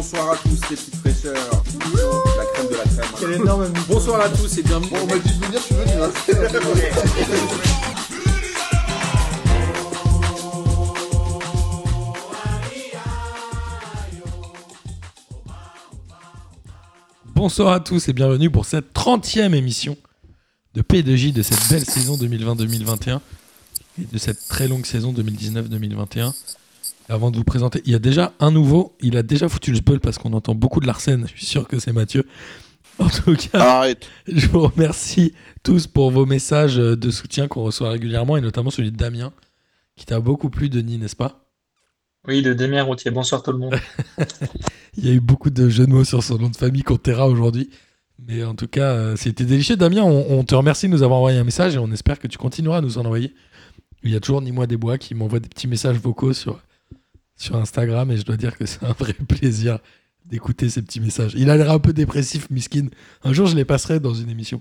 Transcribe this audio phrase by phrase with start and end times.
[0.00, 1.62] bonsoir à tous les petites fraîcheurs.
[2.38, 3.04] La crème de la crème.
[3.20, 4.88] Quel énorme Bonsoir à tous et bienvenue.
[4.88, 6.10] Bon, on m'a dit de venir, tu veux venir.
[17.34, 19.98] Bonsoir à tous et bienvenue pour cette 30e émission
[20.72, 23.20] de P2J de cette belle saison 2020-2021
[24.00, 26.32] et de cette très longue saison 2019-2021.
[27.10, 29.78] Avant de vous présenter, il y a déjà un nouveau, il a déjà foutu le
[29.78, 32.24] spell parce qu'on entend beaucoup de Larsen, je suis sûr que c'est Mathieu.
[33.00, 34.06] En tout cas, Arrête.
[34.28, 38.92] je vous remercie tous pour vos messages de soutien qu'on reçoit régulièrement et notamment celui
[38.92, 39.32] de Damien
[39.96, 41.50] qui t'a beaucoup plu, Denis, n'est-ce pas?
[42.28, 43.10] Oui, de Damien Routier.
[43.10, 43.74] Bonsoir tout le monde.
[44.96, 46.96] Il y a eu beaucoup de jeux de mots sur son nom de famille qu'on
[46.96, 47.70] taira aujourd'hui.
[48.24, 49.76] Mais en tout cas, euh, c'était délicieux.
[49.76, 52.28] Damien, on, on te remercie de nous avoir envoyé un message et on espère que
[52.28, 53.34] tu continueras à nous en envoyer.
[54.04, 56.60] Il y a toujours Ni Moi des Bois qui m'envoie des petits messages vocaux sur,
[57.40, 59.78] sur Instagram et je dois dire que c'est un vrai plaisir
[60.26, 61.32] d'écouter ces petits messages.
[61.36, 62.88] Il a l'air un peu dépressif, miskin.
[63.24, 64.60] Un jour, je les passerai dans une émission.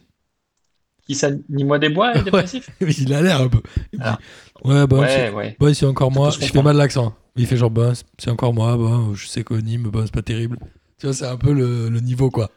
[1.05, 3.61] Qui ça Ni moi des bois est dépressif Il a l'air un peu.
[3.93, 4.17] Il Ah.
[4.63, 5.57] ouais, bah, Ouais, c'est- ouais.
[5.59, 6.31] bah, c'est encore moi.
[6.31, 7.15] se Je fais mal l'accent.
[7.35, 8.77] Il fait genre, bah, c'est encore moi.
[8.77, 10.57] Bah, je sais qu'au Nîmes, bah, c'est pas terrible.
[10.97, 12.49] Tu vois, c'est un peu le, le niveau, quoi.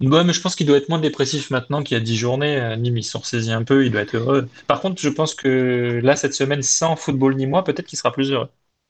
[0.00, 2.56] Ouais, mais je pense qu'il doit être moins dépressif maintenant qu'il y a 10 journées.
[2.60, 4.48] Euh, Nîmes, ils sont ressaisis un peu, il doit être heureux.
[4.66, 8.12] Par contre, je pense que là, cette semaine, sans football ni moi, peut-être qu'il sera
[8.12, 8.48] plus heureux.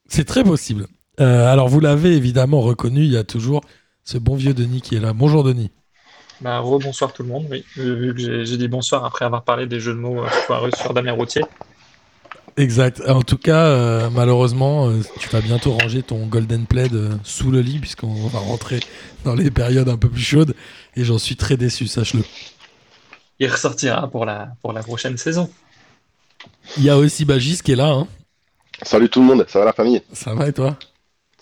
[0.09, 0.87] C'est très possible.
[1.21, 3.63] Euh, alors, vous l'avez évidemment reconnu, il y a toujours
[4.05, 5.13] ce bon vieux Denis qui est là.
[5.13, 5.71] Bonjour Denis.
[6.41, 7.65] Bah, rebonsoir tout le monde, oui.
[7.77, 10.93] Vu que j'ai dit bonsoir après avoir parlé des jeux de mots euh, foireux sur
[10.93, 11.43] Damien Routier.
[12.57, 13.03] Exact.
[13.09, 17.51] En tout cas, euh, malheureusement, euh, tu vas bientôt ranger ton Golden Plaid euh, sous
[17.51, 18.79] le lit puisqu'on va rentrer
[19.25, 20.55] dans les périodes un peu plus chaudes.
[20.95, 22.23] Et j'en suis très déçu, sache-le.
[23.41, 25.51] Il ressortira pour la, pour la prochaine saison.
[26.77, 27.89] Il y a aussi Bagis qui est là.
[27.89, 28.07] Hein.
[28.85, 30.77] Salut tout le monde, ça va la famille Ça va et toi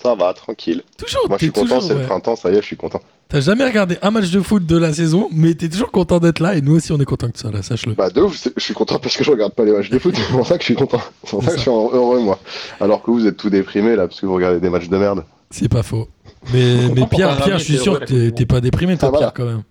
[0.00, 0.82] Ça va, tranquille.
[0.96, 1.28] Toujours.
[1.28, 2.00] Moi je suis content, c'est ouais.
[2.00, 3.00] le printemps, ça y est, je suis content.
[3.28, 6.40] T'as jamais regardé un match de foot de la saison, mais t'es toujours content d'être
[6.40, 6.54] là.
[6.54, 7.94] Et nous aussi, on est content que tu sois là, sache-le.
[7.94, 10.14] Bah de ouf, je suis content parce que je regarde pas les matchs de foot,
[10.16, 11.00] c'est pour ça que je suis content.
[11.24, 12.38] C'est pour ça que je suis heureux moi.
[12.80, 15.24] Alors que vous êtes tout déprimés là parce que vous regardez des matchs de merde.
[15.50, 16.08] C'est pas faux.
[16.52, 19.30] Mais, Pierre, Pierre, je suis sûr que t'es pas déprimé, toi, Ah, voilà.
[19.30, 19.62] Pierre, quand même.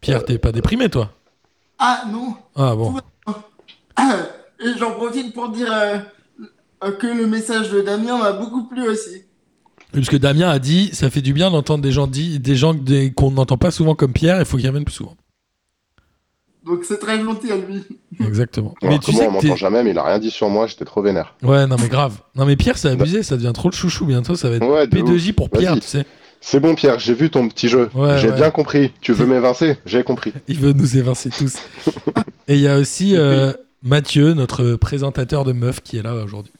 [0.00, 1.10] Pierre, t'es pas déprimé, toi
[1.78, 2.94] Ah non Ah bon.
[4.60, 5.98] Et j'en profite pour dire euh,
[6.84, 9.24] euh, que le message de Damien m'a beaucoup plu aussi.
[9.92, 12.74] Parce que Damien a dit, ça fait du bien d'entendre des gens, dit, des gens
[13.16, 15.16] qu'on n'entend pas souvent comme Pierre, il faut qu'ils reviennent plus souvent.
[16.66, 17.82] Donc c'est très gentil à lui.
[18.20, 18.74] Exactement.
[18.82, 20.84] Alors, mais tu sais on m'entend jamais, mais il a rien dit sur moi, j'étais
[20.84, 21.34] trop vénère.
[21.42, 22.20] Ouais, non mais grave.
[22.34, 24.86] Non mais Pierre, c'est abusé, ça devient trop le chouchou bientôt, ça va être Ouais,
[24.86, 26.04] de P2J pour Pierre, tu sais.
[26.40, 27.88] C'est bon Pierre, j'ai vu ton petit jeu.
[27.94, 28.36] Ouais, j'ai ouais.
[28.36, 28.92] bien compris.
[29.00, 29.78] Tu veux m'évincer?
[29.86, 30.32] J'ai compris.
[30.46, 31.56] Il veut nous évincer tous.
[32.48, 33.52] Et il y a aussi euh,
[33.82, 36.52] Mathieu, notre présentateur de meuf, qui est là aujourd'hui.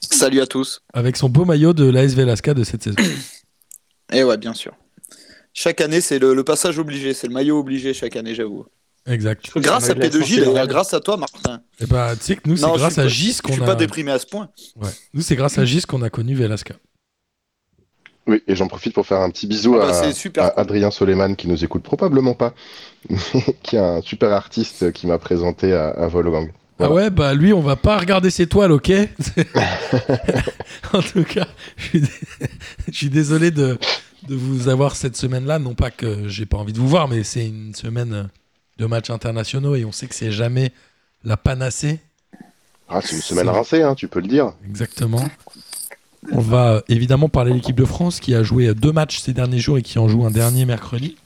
[0.00, 0.82] Salut à tous.
[0.92, 2.96] Avec son beau maillot de l'AS Velasca de cette saison.
[4.12, 4.72] Et ouais, bien sûr.
[5.52, 8.66] Chaque année, c'est le, le passage obligé, c'est le maillot obligé chaque année, j'avoue.
[9.06, 9.50] Exact.
[9.56, 11.62] Grâce à P2J, d'ailleurs, grâce à toi, Martin.
[11.80, 13.62] Et bah, tu sais que nous, c'est je grâce suis à Gis Je qu'on suis
[13.62, 13.66] a.
[13.66, 14.50] pas déprimé à ce point.
[14.74, 14.90] Ouais.
[15.14, 16.74] Nous, c'est grâce à Gis qu'on a connu Velasca.
[18.26, 20.50] Oui, et j'en profite pour faire un petit bisou Ah bah, à, c'est super à
[20.50, 20.60] cool.
[20.62, 22.54] Adrien Soleiman qui nous écoute probablement pas,
[23.62, 26.50] qui est un super artiste qui m'a présenté à, à Wolfgang.
[26.78, 28.92] Ah ouais, bah lui, on va pas regarder ses toiles, ok?
[30.92, 32.08] En tout cas, je suis, dé-
[32.88, 33.78] je suis désolé de,
[34.28, 35.58] de vous avoir cette semaine-là.
[35.58, 38.28] Non pas que j'ai pas envie de vous voir, mais c'est une semaine
[38.78, 40.72] de matchs internationaux et on sait que c'est jamais
[41.24, 42.00] la panacée.
[42.88, 44.52] Ah, c'est une semaine rincée, hein, tu peux le dire.
[44.68, 45.24] Exactement.
[46.32, 49.58] On va évidemment parler de l'équipe de France qui a joué deux matchs ces derniers
[49.58, 51.16] jours et qui en joue un dernier mercredi.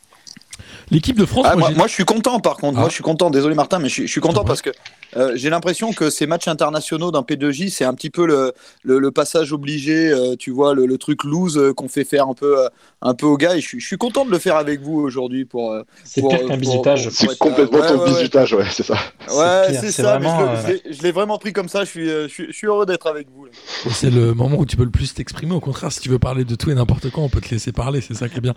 [0.91, 2.77] L'équipe de France, Ah, moi, moi, j'ai- moi, je suis content par contre.
[2.79, 2.81] Ah.
[2.81, 3.31] Moi, je suis content.
[3.31, 4.47] Désolé, Martin, mais je suis, je suis content Ouais.
[4.47, 4.71] parce que
[5.17, 8.99] euh, j'ai l'impression que ces matchs internationaux d'un P2J, c'est un petit peu le, le,
[8.99, 10.11] le passage obligé.
[10.11, 12.69] euh, tu vois, le, le truc loose euh, qu'on fait faire un peu, euh,
[13.03, 13.57] un peu aux gars.
[13.57, 15.73] Et je, suis- je suis content de le faire avec vous aujourd'hui pour.
[15.73, 17.05] euh, C'est pire qu'un bisutage.
[17.05, 18.95] pour- C'est être, complètement euh, ouais, ton bisutage, ouais, c'est ça.
[19.31, 20.19] Ouais, c'est c'est ça.
[20.19, 21.85] mais je vraiment, je l'ai- je l'ai vraiment pris comme ça.
[21.85, 23.47] Je suis, je suis, je suis heureux d'être avec vous.
[23.47, 23.51] là.
[23.93, 25.55] c'est le moment où tu peux le plus t'exprimer.
[25.55, 27.73] Au contraire, si tu veux parler de tout et n'importe quoi, on peut te laisser
[27.73, 28.01] parler.
[28.01, 28.55] C'est ça qui est bien.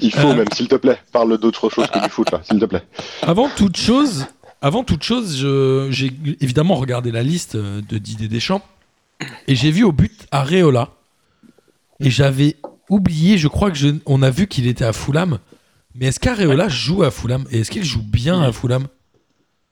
[0.00, 0.34] Il faut Euh.
[0.34, 2.82] même, s'il te plaît, parle d'autre chose que du foot, là, s'il te plaît.
[3.22, 4.26] Avant toute chose,
[4.62, 5.36] avant toute chose,
[5.90, 8.62] j'ai évidemment regardé la liste euh, de Didier Deschamps
[9.46, 10.90] et j'ai vu au but Areola
[12.00, 12.56] et j'avais
[12.88, 13.38] oublié.
[13.38, 15.38] Je crois que je, on a vu qu'il était à Fulham.
[15.94, 18.86] Mais est-ce qu'Areola joue à Fulham et est-ce qu'il joue bien à Fulham?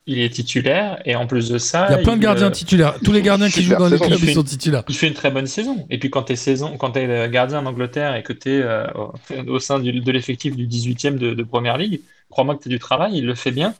[0.07, 2.51] Il est titulaire et en plus de ça, Il y a plein de gardiens euh,
[2.51, 2.95] titulaires.
[3.03, 4.83] Tous les gardiens qui jouent dans les clubs sont titulaires.
[4.87, 5.85] il fait une très bonne saison.
[5.89, 8.63] Et puis quand tu es, saison, quand es gardien en Angleterre et que tu es
[8.95, 9.13] au,
[9.47, 12.71] au sein du- de l'effectif du 18e de, de Première Ligue, crois-moi que tu as
[12.71, 13.73] du travail, il le fait bien.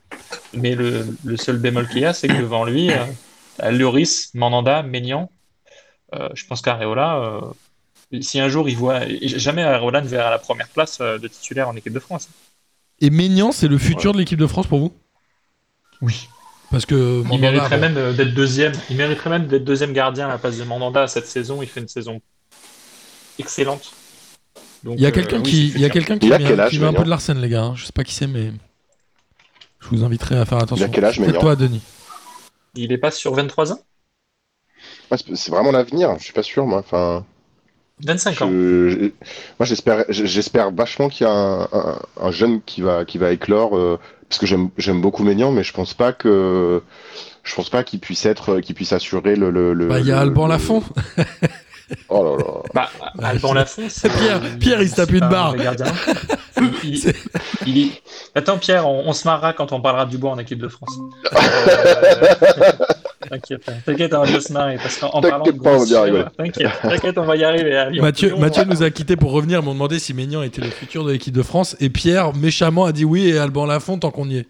[0.53, 4.81] Mais le, le seul bémol qu'il y a, c'est que devant lui, euh, Lloris, Mandanda,
[4.83, 5.29] Maignan,
[6.13, 7.17] Euh, je pense qu'Areola,
[8.13, 11.27] euh, si un jour il voit, jamais Areola ne verra la première place euh, de
[11.27, 12.29] titulaire en équipe de France.
[13.01, 14.93] Et Maignan, c'est le futur de l'équipe de France pour vous?
[16.01, 16.27] Oui.
[16.71, 18.73] Parce que Il Mandanda, mériterait bon, même euh, d'être deuxième.
[18.89, 21.61] Il mériterait même d'être deuxième gardien à la place de Mandanda cette saison.
[21.61, 22.21] Il fait une saison
[23.37, 23.91] excellente.
[24.83, 26.37] Donc, Il y a euh, quelqu'un oui, qui, il y a quelqu'un qui Il a
[26.39, 27.63] met, qui un peu de l'arsène, les gars.
[27.63, 27.73] hein.
[27.75, 28.51] Je sais pas qui c'est, mais
[29.79, 30.85] je vous inviterai à faire attention.
[30.85, 31.81] Il a quel âge, toi, Denis.
[32.75, 33.79] Il est pas sur 23 ans?
[35.11, 36.79] Ouais, c'est c'est vraiment l'avenir, je suis pas sûr, moi.
[36.79, 37.25] Enfin,
[37.99, 38.49] 25 ans.
[38.49, 38.99] je- je-
[39.59, 43.31] moi, j'espère, j'espère vachement qu'il y a un, un- un jeune qui va, qui va
[43.31, 43.99] éclore, euh,
[44.35, 46.83] parce que j'aime, j'aime beaucoup Maignan, mais je pense pas que,
[47.43, 50.11] je pense pas qu'il puisse être, qu'il puisse assurer le, le, le- Bah, il y
[50.11, 50.83] a Alban le- Lafont.
[52.09, 52.53] Oh là là.
[52.73, 52.89] Bah,
[53.23, 55.55] Alban Lafont, c'est Pierre- un- Pierre, il se tape une un barre.
[56.83, 57.13] Il-
[57.65, 58.01] il est-
[58.33, 60.97] Attends, Pierre, on, on se marrera quand on parlera du bois en équipe de France.
[61.33, 62.71] Euh,
[63.29, 63.73] T'inquiète, hein.
[63.85, 64.77] t'inquiète, on va bien se marrer.
[64.77, 66.23] Parce qu'en en T'inquiète parlant de pas, on va bien grosseur, rigoler.
[66.37, 67.75] T'inquiète, t'inquiète, on va y arriver.
[67.75, 68.03] à Lyon.
[68.03, 71.03] Mathieu, Lyon, Mathieu nous a quittés pour revenir, m'ont demandé si Maignan était le futur
[71.05, 71.75] de l'équipe de France.
[71.79, 74.47] Et Pierre, méchamment, a dit oui et Alban Lafont tant qu'on y est.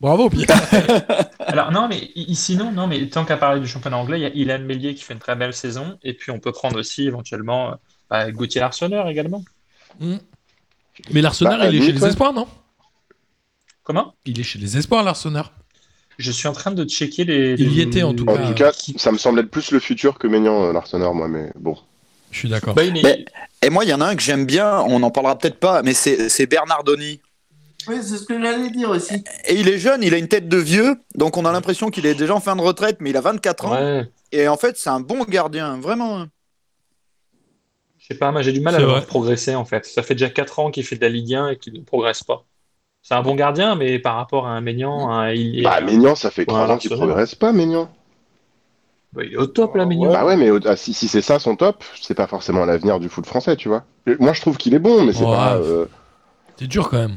[0.00, 0.46] Bravo, Pierre.
[1.40, 4.30] Alors, non, mais sinon, non, mais tant qu'à parler du championnat anglais, il y a
[4.34, 5.98] Ilan Mélier qui fait une très belle saison.
[6.02, 7.74] Et puis, on peut prendre aussi éventuellement euh,
[8.08, 9.44] bah, Gauthier Arseneur également.
[9.98, 10.16] Hmm.
[11.12, 12.06] Mais l'Arsenal, Bah, il est lui, chez les.
[12.06, 12.48] Espoirs, non?
[13.82, 14.14] Comment?
[14.24, 15.44] Il est chez les Espoirs, l'Arsenal.
[16.20, 17.54] Je suis en train de checker les.
[17.58, 18.46] Il y était, en tout En cas.
[18.48, 21.50] tout cas, ça me semble être plus le futur que Maignan, euh, l'Arsenal, moi, mais
[21.58, 21.76] bon.
[22.30, 22.74] Je suis d'accord.
[22.74, 23.24] Bah, est-
[23.62, 25.82] Et moi, il y en a un que j'aime bien, on n'en parlera peut-être pas,
[25.82, 27.20] mais c'est Bernardoni.
[27.88, 29.24] Oui, c'est ce que j'allais dire aussi.
[29.46, 32.04] Et il est jeune, il a une tête de vieux, donc on a l'impression qu'il
[32.04, 33.72] est déjà en fin de retraite, mais il a 24 ans.
[33.72, 34.06] Ouais.
[34.32, 36.26] Et en fait, c'est un bon gardien, vraiment.
[37.98, 39.86] Je sais pas, moi j'ai du mal à le voir progresser en fait.
[39.86, 42.22] Ça fait déjà 4 ans qu'il fait de la Ligue 1 et qu'il ne progresse
[42.22, 42.44] pas.
[43.02, 46.14] C'est un bon gardien, mais par rapport à un Maignan, un- il, est, Bah, Maignan,
[46.14, 47.90] ça fait 3 ans qu'il progresse pas, Maignan.
[49.12, 50.12] bah, il est au top là, Maignan.
[50.12, 53.00] Bah ouais, mais au- ah, si, si c'est ça son top, c'est pas forcément l'avenir
[53.00, 53.84] du foot français, tu vois.
[54.18, 55.56] Moi, je trouve qu'il est bon, mais c'est pas.
[55.56, 55.86] euh,
[56.56, 57.16] C'est dur quand même.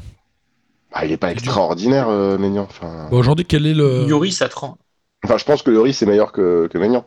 [0.92, 2.62] bah, il est pas extraordinaire, euh, Maignan.
[2.68, 3.08] Enfin...
[3.10, 4.06] Bon, Aujourd'hui, quel est le.
[4.08, 4.78] Lloris à 30.
[5.24, 7.04] enfin, je pense que Lloris est meilleur que, que Maignan.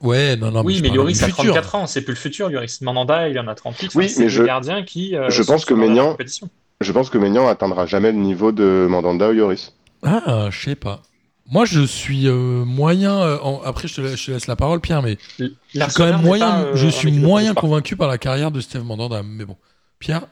[0.00, 0.62] Ouais, non, non.
[0.64, 1.42] oui, mais Lloris a futur.
[1.52, 2.80] 34 ans, c'est plus le futur, Lloris.
[2.80, 3.94] Mandanda, il en a 38.
[3.96, 5.14] Oui, mais je- gardiens qui.
[5.14, 6.48] euh, je pense que Maignan- compétition.
[6.80, 9.74] Je pense que Maignan atteindra jamais le niveau de Mandanda ou Lloris.
[10.02, 11.02] Ah, je sais pas.
[11.50, 13.20] Moi, je suis euh, moyen.
[13.20, 15.80] euh, en- Après, je te, la- je te laisse la parole, Pierre, mais je suis
[15.96, 16.46] quand même moyen.
[16.50, 19.22] pas, euh, je suis moyen convaincu par la carrière de Steve Mandanda.
[19.24, 19.56] Mais bon,
[19.98, 20.26] Pierre?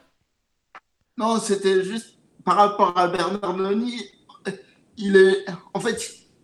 [1.17, 2.15] Non, c'était juste
[2.45, 4.03] par rapport à Bernardoni.
[4.97, 5.99] Il est, en fait,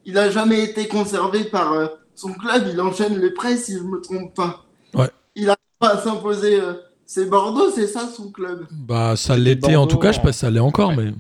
[0.06, 2.68] il a jamais été conservé par euh, son club.
[2.74, 4.66] Il enchaîne les prêts, si je me trompe pas.
[4.96, 5.10] Ouais.
[5.36, 6.60] Il a pas à s'imposer.
[6.60, 6.74] euh,
[7.14, 8.68] c'est Bordeaux, c'est ça son club?
[8.70, 10.12] Bah, ça C'était l'était en tout Bordeaux, cas.
[10.12, 10.98] Je sais pas si ça l'est encore, ouais.
[10.98, 11.12] mais.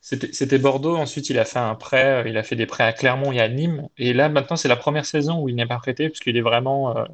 [0.00, 2.92] C'était Bordeaux, ensuite il a fait un prêt, euh, il a fait des prêts à
[2.92, 5.78] Clermont et à Nîmes, et là maintenant c'est la première saison où il n'est pas
[5.78, 7.04] prêté, puisqu'il est vraiment, euh,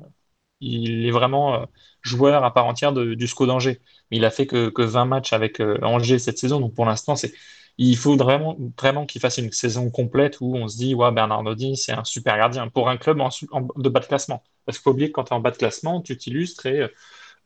[0.60, 1.66] il est vraiment euh,
[2.02, 3.80] joueur à part entière de- du SCO d'Angers.
[4.10, 6.86] Mais il a fait que, que 20 matchs avec euh, Angers cette saison, donc pour
[6.86, 7.34] l'instant c'est,
[7.78, 11.76] il faut vraiment, vraiment qu'il fasse une saison complète où on se dit, ouais, Bernardoni
[11.76, 14.42] c'est un super gardien pour un club en, su- en- de bas de classement.
[14.66, 16.88] Parce qu'il faut oublier que quand tu es en bas de classement, tu t'illustres et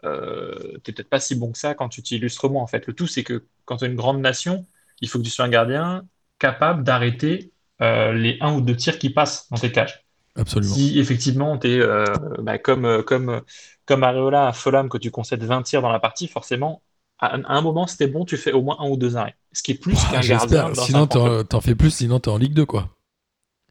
[0.05, 2.87] euh, t'es peut-être pas si bon que ça quand tu t'illustres moins en fait.
[2.87, 4.67] Le tout c'est que quand tu es une grande nation,
[5.01, 6.05] il faut que tu sois un gardien
[6.39, 10.05] capable d'arrêter euh, les un ou deux tirs qui passent dans tes cages.
[10.35, 10.75] Absolument.
[10.75, 11.87] Si effectivement tu es
[12.41, 13.43] bah, comme, euh, comme,
[13.85, 16.83] comme Areola à Fulham que tu concèdes 20 tirs dans la partie, forcément,
[17.19, 19.37] à, à un moment c'était bon, tu fais au moins un ou deux arrêts.
[19.53, 20.71] Ce qui est plus qu'un gardien.
[20.71, 21.91] Dans Sinon, un t'en t'en fais plus.
[21.91, 22.89] Sinon, t'es en Ligue 2, quoi.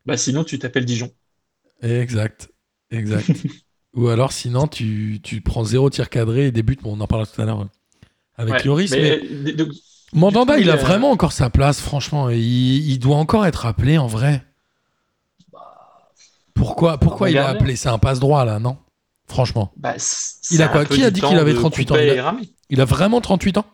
[0.05, 1.11] Bah, sinon tu t'appelles Dijon.
[1.81, 2.49] Exact.
[2.91, 3.29] Exact.
[3.93, 6.81] Ou alors, sinon, tu, tu prends zéro tir cadré et débutes.
[6.81, 7.67] Bon, on en parlera tout à l'heure.
[8.37, 9.21] Avec Ouais, Lloris, mais.
[9.21, 9.69] euh,
[10.13, 12.29] Mandanda, il a euh, vraiment encore sa place, franchement.
[12.29, 14.43] et Il, il doit encore être appelé en vrai.
[16.53, 17.57] Pourquoi, pourquoi il regardez.
[17.59, 17.75] appelé?
[17.75, 18.77] C'est un passe droit là, non?
[19.27, 19.71] Franchement.
[19.77, 19.95] bah,
[20.51, 20.85] Il a quoi?
[20.85, 21.95] Qui a dit qu'il avait de 38 ans?
[21.95, 22.35] Il a-.
[22.69, 23.65] Il a vraiment 38 ans?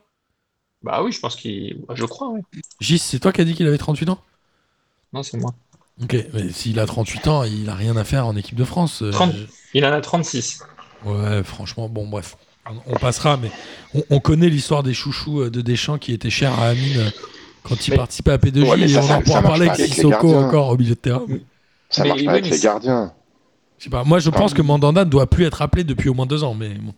[0.83, 1.77] Bah oui, je pense qu'il.
[1.93, 2.41] Je crois, oui.
[2.79, 4.19] Gis, c'est toi qui as dit qu'il avait 38 ans?
[5.11, 5.53] Non, c'est moi.
[6.03, 9.01] Ok, mais s'il a 38 ans, il a rien à faire en équipe de France.
[9.01, 9.33] euh, 30.
[9.77, 10.61] Il en a 36.
[11.05, 12.35] Ouais, franchement, bon, bref.
[12.69, 13.51] On, on passera, mais
[13.93, 17.09] on, on connaît l'histoire des chouchous euh, de Deschamps qui étaient chers à Amine euh,
[17.63, 19.73] quand il Mais- participait à P2J Ouais, mais et ça, on en pourra parler pas
[19.73, 20.47] avec Sissoko gardiens.
[20.47, 21.23] encore au milieu de terrain.
[21.89, 23.13] Ça Mais marche pas avec mais les c'est- gardiens.
[23.77, 26.15] Je sais pas, moi je pense que Mandanda ne doit plus être appelé depuis au
[26.15, 26.93] moins deux ans, mais bon.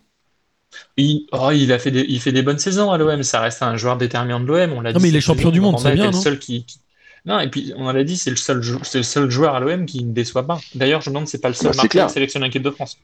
[0.96, 3.62] Il, oh, il, a fait des, il fait des bonnes saisons à l'OM, ça reste
[3.62, 4.72] un joueur déterminant de l'OM.
[4.72, 6.16] On l'a Non, dit mais il est champion saison, du monde, c'est bien, était le
[6.16, 6.78] non seul qui, qui-
[7.26, 9.60] Non, et puis on l'a dit, c'est le, seul jou- c'est le seul joueur à
[9.60, 10.58] l'OM qui ne déçoit pas.
[10.74, 12.06] D'ailleurs, je me demande si c'est pas le seul Bah, clair.
[12.06, 12.98] à sélectionner l'équipe de France.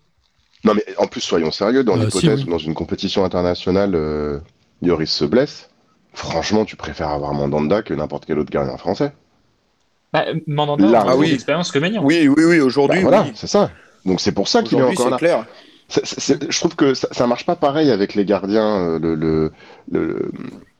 [0.65, 2.45] Non, mais en plus, soyons sérieux, dans Euh, l'hypothèse si, oui.
[2.49, 4.39] où dans une compétition internationale, euh,
[4.83, 5.69] Lloris se blesse,
[6.15, 9.13] franchement, tu préfères avoir Mandanda que n'importe quel autre gardien français.
[10.13, 11.31] Bah, Mandanda Là, a ah oui.
[11.31, 12.03] d'expérience que Maignan.
[12.03, 13.33] Oui, oui, oui, Bah, aujourd'hui, voilà, oui.
[13.35, 13.71] c'est ça.
[14.07, 15.17] Donc c'est pour ça qu'il est encore c'est là.
[15.19, 15.47] clair.
[15.89, 18.77] C'est- c'est- c'est- je trouve que ça, ça marche pas pareil avec les gardiens.
[18.81, 19.53] euh, Le, le,
[19.91, 20.33] le-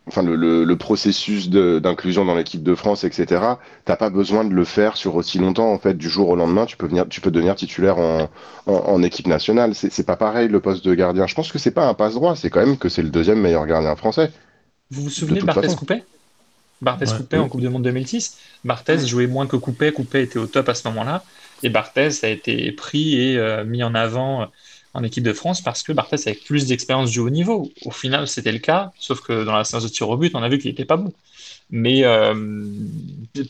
[0.09, 3.59] enfin, le, le- le processus de- d'inclusion dans l'équipe de France, etc.
[3.85, 5.73] T'as pas besoin de le faire sur aussi longtemps.
[5.73, 8.29] En fait, du jour au lendemain, tu peux venir, tu peux devenir titulaire en,
[8.67, 9.75] en, en équipe nationale.
[9.75, 11.27] C'est pas pareil le poste de gardien.
[11.27, 12.37] Je pense que c'est pas un passe droit.
[12.37, 14.33] C'est quand même que c'est le deuxième meilleur gardien français.
[14.91, 15.75] Vous vous souvenez de, toute Barthez.
[15.75, 16.05] Coupet
[16.83, 17.17] Barthez Ouais.
[17.17, 20.69] Coupet en Coupe du Monde 2006 Barthez jouait moins que Coupet, Coupet était au top
[20.69, 21.25] à ce moment-là,
[21.63, 24.47] et Barthez a été pris et euh, mis en avant euh,
[24.97, 27.71] en équipe de France parce que Barthez avait plus d'expérience du haut niveau.
[27.85, 30.43] Au final, c'était le cas, sauf que dans la séance de tir au but, on
[30.43, 31.13] a vu qu'il n'était pas bon.
[31.71, 32.65] Mais euh,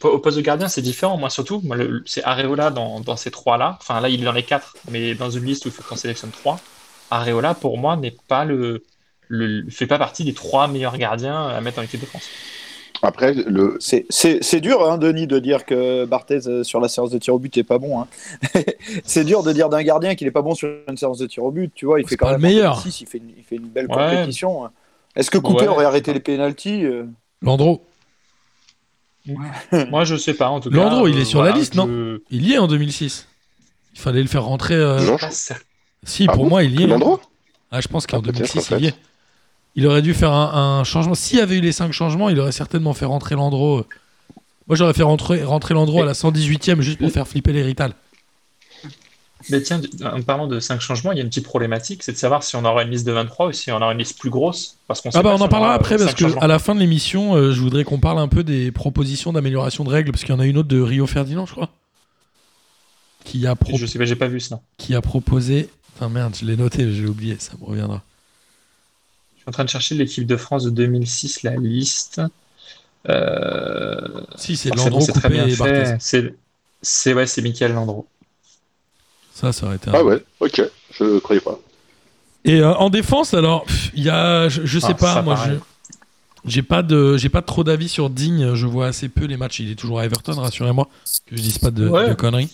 [0.02, 1.18] au poste de gardien, c'est différent.
[1.18, 1.62] Moi, surtout,
[2.06, 3.78] c'est Areola dans, dans ces trois-là.
[3.80, 5.96] Enfin, là, il est dans les quatre, mais dans une liste où il faut qu'on
[5.96, 6.58] sélectionne trois.
[7.10, 8.84] Areola, pour moi, n'est pas le,
[9.28, 12.30] le, fait pas partie des trois meilleurs gardiens à mettre en équipe de France.
[13.02, 16.88] Après, le, C'est- C'est c'est dur, hein, Denis, de dire que Barthez euh, sur la
[16.88, 18.00] séance de tir au but n'est pas bon.
[18.00, 18.06] hein.
[19.04, 21.44] c'est dur de dire d'un gardien qu'il n'est pas bon sur une séance de tir
[21.44, 21.70] au but.
[21.74, 22.78] Tu vois, il C'est fait quand pas même le meilleur.
[22.78, 23.94] un 6, il fait une, il fait une belle Ouais.
[24.16, 24.64] compétition.
[24.64, 24.70] hein.
[25.14, 25.66] Est-ce que Ouais.
[25.68, 27.04] aurait arrêté les pénalties euh
[27.42, 27.84] Landreau,
[29.90, 30.76] Moi, je sais pas, en tout cas.
[30.76, 33.26] Landreau, il est sur la liste, non il y est en 2006.
[33.94, 34.74] Il fallait le faire rentrer.
[34.74, 34.98] euh.
[36.02, 36.86] Si, Ah pour bon moi, il y est.
[36.86, 37.20] Landreau
[37.70, 38.94] Ah, je pense qu'en Ah, peut-être, 2006, en il y est.
[39.76, 41.14] Il aurait dû faire un, un changement.
[41.14, 43.84] S'il y avait eu les 5 changements, il aurait certainement fait rentrer Landreau.
[44.68, 47.92] Moi, j'aurais fait rentrer, rentrer Landreau à la 118e juste pour faire flipper les Rital.
[49.50, 52.16] Mais tiens, en parlant de cinq changements, il y a une petite problématique, c'est de
[52.16, 54.30] savoir si on aura une liste de 23 ou si on aura une liste plus
[54.30, 54.76] grosse.
[54.88, 56.40] Parce qu'on sait Ah bah on si en parlera après parce cinq que changements.
[56.40, 59.84] à la fin de l'émission, euh, je voudrais qu'on parle un peu des propositions d'amélioration
[59.84, 61.68] de règles parce qu'il y en a une autre de Rio Ferdinand, je crois,
[63.24, 64.60] qui a, pro- Je sais pas, j'ai pas vu ça.
[64.78, 65.68] qui a proposé.
[65.94, 68.02] Enfin merde, je l'ai noté, j'ai oublié, ça me reviendra.
[69.46, 72.20] Suis en train de chercher l'équipe de France de 2006, la liste.
[73.08, 73.96] Euh...
[74.34, 75.94] Si c'est Landreau, c'est très bien fait.
[76.00, 76.34] C'est,
[76.82, 78.08] c'est ouais, c'est Michael Landreau.
[79.32, 79.88] Ça, ça aurait été.
[79.90, 80.62] un- Ah ouais, ok,
[80.98, 81.60] je croyais pas.
[82.44, 85.52] Et euh, en défense, alors, il y a, je, je sais Ah, pas, moi, je,
[86.44, 88.54] j'ai pas de, j'ai pas trop d'avis sur Digne.
[88.56, 89.60] Je vois assez peu les matchs.
[89.60, 90.88] Il est toujours à Everton, rassurez-moi,
[91.26, 92.08] que je dise pas de, Ouais.
[92.08, 92.50] de conneries.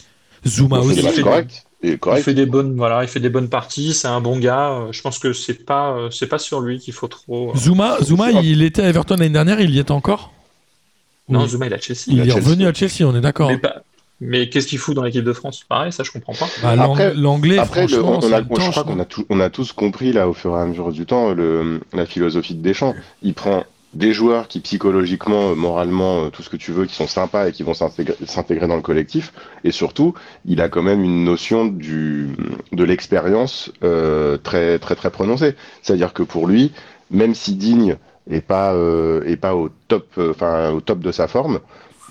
[0.46, 1.00] Zuma aussi.
[1.00, 1.64] fait- corrects.
[1.84, 3.92] Il est fait des bonnes, voilà, il fait des bonnes parties.
[3.92, 4.70] C'est un bon gars.
[4.70, 7.50] Euh, Je pense que c'est pas, euh, c'est pas sur lui qu'il faut trop.
[7.50, 9.60] euh, Zuma, Zuma, il était à Everton l'année dernière.
[9.60, 10.32] Il y est encore?
[11.28, 11.48] Non, Oui.
[11.48, 12.04] Zuma, il a Chelsea.
[12.08, 12.44] il à est Chelsea.
[12.44, 13.02] revenu à Chelsea.
[13.08, 13.50] On est d'accord.
[14.24, 15.64] Mais, qu'est-ce qu'il fout dans l'équipe de France?
[15.68, 16.46] Pareil, ça, je comprends pas.
[16.62, 19.72] Bah, l'ang- Après- L'anglais, Après, le- on je crois qu'on a, tout- on a tous
[19.72, 22.94] compris là au fur et à mesure du temps le, la philosophie de Deschamps.
[23.22, 26.94] Il prend des joueurs qui psychologiquement, euh, moralement, euh, tout ce que tu veux, qui
[26.94, 29.32] sont sympas et qui vont s'intégrer dans le collectif.
[29.64, 35.54] Et surtout, il a quand même une notion de l'expérience euh, très très très prononcée.
[35.82, 36.72] C'est-à-dire que pour lui,
[37.11, 37.96] même si Digne
[38.30, 38.75] est pas
[39.26, 41.61] est pas au top, enfin au top de sa forme.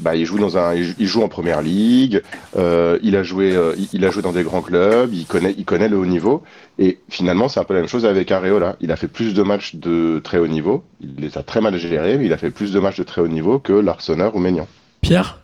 [0.01, 2.23] Bah, il joue dans un, il joue- en première ligue,
[2.57, 5.53] euh, il a joué, euh, il, il a joué dans des grands clubs, il connaît,
[5.57, 6.43] il connaît le haut niveau.
[6.79, 8.75] Et finalement, c'est un peu la même chose avec Areola.
[8.81, 10.83] Il a fait plus de matchs de très haut niveau.
[11.01, 13.21] Il les a très mal gérés, mais il a fait plus de matchs de très
[13.21, 14.67] haut niveau que l'Arsenal ou Maignan.
[15.01, 15.39] Pierre,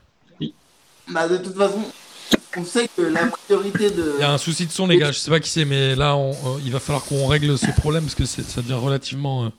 [1.10, 1.80] Bah, de toute façon,
[2.58, 4.14] on sait que la priorité de.
[4.18, 5.12] il y a un souci de son, les gars.
[5.12, 7.68] Je sais pas qui c'est, mais là, on- euh, il va falloir qu'on règle ce
[7.78, 9.50] problème parce que ça devient relativement euh,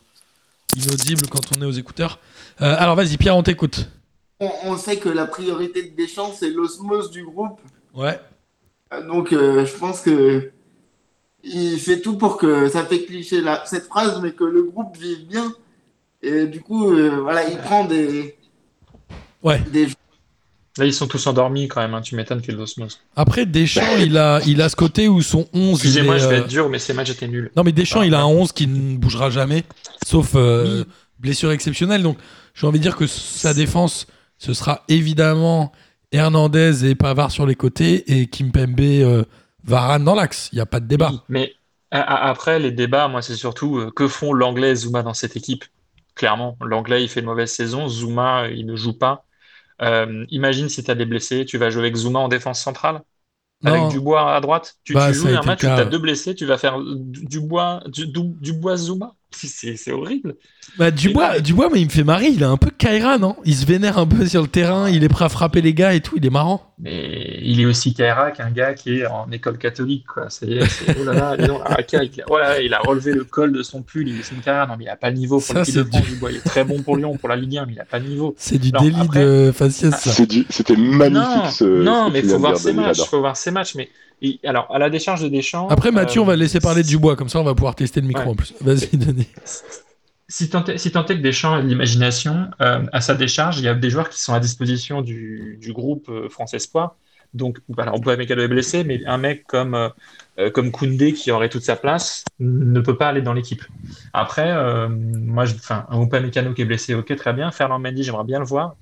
[0.76, 2.19] inaudible quand on est aux écouteurs.
[2.61, 3.88] Euh, alors, vas-y, Pierre, on t'écoute.
[4.40, 7.61] On, on sait que la priorité de Deschamps, c'est l'osmose du groupe.
[7.95, 8.21] Ouais.
[9.07, 10.50] Donc, euh, je pense que
[11.45, 15.26] il fait tout pour que ça fait cliché cette phrase, mais que le groupe vive
[15.26, 15.52] bien.
[16.23, 18.37] Et du coup, euh, voilà, il prend des,
[19.42, 19.61] Ouais.
[19.73, 19.87] des
[20.78, 21.95] Là, ils sont tous endormis quand même.
[21.95, 22.00] hein.
[22.02, 23.00] Tu m'étonnes qu'il y ait de l'osmose.
[23.16, 25.71] Après, Deschamps, il a, il a ce côté où son 11.
[25.71, 27.50] il Excusez-moi, est, je vais euh, être dur, mais ces matchs étaient nuls.
[27.57, 29.64] Non, mais Deschamps, il a un 11 qui ne bougera jamais,
[30.07, 30.85] sauf euh,
[31.18, 32.02] blessure exceptionnelle.
[32.04, 32.16] Donc,
[32.54, 34.07] j'ai envie de dire que sa défense,
[34.38, 35.73] ce sera évidemment
[36.12, 39.25] Hernandez et Pavard sur les côtés et Kimpembe, euh,
[39.64, 40.49] Varane dans l'axe.
[40.52, 41.12] Il n'y a pas de débat.
[41.12, 41.54] Oui, mais
[41.90, 45.64] après, les débats, moi, c'est surtout euh, que font l'anglais et Zuma dans cette équipe?
[46.14, 47.88] Clairement, l'anglais, il fait une mauvaise saison.
[47.88, 49.25] Zuma, il ne joue pas.
[49.83, 53.02] Euh, imagine si tu as des blessés, tu vas jouer avec Zuma en défense centrale,
[53.64, 53.88] avec.
[53.88, 54.76] Dubois à droite?
[54.85, 57.83] Tu, Bah, tu joues un match tu as deux blessés, tu vas faire du- Dubois,
[57.88, 59.16] du, du- Dubois Zuma?
[59.76, 60.35] C'est horrible.
[60.78, 62.26] Bah, Dubois, Mais- Dubois, mais il me fait marrer.
[62.28, 63.37] Il est un peu Kaira, non?
[63.44, 64.88] Il se vénère un peu sur le terrain.
[64.88, 66.14] Il est prêt à frapper les gars et tout.
[66.16, 66.75] Il est marrant.
[66.78, 70.30] Mais il est aussi Kaira qu'un gars qui est en école catholique, quoi.
[70.30, 73.12] Ça y est, c'est- oh là Araka, il, a- oh là là, il a relevé
[73.12, 74.66] le col de son pull, il est une carrière.
[74.68, 76.30] Non, mais il a pas le niveau pour Ça, l'équipe de du- Dubois.
[76.32, 78.08] Il est très bon pour Lyon, pour la Ligue 1, mais il a pas le
[78.08, 78.35] niveau.
[78.38, 80.11] C'est du Non, délit après- de faciès, ça.
[80.11, 81.12] C'est du- C'était magnifique
[81.44, 81.64] Non, ce.
[81.64, 82.87] non, ce mais tu faut voir ses matchs.
[82.97, 83.08] j'adore.
[83.08, 83.75] Faut voir ses matchs.
[83.75, 83.88] Mais
[84.44, 85.68] alors, à la décharge de Deschamps.
[85.68, 87.16] Après, Mathieu, euh, on va le laisser parler de Dubois.
[87.16, 88.30] Comme ça, on va pouvoir tester le micro Ouais.
[88.30, 88.54] en plus.
[88.60, 89.28] Vas-y, Denis.
[90.28, 93.58] Si tant est, si tant est que Deschamps a de l'imagination, euh, à sa décharge,
[93.58, 96.96] il y a des joueurs qui sont à disposition du, du groupe euh, France Espoir.
[97.34, 99.88] Donc, alors Upamecano est blessé, mais un mec comme, euh,
[100.38, 103.62] euh, comme Koundé qui aurait toute sa place ne peut pas aller dans l'équipe.
[104.12, 107.50] Après, euh, moi, je, enfin, un Upamecano qui est blessé, ok, très bien.
[107.50, 108.76] Fernand Mendy, j'aimerais bien le voir.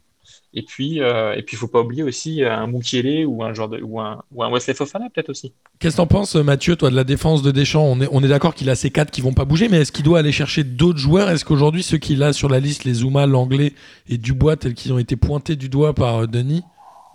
[0.59, 3.69] Et puis, euh, et puis, faut pas oublier aussi euh, un Mukiele ou un genre
[3.69, 5.53] de, ou un, ou un Wesley Fofana peut-être aussi.
[5.79, 7.85] Qu'est-ce que t'en penses, Mathieu, toi, de la défense de Deschamps?
[7.85, 9.93] On est, on est d'accord qu'il a ces quatre qui vont pas bouger, mais est-ce
[9.93, 11.29] qu'il doit aller chercher d'autres joueurs?
[11.29, 13.75] Est-ce qu'aujourd'hui, ceux qu'il a sur la liste, les Zuma, l'Anglais
[14.09, 16.63] et Dubois, tels qu'ils ont été pointés du doigt par euh, Denis?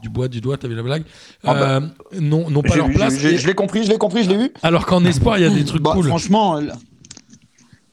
[0.03, 1.03] Dubois, du doigt, t'avais la blague?
[1.43, 3.23] Ah bah, euh, Non, non pas leur vu, place.
[3.23, 4.51] et- Je l'ai compris, je l'ai compris, je l'ai vu.
[4.61, 6.05] alors qu'en espoir, il y a des trucs Bah, cool.
[6.05, 6.59] Franchement,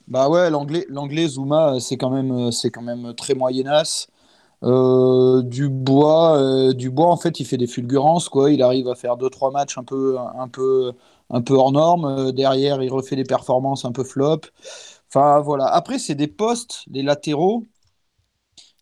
[0.08, 4.08] bah ouais, l'anglais, l'anglais Zuma, c'est quand même, c'est quand même très moyenasse.
[4.64, 8.50] Euh, Dubois, euh, Dubois, en fait, il fait des fulgurances, quoi.
[8.52, 10.92] Il arrive à faire deux, trois matchs un peu, un peu,
[11.30, 12.04] un peu hors norme.
[12.04, 14.40] Euh, Derrière, il refait des performances un peu flop.
[15.08, 15.66] Enfin, voilà.
[15.66, 17.64] Après, c'est des postes, des latéraux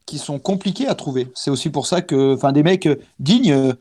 [0.07, 1.29] qui sont compliqués à trouver.
[1.35, 3.75] C'est aussi pour ça que, enfin, des mecs euh, dignes,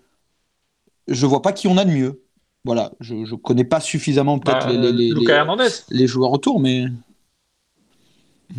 [1.07, 2.21] je vois pas qui on a de mieux.
[2.63, 5.13] Voilà, je, je connais pas suffisamment peut-être Bah, les,
[5.91, 6.85] les joueurs autour, mais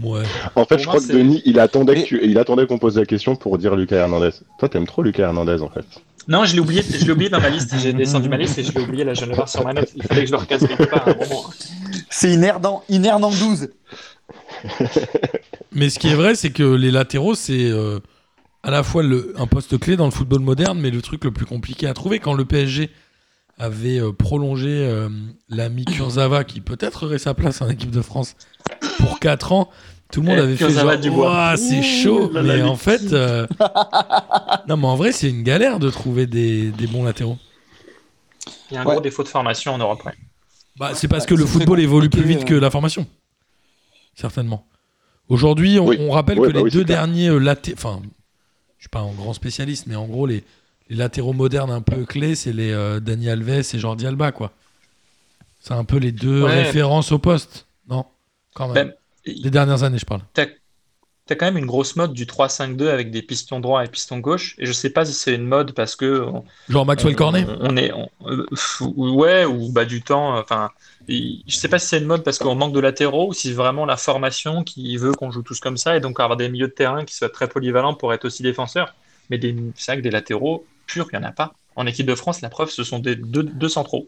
[0.03, 0.23] Ouais.
[0.55, 2.39] En fait, Pour je moi, crois que c'est- Denis, il attendait Mais- que tu- il
[2.39, 4.31] attendait qu'on pose la question pour dire Lucas Hernandez.
[4.59, 5.85] Toi, t'aimes trop Lucas Hernandez, en fait.
[6.29, 7.73] Non, je l'ai oublié, je l'ai oublié dans ma liste.
[7.81, 9.05] J'ai descendu ma liste et je l'ai oublié.
[9.05, 9.89] Là, je viens de le voir sur ma note.
[9.95, 11.45] Il fallait que je le recasse quelque part à un moment.
[12.11, 13.69] c'est Inerdan, Inernandouze.
[15.73, 18.01] Mais ce qui est vrai, c'est que les latéraux, c'est euh,
[18.63, 21.31] à la fois le, un poste clé dans le football moderne, mais le truc le
[21.31, 22.19] plus compliqué à trouver.
[22.19, 22.91] Quand le PSG
[23.59, 25.09] avait euh, prolongé euh,
[25.49, 28.35] l'ami Kurzawa, qui peut-être aurait sa place en équipe de France,
[28.99, 29.71] pour 4 ans,
[30.13, 31.19] tout le monde Eh, avait fait genre.
[31.19, 32.31] Ouah, c'est chaud.
[32.33, 33.47] mais en fait, euh,
[34.69, 37.39] non, mais en vrai, c'est une galère de trouver des, des bons latéraux.
[38.71, 38.93] Il y a un Ouais.
[38.95, 40.05] gros défaut de formation en Europe.
[40.05, 40.13] ouais.
[40.79, 43.07] Bah, c'est parce Ouais, que le football évolue plus vite que la formation.
[44.15, 44.67] Certainement.
[45.29, 45.97] Aujourd'hui, on, Oui.
[46.01, 47.77] on rappelle que bah les oui, deux derniers euh, latéraux.
[47.79, 48.03] Enfin,
[48.79, 50.45] je suis pas un grand spécialiste, mais en gros, les,
[50.89, 54.53] les latéraux modernes un peu clés, c'est les euh, Dani Alves et Jordi Alba, quoi.
[55.61, 56.63] C'est un peu les deux Ouais.
[56.63, 57.67] références au poste.
[58.57, 58.89] Quand même.
[59.27, 60.23] Ben, Les dernières années, je parle.
[60.35, 60.47] T'as
[61.27, 64.55] t'as quand même une grosse mode du 3-5-2 avec des pistons droits et pistons gauche.
[64.59, 67.45] Et je sais pas si c'est une mode parce que on, Genre Maxwell on- Cornet
[67.61, 68.47] on est, on- euh,
[68.97, 70.39] ouais, ou bah du temps.
[70.39, 70.71] Enfin,
[71.09, 73.49] il- je sais pas si c'est une mode parce qu'on manque de latéraux ou si
[73.49, 76.49] c'est vraiment la formation qui veut qu'on joue tous comme ça et donc avoir des
[76.49, 78.95] milieux de terrain qui soient très polyvalents pour être aussi défenseurs.
[79.29, 81.55] Mais des, c'est vrai que des latéraux purs, il y en a pas.
[81.75, 84.07] En équipe de France, la preuve, ce sont des deux, deux centraux.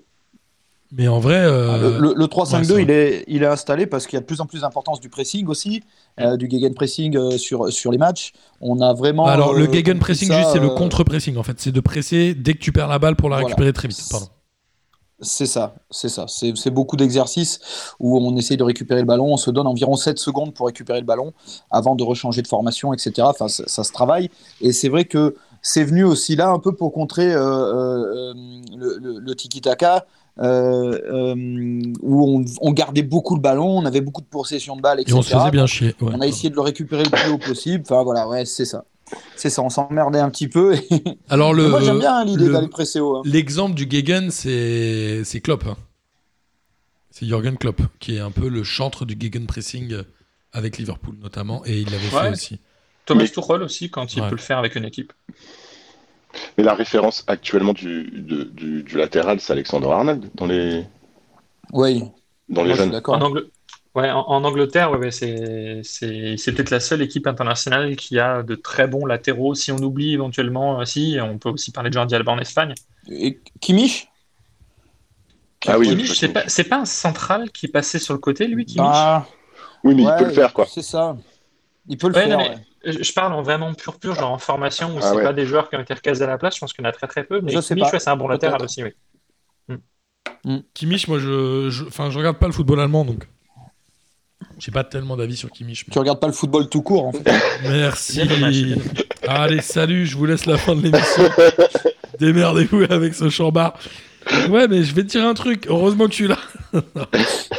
[0.90, 1.36] Mais en vrai.
[1.36, 4.16] euh, Le, le- le 3-5-2, ouais, c'est il, est, il est installé parce qu'il y
[4.16, 5.82] a de plus en plus d'importance du pressing aussi,
[6.18, 8.32] euh, du gegenpressing euh, sur, sur les matchs.
[8.60, 9.26] On a vraiment.
[9.26, 11.60] Alors, le euh, gegenpressing, compris juste, ça, c'est le contre-pressing, en fait.
[11.60, 13.48] C'est de presser dès que tu perds la balle pour la Voilà.
[13.48, 14.02] récupérer très vite.
[14.10, 14.26] Pardon.
[15.20, 16.26] C'est ça, c'est ça.
[16.28, 17.58] C'est c'est beaucoup d'exercices
[17.98, 19.32] où on essaye de récupérer le ballon.
[19.32, 21.32] On se donne environ 7 secondes pour récupérer le ballon
[21.72, 23.12] avant de rechanger de formation, etc.
[23.22, 24.30] Enfin, ça, ça se travaille.
[24.60, 28.34] Et c'est vrai que c'est venu aussi là un peu pour contrer euh, euh,
[28.76, 30.06] le, le- le tiki-taka.
[30.40, 30.98] Euh,
[31.34, 34.98] euh, où on, on gardait beaucoup le ballon, on avait beaucoup de possession de balle,
[34.98, 35.16] Et etc.
[35.18, 35.94] on se faisait bien chier.
[36.00, 36.12] ouais.
[36.14, 37.84] On a essayé de le récupérer le plus haut possible.
[37.86, 38.84] Enfin voilà, ouais, c'est ça.
[39.36, 40.74] C'est ça, on s'emmerdait un petit peu.
[40.74, 40.86] Et...
[41.30, 41.68] Alors, le.
[41.68, 43.16] Moi j'aime bien hein, l'idée le- d'aller presser haut.
[43.16, 43.22] hein.
[43.24, 45.64] L'exemple du Gegen, c'est c'est Klopp.
[45.66, 45.76] hein.
[47.10, 50.02] C'est Jürgen Klopp, qui est un peu le chantre du Gegenpressing euh,
[50.52, 52.58] avec Liverpool notamment, et il l'avait fait aussi.
[53.06, 54.28] Thomas Tuchel aussi, quand il Ouais.
[54.28, 55.12] peut le faire avec une équipe.
[56.58, 60.84] Mais la référence actuellement du, de- du, du latéral, c'est Alexander Arnold dans les,
[61.72, 62.02] Oui,
[62.48, 62.92] dans les moi, je suis jeunes.
[62.92, 63.14] d'accord.
[63.16, 63.50] En, Angl-
[63.94, 68.18] ouais, en, en Angleterre, ouais, ouais, c'est c'est- c'est peut-être la seule équipe internationale qui
[68.18, 69.54] a de très bons latéraux.
[69.54, 72.74] Si on oublie éventuellement, euh, si, on peut aussi parler de Jordi Alba en Espagne.
[73.10, 74.08] Et Kimmich?
[75.66, 78.64] Ah oui, c'est pas, c'est pas un central qui est passé sur le côté, lui,
[78.64, 79.12] Kimmich?
[79.12, 79.26] Bah,
[79.84, 80.68] Oui, mais ouais, il peut le faire, quoi.
[80.68, 81.16] C'est ça.
[81.86, 82.38] Il peut le Ouais, faire.
[82.38, 82.67] non, mais ouais.
[82.84, 85.22] Je parle en vraiment pur pur, genre en formation, où Ah c'est ouais.
[85.24, 86.54] pas des joueurs qui ont été recasés à la place.
[86.54, 87.40] Je pense qu'il y en a très très peu.
[87.40, 88.92] Mais Je sais Kimmich, ouais, c'est un bon latéral aussi, oui.
[90.74, 93.26] Kimmich, moi, je, je, enfin, je regarde pas le football allemand, donc
[94.58, 95.84] j'ai pas tellement d'avis sur Kimmich.
[95.86, 97.24] mais- Tu regardes pas le football tout court, en fait.
[97.64, 98.76] Merci.
[99.26, 101.24] Allez, salut, je vous laisse la fin de l'émission.
[102.20, 103.74] Démerdez-vous avec ce chambard.
[104.48, 105.66] Ouais, mais je vais te dire un truc.
[105.68, 106.38] Heureusement que je suis là.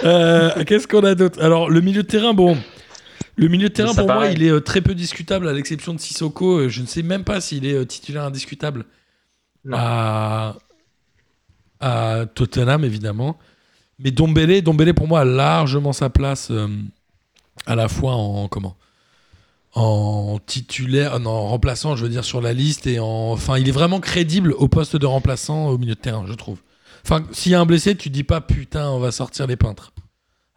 [0.06, 1.44] Euh, Qu'est-ce qu'on a d'autre?
[1.44, 2.58] Alors, le milieu de terrain, bon.
[3.40, 6.00] Le milieu de terrain, pour moi, il est euh, très peu discutable, à l'exception de
[6.00, 6.60] Sissoko.
[6.60, 8.86] Euh, Je ne sais même pas s'il est euh, titulaire indiscutable
[9.72, 10.56] à...
[11.80, 13.38] à Tottenham, évidemment.
[13.98, 16.68] Mais Dombele, Dombele, pour moi, a largement sa place euh,
[17.66, 18.76] à la fois en comment?
[19.74, 22.88] En titulaire, non, en remplaçant, je veux dire, sur la liste.
[22.88, 26.26] Et en, enfin, il est vraiment crédible au poste de remplaçant au milieu de terrain,
[26.28, 26.60] je trouve.
[27.06, 29.94] Enfin, s'il y a un blessé, tu dis pas putain, on va sortir les peintres.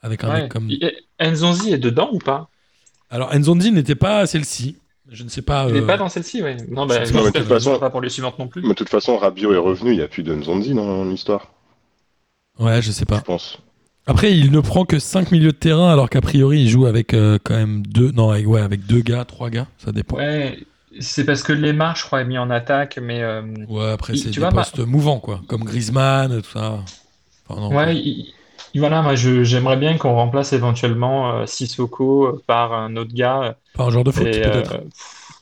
[0.01, 0.43] Avec un Ouais.
[0.43, 0.69] mec comme.
[0.69, 2.49] Et Nzonzi est dedans ou pas?
[3.13, 4.77] Alors, Nzondi n'était pas celle-ci.
[5.11, 5.67] Je ne sais pas.
[5.69, 6.57] Il n'est euh, pas dans celle-ci, ouais.
[6.71, 8.63] Non, bah, C'est pas- j'espère de toute façon- pas pour les suivantes non plus.
[8.63, 11.49] Mais de toute façon, Rabiot est revenu, il n'y a plus de Nzonzi dans l'histoire,
[12.59, 13.21] Ouais, je sais je pas.
[13.21, 13.59] pense.
[14.07, 17.15] Après, il ne prend que 5 milieux de terrain, alors qu'a priori, il joue avec
[17.15, 18.11] euh, quand même deux.
[18.13, 20.17] Non, avec, ouais, avec deux gars, trois gars, ça dépend.
[20.17, 20.59] Ouais, Ouais,
[21.01, 23.43] c'est parce que Lemar, je crois, est mis en attaque, mais euh,
[23.93, 25.41] après, Il- c'est des vois, bah- postes mouvants, quoi.
[25.49, 26.81] Comme Griezmann, tout ça.
[27.49, 28.33] Enfin, non, ouais, il-
[28.79, 33.57] voilà, moi je- j'aimerais bien qu'on remplace éventuellement euh, Sissoko euh, par un autre gars,
[33.75, 34.75] Pas un joueur de foot, peut-être.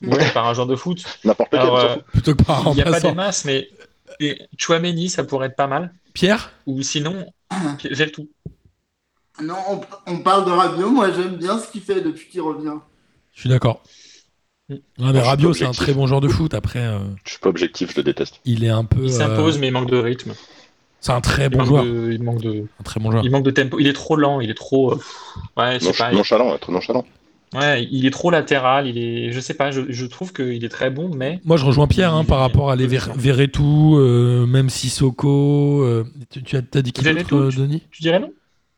[0.03, 1.03] euh, ouais, par un genre de foot.
[1.23, 2.03] N'importe euh, fout.
[2.05, 3.69] Plutôt que par un il n'y a pas des masses, mais
[4.19, 5.93] et Chouameni, ça pourrait être pas mal.
[6.13, 6.51] Pierre?
[6.67, 7.25] Ou sinon,
[7.89, 8.29] j'ai le tout.
[9.41, 10.89] Non, on, on parle de Rabiot.
[10.91, 12.75] Moi, j'aime bien ce qu'il fait depuis qu'il revient.
[13.33, 13.81] Je suis d'accord.
[14.69, 14.73] Mm.
[14.73, 16.53] Ouais, mais Rabiot, c'est un très bon joueur de foot.
[16.53, 18.41] Après, euh, Je suis pas objectif, je le déteste.
[18.45, 18.99] il est un peu.
[19.05, 20.33] Il euh, s'impose, mais il manque de rythme.
[21.01, 21.83] C'est un très Il bon joueur.
[21.83, 23.25] de, il manque de, Un très bon joueur.
[23.25, 23.79] il manque de tempo.
[23.79, 24.91] Il est trop lent, il est trop.
[24.93, 24.99] euh,
[25.57, 26.11] ouais, je Nonch- pas.
[26.11, 27.05] il- nonchalant, être nonchalant.
[27.53, 28.87] Ouais, il est trop latéral.
[28.87, 29.71] Il est, je sais pas.
[29.71, 32.71] Je, je trouve qu'il est très bon, mais Moi, je rejoins Pierre hein, par rapport
[32.71, 33.11] à les Ver-.
[33.15, 35.83] Verretou, euh, même Sissoko.
[35.83, 37.83] euh, tu, tu as t'as dit qui d'autre, euh, tu- Denis?
[37.91, 38.29] tu dirais non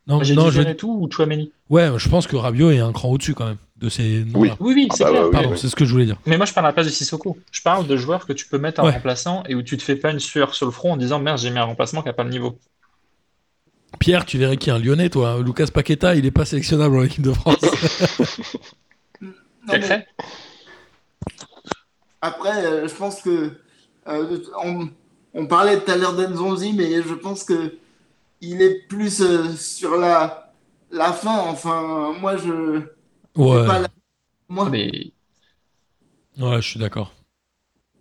[0.07, 1.51] Non, J'ai non, dit je Verretou ou Chouameni.
[1.69, 4.51] Ouais, je pense que Rabiot est un cran au-dessus quand même de ces noms Oui.
[4.59, 5.21] Oui, oui, Ah c'est bah clair.
[5.21, 5.57] ouais, oui, Pardon, oui.
[5.59, 6.17] c'est ce que je voulais dire.
[6.25, 7.37] Mais moi, je parle à la place de Sissoko.
[7.51, 8.91] Je parle de joueurs que tu peux mettre en Ouais.
[8.93, 11.37] remplaçant et où tu te fais pas une sueur sur le front en disant merde,
[11.37, 12.57] j'ai mis un remplacement qui a pas le niveau.
[13.99, 15.39] Pierre, tu verrais qui est un Lyonnais, toi?
[15.45, 17.57] Lucas Paqueta, il est pas sélectionnable en équipe de France.
[19.65, 20.05] Non, mais
[22.21, 23.51] après, euh, je pense que
[24.07, 24.89] euh, on,
[25.33, 27.75] on parlait tout à l'heure d'Enzonzi, mais je pense que
[28.41, 30.51] il est plus euh, sur la
[30.91, 31.37] la fin.
[31.47, 32.81] Enfin, moi, je
[33.35, 33.89] ouais, j'ai pas la-
[34.49, 35.13] moi, Mais
[36.37, 37.13] ouais, je suis d'accord.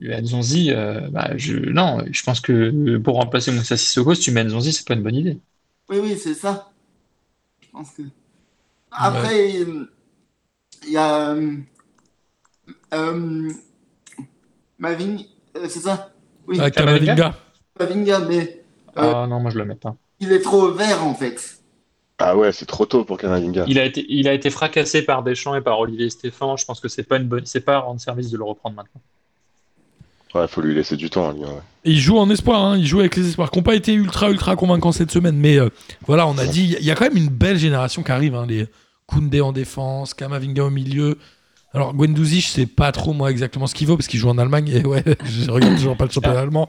[0.00, 1.56] Nzonzi, euh, bah, je...
[1.56, 5.02] non, je pense que pour remplacer Moussa Sissoko, si tu mets Nzonzi, c'est pas une
[5.02, 5.38] bonne idée.
[5.88, 6.72] Oui, oui, c'est ça.
[7.62, 8.02] Je pense que.
[8.92, 9.88] Après, il
[10.88, 11.30] y a.
[11.32, 11.56] Euh,
[12.94, 13.50] euh,
[14.78, 16.12] Maving- euh, c'est ça?
[16.46, 17.34] Oui, Ah, Kamavinga.
[17.78, 18.64] Mavinga, mais
[18.98, 19.96] euh, Ah non, moi je le mets pas.
[20.20, 21.61] il est trop vert en fait.
[22.24, 23.64] Ah ouais, c'est trop tôt pour Kamavinga.
[23.66, 26.56] Il a été, il a été fracassé par Deschamps et par Olivier Stéphane.
[26.56, 29.00] Je pense que c'est pas une bonne, c'est pas rendre service de le reprendre maintenant.
[30.34, 31.40] Ouais, faut lui laisser du temps à lui.
[31.40, 31.48] ouais.
[31.84, 33.92] Et il joue en espoir, hein, il joue avec les espoirs qui n'ont pas été
[33.92, 35.36] ultra ultra convaincants cette semaine.
[35.36, 35.68] Mais euh,
[36.06, 38.34] voilà, on a dit, il y a quand même une belle génération qui arrive.
[38.34, 38.66] hein, les
[39.06, 41.18] Koundé en défense, Kamavinga au milieu.
[41.74, 44.36] Alors Guendouzi, je sais pas trop moi exactement ce qu'il vaut parce qu'il joue en
[44.36, 46.68] Allemagne et ouais, je regarde toujours pas le championnat allemand.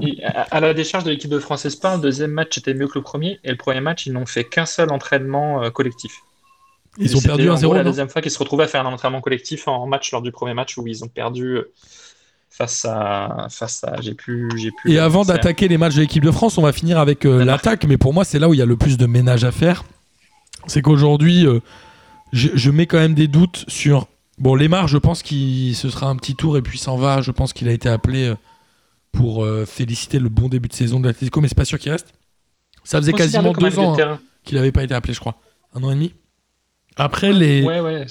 [0.00, 2.98] Et à, la décharge de l'équipe de France Espoir, le deuxième match était mieux que
[2.98, 6.12] le premier et le premier match, ils n'ont fait qu'un seul entraînement euh, collectif.
[6.98, 7.76] Ils Et ont perdu en gros 1-0.
[7.76, 10.32] la deuxième fois qu'ils se retrouvaient à faire un entraînement collectif en match lors du
[10.32, 11.72] premier match où ils ont perdu euh,
[12.56, 16.24] face à face à j'ai plus j'ai plus Et avant d'attaquer les matchs de l'équipe
[16.24, 18.58] de France, on va finir avec euh, l'attaque, mais pour moi, c'est là où il
[18.58, 19.84] y a le plus de ménage à faire.
[20.66, 21.60] C'est qu'aujourd'hui, euh,
[22.32, 24.06] je, je mets quand même des doutes sur.
[24.38, 27.22] Bon, Lemar, je pense qu'il ce sera un petit tour et puis s'en va.
[27.22, 28.34] Je pense qu'il a été appelé euh,
[29.12, 31.92] pour euh, féliciter le bon début de saison de l'Atlético, mais c'est pas sûr qu'il
[31.92, 32.08] reste.
[32.84, 35.36] Ça faisait quasiment deux ans hein, qu'il n'avait pas été appelé, je crois.
[35.74, 36.12] Un an et demi.
[36.96, 38.06] Après, les Ouais ouais.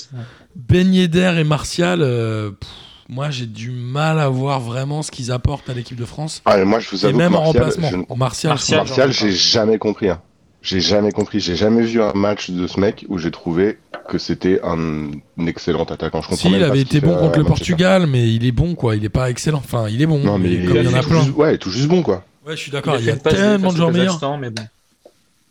[0.55, 2.69] Ben Yedder et Martial, euh, pff,
[3.09, 6.41] moi j'ai du mal à voir vraiment ce qu'ils apportent à l'équipe de France.
[6.45, 7.89] Ah, mais moi, je vous Et même que en remplacement.
[7.89, 10.09] je ne- Martial, Martial, je- Martial, j'ai jamais compris.
[10.09, 10.21] hein.
[10.65, 11.39] J'ai jamais compris.
[11.39, 13.77] J'ai jamais vu un match de ce mec où j'ai trouvé
[14.09, 16.21] que c'était un, un excellent attaquant.
[16.21, 17.71] Je comprends Si, même il avait été bon contre le Manchester.
[17.73, 18.95] Portugal, mais il est bon quoi.
[18.95, 19.59] Il est pas excellent.
[19.59, 20.19] Enfin, il est bon.
[20.19, 21.21] Non, mais mais comme il y en a tout plein.
[21.23, 22.23] juste- ouais, tout juste bon, quoi.
[22.47, 22.95] Ouais, je suis Il d'accord.
[22.99, 24.05] Il y a tellement de joueurs meilleurs.
[24.19, 24.63] Kazakhstan, mais bon.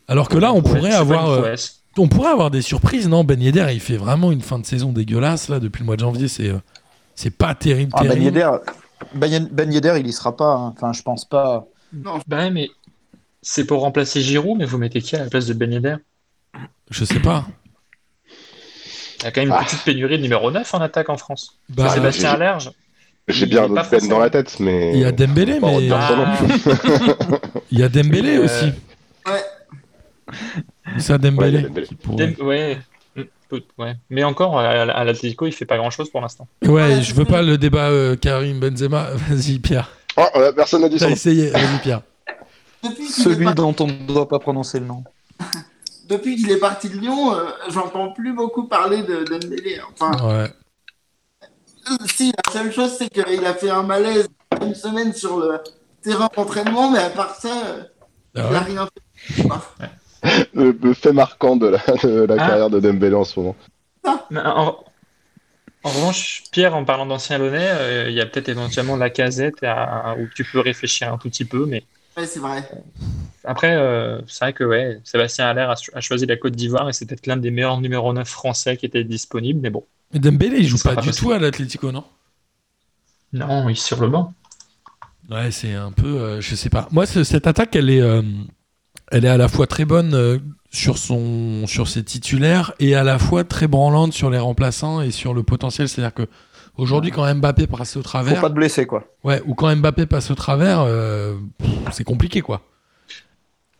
[0.08, 1.54] Alors que là, on Ouais, pourrait avoir, euh,
[1.96, 4.90] on pourrait avoir des surprises, non Ben Yedder, il fait vraiment une fin de saison
[4.92, 6.28] dégueulasse là depuis le mois de janvier.
[6.28, 6.58] C'est, euh,
[7.14, 7.92] c'est pas terrible.
[7.94, 8.24] Ah, ben terrible.
[8.24, 8.50] Yedder,
[9.14, 10.54] ben, Ben Yedder, il y sera pas.
[10.54, 10.74] hein.
[10.76, 11.64] Enfin, je pense pas.
[11.92, 12.68] Non, ouais, mais
[13.44, 15.96] c'est pour remplacer Giroud, mais vous mettez qui à la place de Ben Yedder?
[16.90, 17.46] Je sais pas.
[19.20, 19.64] Il y a quand même une Ah.
[19.64, 21.58] petite pénurie de numéro 9 en attaque en France.
[21.68, 22.70] Bah, c'est Sébastien j'ai- Allerge.
[23.28, 24.92] J'ai bien un autre Ben dans la tête, mais.
[24.94, 25.88] Il y a Dembélé, mais plus.
[27.70, 28.66] il y a Dembélé euh, aussi.
[29.26, 29.42] Ouais.
[30.32, 31.62] Ça Ouais, il y a Dembélé.
[31.62, 31.86] Dembélé.
[31.86, 32.78] qui pourrait- Dem- Ouais.
[33.16, 33.94] Mm, peut- ouais.
[34.10, 36.46] Mais encore, à, à l'Atlético, il fait pas grand chose pour l'instant.
[36.66, 39.08] Ouais, je veux pas le débat euh, Karim Benzema.
[39.28, 39.90] Vas-y Pierre.
[40.18, 41.12] Oh, euh, personne n'a dit T'as ça.
[41.12, 41.48] essayé.
[41.50, 42.02] Vas-y Pierre.
[42.84, 45.02] Depuis qu'il est, Celui dont on ne doit pas prononcer le nom.
[46.08, 49.80] depuis qu'il est parti de Lyon, euh, j'entends plus beaucoup parler de Dembélé.
[49.92, 50.50] Enfin, Ouais.
[51.90, 54.28] euh, si, la seule chose, c'est qu'il a fait un malaise
[54.62, 55.58] une semaine sur le
[56.02, 57.82] terrain d'entraînement, mais à part ça, euh,
[58.36, 59.44] Ah il ouais a rien fait.
[60.54, 62.48] Le, le fait marquant de la, de la Ah.
[62.48, 63.56] carrière de Dembélé en ce moment.
[64.30, 64.82] Mais En,
[65.82, 69.62] en revanche, Pierre, en parlant d'ancien Lyonnais, euh, il y a peut-être éventuellement la casette
[69.62, 71.66] à- où tu peux réfléchir un tout petit peu.
[71.66, 71.84] Mais
[72.16, 72.68] Ouais, c'est vrai.
[73.44, 76.92] après, euh, c'est vrai que ouais, Sébastien Allaire a, a choisi la Côte d'Ivoire et
[76.92, 79.60] c'est peut-être l'un des meilleurs numéro 9 français qui était disponible.
[79.60, 81.26] Mais bon, Mais Dembélé, il joue pas, pas du possible.
[81.28, 82.04] tout à l'Atlético, non?
[83.32, 84.32] Non, il est sur le banc.
[85.30, 86.06] Ouais, c'est un peu.
[86.20, 86.86] euh, je sais pas.
[86.92, 88.22] Moi, ce- cette attaque, elle est, euh,
[89.10, 90.38] elle est à la fois très bonne euh,
[90.70, 95.10] sur, son, sur ses titulaires et à la fois très branlante sur les remplaçants et
[95.10, 95.88] sur le potentiel.
[95.88, 96.28] C'est-à-dire que
[96.76, 99.04] aujourd'hui, quand Mbappé passe au Faut travers, pas te blesser, quoi.
[99.24, 101.34] ouais, ou quand Mbappé passe au travers, euh,
[101.92, 102.62] c'est compliqué, quoi.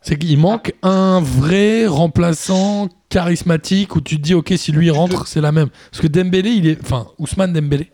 [0.01, 5.27] C'est qu'il manque un vrai remplaçant charismatique où tu te dis, ok, si lui rentre,
[5.27, 5.69] c'est la même.
[5.91, 7.91] Parce que Dembélé, il est, enfin, Ousmane Dembélé,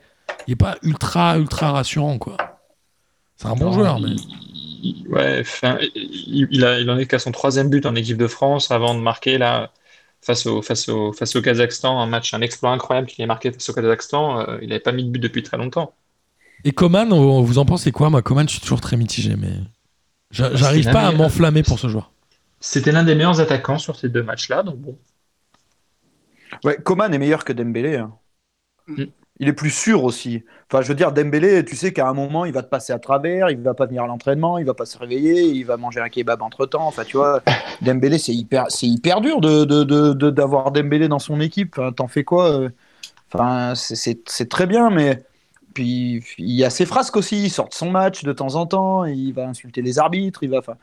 [0.49, 2.37] il est pas ultra, ultra rassurant, quoi.
[3.37, 4.09] C'est un bon Non, joueur, mais.
[4.83, 5.45] il- ouais,
[5.95, 8.95] il, il a, il en est qu'à son troisième but en équipe de France avant
[8.95, 9.71] de marquer là
[10.23, 13.53] face au, face au, face au Kazakhstan, un match, un exploit incroyable qu'il a marqué
[13.53, 14.41] face au Kazakhstan.
[14.41, 15.95] euh, il n'avait pas mis de but depuis très longtemps.
[16.65, 18.11] Et Coman, on- vous en pensez quoi?
[18.11, 19.53] Moi, Coman, je suis toujours très mitigé, mais
[20.31, 22.13] j'a- Bah, j'arrive pas à m'enflammer pour ce joueur.
[22.61, 24.99] C'était l'un des meilleurs attaquants sur ces deux matchs-là, donc bon.
[26.65, 27.97] Ouais, Coman est meilleur que Dembélé.
[27.97, 28.13] hein.
[28.89, 29.05] Mm.
[29.41, 30.45] Il est plus sûr aussi.
[30.71, 32.99] Enfin, je veux dire, Dembélé, tu sais qu'à un moment, il va te passer à
[32.99, 36.01] travers, il va pas venir à l'entraînement, il va pas se réveiller, il va manger
[36.01, 36.87] un kebab entre temps.
[36.87, 37.43] Enfin, tu vois,
[37.81, 41.77] Dembélé, c'est hyper, c'est hyper dur de, de, de- de- d'avoir Dembélé dans son équipe.
[41.79, 42.71] Enfin, T'en fais quoi euh?
[43.33, 45.25] Enfin, c'est très bien, mais
[45.75, 47.45] puis il y a ses frasques aussi.
[47.45, 50.51] Il sort de son match de temps en temps, il va insulter les arbitres, il
[50.51, 50.59] va.
[50.59, 50.77] Enfin,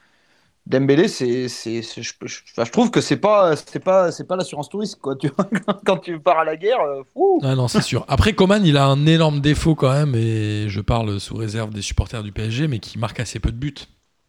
[0.69, 4.25] Dembélé, c'est, c'est, c'est- je, je- enfin, je trouve que c'est pas, c'est pas, c'est
[4.27, 5.15] pas l'assurance touriste quoi.
[5.15, 5.47] Tu vois,
[5.86, 7.39] quand tu pars à la guerre, euh, fou.
[7.43, 8.03] Ah non, c'est sûr.
[8.10, 11.82] Après, Coman, il a un énorme défaut quand même, et je parle sous réserve des
[11.82, 13.73] supporters du PSG, mais qui marque assez peu de buts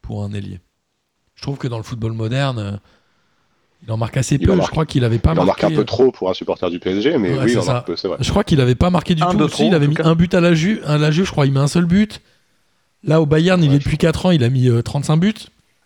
[0.01, 0.61] pour un ailier.
[1.35, 2.73] Je trouve que dans le football moderne, euh,
[3.87, 4.53] il en marque assez peu.
[4.53, 5.63] en Je crois qu'il avait pas Il en marqué.
[5.63, 7.63] marque un peu trop pour un supporter du PSG, mais Ouais, oui, c'est il en
[7.63, 7.73] ça.
[7.75, 8.17] marque peu, c'est vrai.
[8.21, 9.55] Je crois qu'il avait pas marqué du Un tout de aussi.
[9.55, 10.05] trop, il avait en mis cas.
[10.05, 10.83] un but à la Juve.
[10.85, 12.21] À la Juve, je crois, il met un seul but.
[13.05, 15.35] Là, au Bayern, il est depuis 4 ans, il a mis euh, 35 buts.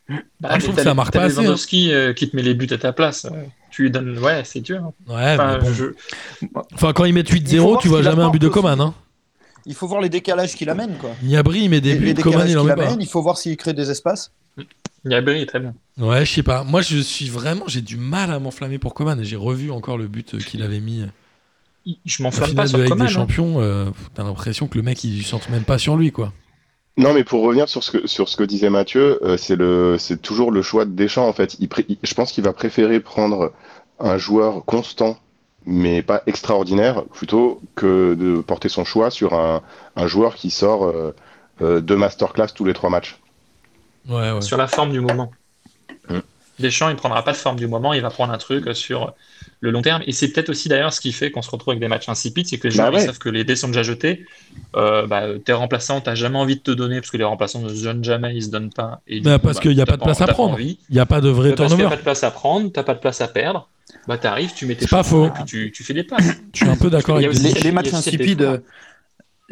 [0.08, 0.16] Bah,
[0.50, 1.42] Ah, je trouve que ça marque pas assez, hein.
[1.42, 3.24] Lewandowski, euh, qui te met les buts à ta place.
[3.26, 4.18] euh, Tu lui donnes.
[4.18, 4.82] Ouais, c'est dur.
[4.84, 4.92] hein.
[5.08, 5.72] Ouais, Enfin, mais bon.
[5.72, 8.48] je- Enfin, quand ils mettent Il faut 8-0, voir tu vois jamais un but de
[8.48, 8.78] Coman.
[8.80, 8.94] Hein.
[9.64, 11.10] Il faut voir les décalages qu'il amène quoi.
[11.22, 12.04] Niabri, il met des Les- buts.
[12.06, 12.96] les Coman, décalages il en met pas.
[12.98, 14.32] il faut voir s'il crée des espaces.
[15.04, 15.74] Gnabry est très bien.
[15.98, 16.62] Ouais, je sais pas.
[16.64, 17.64] Moi, je suis vraiment.
[17.68, 19.22] J'ai du mal à m'enflammer pour Coman.
[19.22, 21.04] J'ai revu encore le but euh, qu'il avait mis
[21.86, 22.98] Il- Je en m'enflamme pas de sur Coman.
[22.98, 23.16] des hein.
[23.16, 23.60] Champions.
[23.60, 26.32] euh, T'as l'impression que le mec, il chante même pas sur lui, quoi.
[26.98, 29.96] Non, mais pour revenir sur ce que, sur ce que disait Mathieu, euh, c'est le,
[29.98, 31.56] c'est toujours le choix de Deschamps, en fait.
[31.58, 33.52] Il pré- il- je pense qu'il va préférer prendre
[33.98, 35.16] un joueur constant,
[35.64, 39.62] mais pas extraordinaire, plutôt que de porter son choix sur un,
[39.96, 41.14] un joueur qui sort euh,
[41.62, 43.18] euh, deux masterclass tous les trois matchs.
[44.08, 44.42] Ouais, ouais.
[44.42, 45.30] sur la forme du moment.
[46.08, 46.18] Mm.
[46.58, 49.14] Deschamps, il prendra pas de forme du moment, il va prendre un truc euh, sur
[49.62, 50.02] le long terme.
[50.06, 52.46] Et c'est peut-être aussi d'ailleurs ce qui fait qu'on se retrouve avec des matchs insipides,
[52.48, 53.06] c'est que les Bah ils ouais.
[53.06, 54.26] savent que les dés sont déjà jetés.
[54.76, 57.68] Euh, bah, tes remplaçants, t'as jamais envie de te donner, parce que les remplaçants ne
[57.74, 59.00] se donnent jamais, ils se donnent pas.
[59.08, 60.58] Et Bah, coup, parce bah, qu'il y a pas de place à prendre.
[60.60, 61.90] Il n'y a pas de vrai Bah, parce qu'il n'y a turnover.
[61.96, 63.68] pas de place à prendre, t'as pas de place à perdre.
[64.08, 65.26] Bah, t'arrives, tu mets tes C'est pas faux.
[65.26, 66.24] et puis tu, tu fais des passes.
[66.54, 67.32] Je suis un peu d'accord avec.
[67.34, 68.58] Les, les matchs insipides, euh,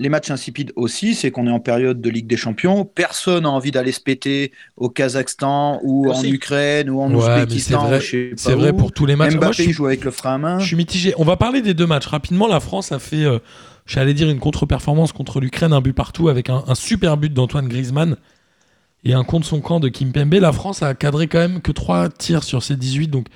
[0.00, 2.84] les matchs insipides aussi, c'est qu'on est en période de Ligue des Champions.
[2.86, 6.24] Personne n'a envie d'aller se péter au Kazakhstan ou en.
[6.24, 7.86] Ukraine ou en Ouais, mais c'est Ouzbékistan.
[7.86, 8.00] vrai,
[8.36, 9.32] c'est vrai pour tous les matchs.
[9.34, 10.58] Moi, Mbappé je suis- joue avec le frein à main.
[10.58, 11.12] Je suis mitigé.
[11.18, 12.06] On va parler des deux matchs.
[12.06, 13.38] Rapidement, la France a fait, euh,
[13.84, 17.68] j'allais dire, une contre-performance contre l'Ukraine, un but partout avec un, un super but d'Antoine
[17.68, 18.16] Griezmann
[19.04, 20.32] et un contre son camp de Kim Pembe.
[20.34, 23.08] La France a cadré quand même que 3 tirs sur ses 18.
[23.08, 23.26] Donc,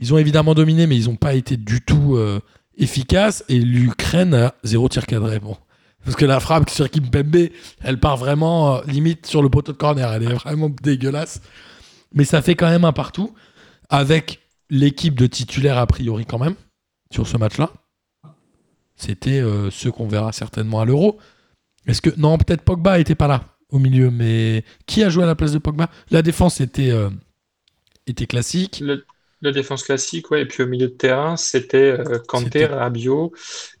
[0.00, 2.38] ils ont évidemment dominé, mais ils n'ont pas été du tout euh,
[2.76, 3.44] efficaces.
[3.48, 5.40] Et l'Ukraine a zéro tir cadré.
[5.40, 5.56] Bon.
[6.04, 7.48] Parce que la frappe sur Kim Pembe,
[7.82, 10.12] elle part vraiment euh, limite sur le poteau de corner.
[10.12, 11.40] Elle est vraiment dégueulasse.
[12.14, 13.34] Mais ça fait quand même un partout
[13.90, 16.54] avec l'équipe de titulaires a priori quand même
[17.10, 17.70] sur ce match-là.
[18.96, 21.18] C'était euh, ceux qu'on verra certainement à l'Euro.
[21.86, 25.26] Est-ce que non, peut-être Pogba était pas là au milieu, mais qui a joué à
[25.26, 25.88] la place de Pogba?
[26.10, 27.08] La défense était euh,
[28.06, 28.80] était classique.
[28.84, 29.04] Le,
[29.40, 33.32] le défense classique, ouais, et puis au milieu de terrain, c'était euh, Kanté, Rabiot,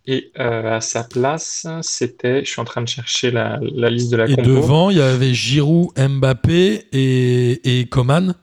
[0.08, 4.10] et euh, à sa place, c'était, je suis en train de chercher la, la liste
[4.10, 4.48] de la Et compo.
[4.48, 8.34] devant, il y avait Giroud, Mbappé et, et Coman.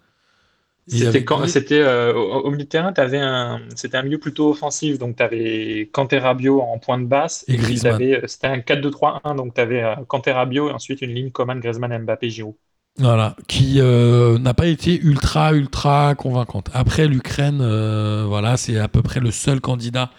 [0.87, 4.99] C'était quand, euh, au, au milieu de terrain, t'avais un, c'était un milieu plutôt offensif,
[4.99, 7.99] donc tu avais Kanté, Rabiot en point de basse, Et Griezmann.
[7.99, 11.97] euh, c'était un 4-2-3-1, donc tu avais Kanté, Rabiot, et ensuite une ligne Coman, Griezmann,
[12.03, 12.55] Mbappé, Giroud.
[12.97, 16.69] Voilà, qui euh, n'a pas été ultra ultra convaincante.
[16.73, 17.57] Après l'Ukraine,
[18.27, 20.11] voilà, c'est à peu près le seul candidat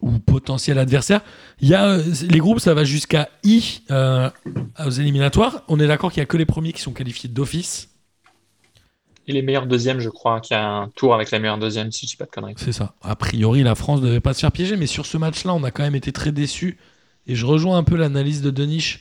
[0.00, 1.20] ou potentiel adversaire.
[1.60, 4.30] Il y a euh, les groupes, ça va jusqu'à I euh,
[4.84, 5.62] aux éliminatoires.
[5.68, 7.88] On est d'accord qu'il y a que les premiers qui sont qualifiés d'office.
[9.26, 11.92] Et les meilleurs deuxièmes, je crois, qu'il y a un tour avec la meilleure deuxième,
[11.92, 12.54] si je dis pas de conneries.
[12.56, 12.94] C'est ça.
[13.02, 15.62] A priori, la France ne devait pas se faire piéger, mais sur ce match-là, on
[15.62, 16.78] a quand même été très déçus.
[17.26, 18.96] Et je rejoins un peu l'analyse de Denis,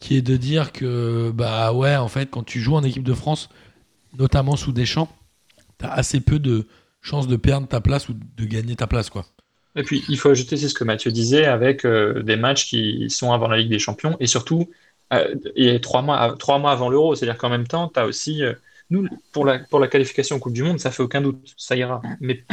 [0.00, 3.14] qui est de dire que, bah ouais, en fait, quand tu joues en équipe de
[3.14, 3.48] France,
[4.18, 5.08] notamment sous Deschamps,
[5.78, 6.66] t'as assez peu de
[7.00, 9.24] chances de perdre ta place ou de gagner ta place, quoi.
[9.76, 13.08] Et puis, il faut ajouter, c'est ce que Mathieu disait, avec euh, des matchs qui
[13.10, 14.68] sont avant la Ligue des Champions et surtout,
[15.12, 17.14] euh, et trois mois, trois mois avant l'Euro.
[17.14, 18.42] C'est-à-dire qu'en même temps, tu as aussi.
[18.42, 18.54] euh,
[18.90, 21.76] nous, pour la, pour la qualification en Coupe du Monde, ça fait aucun doute, ça
[21.76, 22.02] ira.
[22.20, 22.44] Mais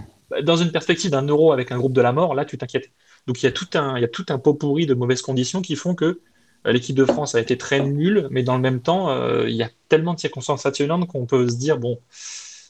[0.42, 2.90] dans une perspective d'un Euro avec un groupe de la mort, là, tu t'inquiètes.
[3.26, 5.22] Donc, il y a tout un, il y a tout un pot pourri de mauvaises
[5.22, 6.20] conditions qui font que
[6.66, 9.14] euh, l'équipe de France a été très nulle, mais dans le même temps,
[9.46, 12.00] il y a tellement de circonstances atténuantes qu'on peut se dire, bon,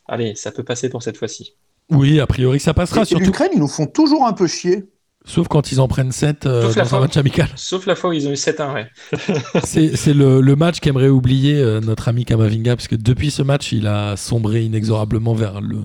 [0.06, 1.56] allez, ça peut passer pour cette fois-ci.
[1.92, 3.24] Oui, a priori, ça passera, Et surtout.
[3.26, 4.84] L'Ukraine, ils nous font toujours un peu chier.
[5.24, 7.48] Sauf quand ils en prennent 7 Sauf la dans un fois- match amical.
[7.54, 8.86] Sauf la fois où ils ont eu 7-1, ouais.
[9.64, 13.42] C'est c'est le, le match qu'aimerait oublier euh, notre ami Kamavinga, parce que depuis ce
[13.42, 15.78] match, il a sombré inexorablement vers le,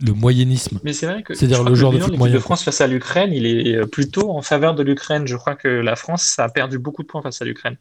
[0.00, 0.78] le moyennisme.
[0.84, 2.38] Mais c'est vrai que C'est-à-dire le genre de foot.
[2.38, 5.26] France face à l'Ukraine, il est euh, plutôt en faveur de l'Ukraine.
[5.26, 7.76] Je crois que la France a perdu beaucoup de points face à l'Ukraine.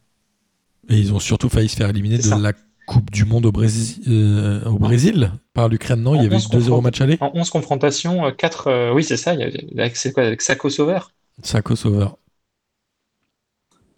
[0.88, 2.38] Et ils ont surtout failli se faire éliminer de ça.
[2.38, 2.54] la
[2.86, 6.16] Coupe du Monde au Brésil, euh, au Brésil par l'Ukraine, non?
[6.16, 6.84] Il y avait 11 2-0 confrontes.
[6.84, 8.92] match aller En 11 confrontations, 4.
[8.94, 9.34] oui, c'est ça.
[9.34, 11.12] Il y avec, c'est quoi, avec Sako Sauveur.
[11.44, 12.18] Sako Sauveur.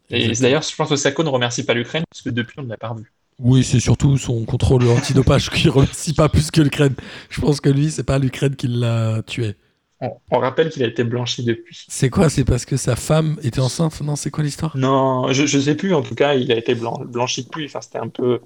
[0.10, 2.70] Et d'ailleurs, je pense que Sako ne remercie pas l'Ukraine parce que depuis, on ne
[2.70, 3.12] l'a pas revu.
[3.40, 6.96] Oui, c'est surtout son contrôle antidopage qui remercie pas plus que l'Ukraine.
[7.30, 9.56] Je pense que lui, c'est pas l'Ukraine qui l'a tué.
[10.00, 11.86] On, on rappelle qu'il a été blanchi depuis.
[11.88, 12.30] C'est quoi?
[12.30, 14.00] C'est parce que sa femme était enceinte?
[14.02, 14.78] Non, c'est quoi l'histoire?
[14.78, 15.94] Non, je, je sais plus.
[15.94, 17.66] En tout cas, il a été blanc, blanchi depuis.
[17.66, 18.42] Enfin, c'était un peu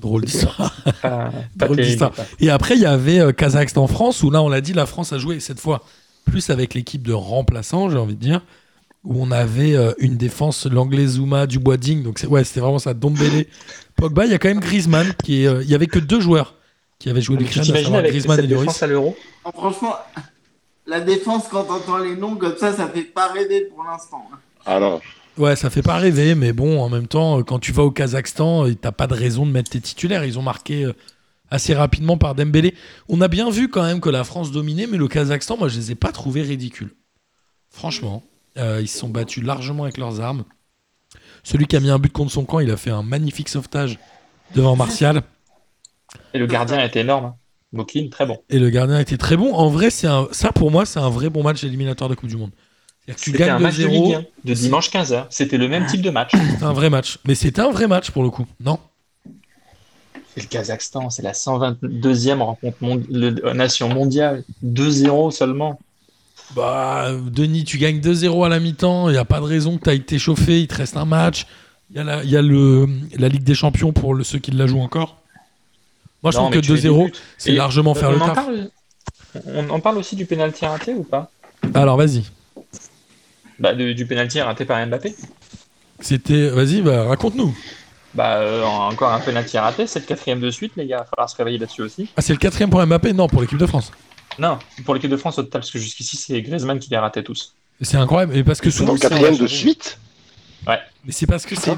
[0.00, 0.74] Drôle d'histoire.
[1.02, 2.12] pas, pas Drôle d'histoire.
[2.40, 5.18] Et après, il y avait euh, Kazakhstan-France, où là, on l'a dit, la France a
[5.18, 5.82] joué cette fois
[6.24, 8.42] plus avec l'équipe de remplaçants, j'ai envie de dire,
[9.04, 12.94] où on avait euh, une défense, l'anglais Zuma, Dubois-Ding, donc c'est- ouais, c'était vraiment ça,
[12.94, 13.46] Dombele,
[13.96, 14.26] Pogba.
[14.26, 16.54] Il y a quand même Griezmann, qui est, euh, il y avait que deux joueurs
[16.98, 19.94] qui avaient joué t'imagines savoir avec Griezmann cette et défense à l'Euro Ah, Franchement,
[20.86, 24.28] la défense, quand t'entends les noms comme ça, ça fait pas rêver pour l'instant.
[24.32, 24.38] hein.
[24.66, 25.00] Ah non.
[25.38, 27.90] Ouais, ça fait pas rêver, mais bon, en même temps, euh, quand tu vas au
[27.92, 30.24] Kazakhstan, euh, t'as pas de raison de mettre tes titulaires.
[30.24, 30.92] Ils ont marqué euh,
[31.50, 32.74] assez rapidement par Dembélé.
[33.08, 35.78] On a bien vu quand même que la France dominait, mais le Kazakhstan, moi, je
[35.78, 36.94] les ai pas trouvés ridicules.
[37.70, 38.24] Franchement,
[38.58, 40.44] euh, ils se sont battus largement avec leurs armes.
[41.44, 43.98] Celui qui a mis un but contre son camp, il a fait un magnifique sauvetage
[44.56, 45.22] devant Martial.
[46.34, 47.26] Et le gardien était énorme.
[47.26, 47.36] hein.
[47.72, 48.38] Mokin, très bon.
[48.48, 49.54] Et le gardien était très bon.
[49.54, 50.26] En vrai, c'est un...
[50.32, 52.50] ça pour moi, c'est un vrai bon match éliminatoire de Coupe du Monde.
[53.16, 55.26] C'était un gagnes match de 2-0, Ligue 1 de dimanche 15h.
[55.30, 56.32] C'était le même type de match.
[56.58, 57.18] c'est un vrai match.
[57.26, 58.78] Mais c'était un vrai match pour le coup, non?
[60.34, 64.44] C'est le Kazakhstan, c'est la 122e rencontre mon- le- nation mondiale.
[64.62, 65.78] 2-0 seulement.
[66.54, 69.08] Bah, Denis, tu gagnes 2-0 à la mi-temps.
[69.08, 70.60] Il n'y a pas de raison que tu ailles t'échauffer.
[70.60, 71.46] Il te reste un match.
[71.90, 72.86] Il y a, la, il y a le,
[73.18, 75.16] la Ligue des Champions pour le- ceux qui la jouent encore.
[76.22, 77.12] Moi, je Non, trouve que tu mets des 2-0, buts.
[77.38, 78.34] c'est largement faire on le en taf.
[78.34, 78.70] parle
[79.46, 81.30] On en parle aussi du pénalty raté ou pas?
[81.74, 82.22] Alors, vas-y.
[83.58, 85.14] Bah, de- Du pénalty raté par Mbappé
[86.00, 86.48] C'était.
[86.50, 87.56] Vas-y, bah, raconte-nous.
[88.14, 90.96] Bah, euh, encore un penalty raté, c'est le quatrième de suite, les gars.
[90.96, 92.08] Il va falloir se réveiller là-dessus aussi.
[92.16, 93.12] Ah, c'est le quatrième pour Mbappé?
[93.12, 93.92] Non, pour l'équipe de France.
[94.38, 97.22] Non, pour l'équipe de France au total, parce que jusqu'ici, c'est Griezmann qui les ratait
[97.22, 97.54] tous.
[97.80, 98.36] C'est incroyable.
[98.36, 98.92] Et parce que souvent.
[98.92, 99.98] le c'est- quatrième de suite?
[100.66, 101.72] Mais c'est parce que c'est.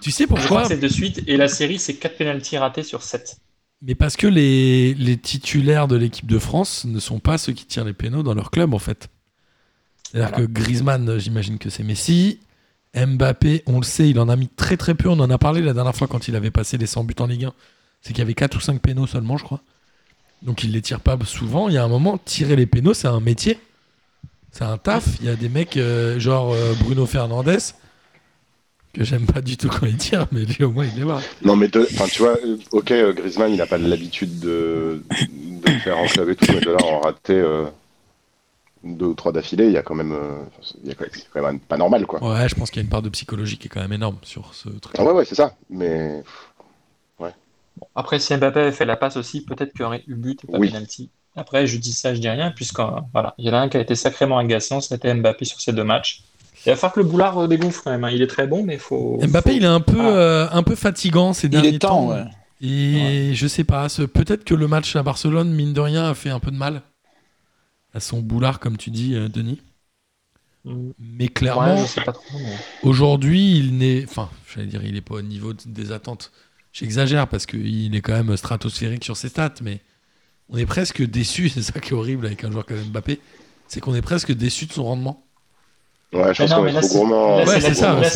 [0.00, 0.64] Tu sais pourquoi?
[0.66, 3.36] C'est de suite, et la série, c'est 4 pénalty ratés sur 7.
[3.82, 7.66] Mais parce que les, les titulaires de l'équipe de France ne sont pas ceux qui
[7.66, 9.08] tirent les pénaux dans leur club, en fait.
[10.12, 10.46] C'est-à-dire Voilà.
[10.46, 12.40] que Griezmann, j'imagine que c'est Messi.
[12.94, 15.08] Mbappé, on le sait, il en a mis très très peu.
[15.08, 17.26] On en a parlé la dernière fois quand il avait passé les 100 buts en
[17.26, 17.52] Ligue 1.
[18.00, 19.60] C'est qu'il y avait 4 ou 5 pénaux seulement, je crois.
[20.42, 21.68] Donc il les tire pas souvent.
[21.68, 23.58] Il y a un moment, tirer les pénaux, c'est un métier.
[24.52, 25.04] C'est un taf.
[25.20, 27.58] Il y a des mecs euh, genre euh, Bruno Fernandez,
[28.94, 31.20] que j'aime pas du tout quand il tire, mais lui au moins il les voit.
[31.42, 35.02] Non, mais de- enfin, tu vois, euh, ok, Griezmann, il n'a pas l'habitude de,
[35.84, 37.66] faire en club et tout, mais de là, en rater euh,
[38.94, 40.42] deux ou trois d'affilée, il y a quand même, euh,
[40.82, 42.22] il y a quand même, c'est quand même pas normal, quoi.
[42.22, 44.16] Ouais, je pense qu'il y a une part de psychologie qui est quand même énorme
[44.22, 44.94] sur ce truc.
[44.98, 45.54] Ah ouais, ouais, c'est ça.
[45.70, 46.22] Mais
[47.94, 50.50] Après, si Mbappé avait fait la passe aussi, peut-être qu'il y aurait eu but et
[50.50, 50.70] pas Oui.
[50.70, 51.10] penalty.
[51.36, 53.76] Après, je dis ça, je dis rien, puisqu'en voilà, il y en a un qui
[53.76, 56.22] a été sacrément agaçant, c'était Mbappé sur ces deux matchs.
[56.64, 58.04] Il va falloir que le boulard euh, dégouffe quand même.
[58.04, 58.10] hein.
[58.10, 59.18] Il est très bon, mais il faut.
[59.22, 60.08] Mbappé, faut- il est un peu, Ah.
[60.16, 62.24] euh, un peu fatigant ces Il derniers est temps, ouais.
[62.62, 66.30] Et je sais pas, peut-être que le match à Barcelone, mine de rien, a fait
[66.30, 66.80] un peu de mal
[67.96, 69.60] à son boulard, comme tu dis, euh, Denis.
[70.66, 70.90] Mm.
[70.98, 72.42] Mais clairement, Ouais, mais-
[72.82, 74.04] aujourd'hui, il n'est.
[74.04, 76.30] Enfin, j'allais dire, il est pas au niveau de- des attentes.
[76.72, 79.80] J'exagère parce qu'il est quand même stratosphérique sur ses stats, mais
[80.50, 81.48] on est presque déçu.
[81.54, 83.18] C'est ça qui est horrible avec un joueur comme Mbappé.
[83.66, 85.24] C'est qu'on est presque déçu de son rendement.
[86.12, 87.36] ouais, je Mais pense non, mais là, c'est gourmand.
[87.44, 87.60] Ouais,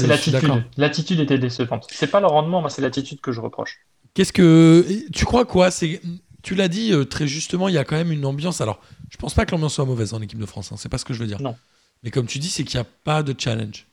[0.07, 0.65] l'attitude.
[0.77, 1.87] L'attitude était décevante.
[1.91, 3.79] C'est pas le rendement, moi, c'est l'attitude que je reproche.
[4.15, 5.71] Qu'est-ce que tu crois quoi?
[5.71, 6.01] C'est
[6.43, 8.61] tu l'as dit euh, très justement, il y a quand même une ambiance.
[8.61, 8.81] Alors,
[9.11, 10.73] je pense pas que l'ambiance soit mauvaise en équipe de France.
[10.73, 11.43] hein, c'est pas ce que je veux dire.
[11.43, 11.57] Non.
[12.03, 13.87] Mais comme tu dis, c'est qu'il n'y a pas de challenge.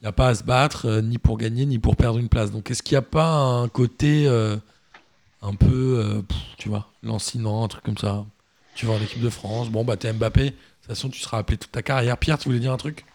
[0.00, 2.28] Il n'y a pas à se battre euh, ni pour gagner ni pour perdre une
[2.28, 2.50] place.
[2.50, 4.56] Donc, est-ce qu'il n'y a pas un côté euh,
[5.42, 8.26] un peu, euh, pff, tu vois, lancinant, un truc comme ça?
[8.74, 9.70] Tu vas en équipe de France.
[9.70, 10.44] Bon, bah, t'es Mbappé.
[10.44, 12.18] De toute façon, tu seras appelé toute ta carrière.
[12.18, 13.06] Pierre, tu voulais dire un truc?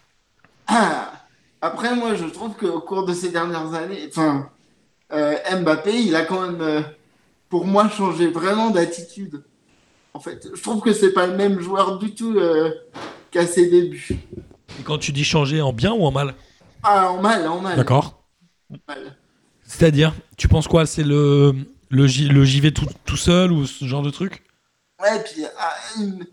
[0.66, 1.12] Ah,
[1.60, 4.50] Après, moi, je trouve qu'au cours de ces dernières années, enfin,
[5.12, 6.82] euh, Mbappé, il a quand même, euh,
[7.48, 9.44] pour moi, changé vraiment d'attitude.
[10.14, 12.70] En fait, je trouve que c'est pas le même joueur du tout euh,
[13.30, 14.08] qu'à ses débuts.
[14.78, 16.34] Et quand tu dis changer en bien ou en mal
[16.82, 17.76] Ah, en mal, en mal.
[17.76, 18.24] D'accord.
[18.88, 19.16] Mal.
[19.64, 20.84] C'est-à-dire, tu penses quoi?
[20.86, 21.54] C'est le,
[21.90, 24.42] le, J- le JV tout, tout seul ou ce genre de truc?
[25.00, 26.24] Ouais, puis ah, il me-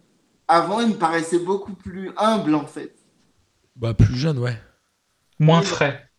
[0.48, 2.96] avant, il me paraissait beaucoup plus humble, en fait.
[3.76, 4.58] Bah, plus jeune, ouais.
[5.40, 6.10] Moins frais.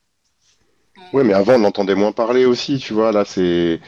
[1.13, 3.11] Ouais, mais avant, on l'entendait moins parler aussi, tu vois.
[3.13, 3.81] Là, c'est.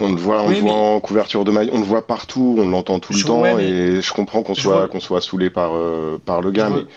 [0.00, 2.06] On le voit, on Oui, le voit mais- en couverture de maillot, on le voit
[2.06, 4.88] partout, on l'entend tout le Je- temps, ouais, mais- et je comprends qu'on soit, vois-
[4.88, 6.88] qu'on soit saoulé par, euh, par le gars, Je mais vois-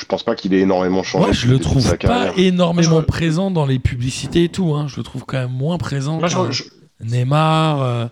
[0.00, 1.24] je pense pas qu'il ait énormément changé.
[1.26, 2.32] Moi, je le trouve pas carrière.
[2.36, 4.74] énormément je- présent dans les publicités et tout.
[4.74, 4.86] Hein.
[4.88, 6.18] Je le trouve quand même moins présent.
[6.18, 6.64] Moi, je, qu'un je-
[7.00, 7.82] Neymar.
[7.82, 8.06] euh,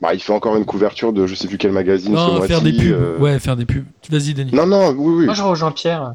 [0.00, 2.48] Bah, il fait encore une couverture de je sais plus quel magazine ce Non, mois-ci.
[2.48, 2.86] faire des pubs.
[2.92, 3.84] euh, Ouais, faire des pubs.
[4.10, 4.50] Vas-y, Denis.
[4.54, 5.24] Non, non, oui, oui.
[5.26, 6.12] moi, je rejoins Pierre.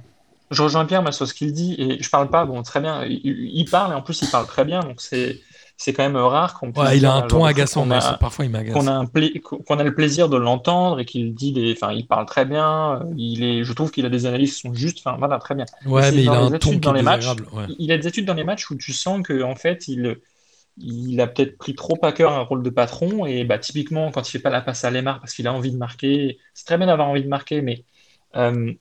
[0.51, 3.03] Je rejoins Pierre moi, sur ce qu'il dit et je parle pas, bon, très bien.
[3.06, 5.39] Il, il parle et en plus, il parle très bien, donc c'est
[5.78, 8.45] c'est quand même rare qu'on puisse Ouais, il a un ton agaçant, mais a- parfois
[8.45, 8.73] il m'agace.
[8.73, 9.05] qu'on a
[9.65, 13.13] qu'on le plaisir de l'entendre et qu'il dit des enfin il parle très bien euh,
[13.17, 15.65] il est je trouve qu'il a des analyses qui sont justes enfin voilà très bien
[15.86, 17.28] Ouais, mais il a un ton dans les matchs.
[17.53, 17.65] ouais.
[17.78, 20.17] il a des études dans les matchs où tu sens que en fait il
[20.78, 24.28] il a peut-être pris trop à cœur un rôle de patron et bah typiquement quand
[24.28, 26.78] il fait pas la passe à Lemar parce qu'il a envie de marquer c'est très
[26.78, 27.86] bien d'avoir envie de marquer mais
[28.36, 28.73] euh,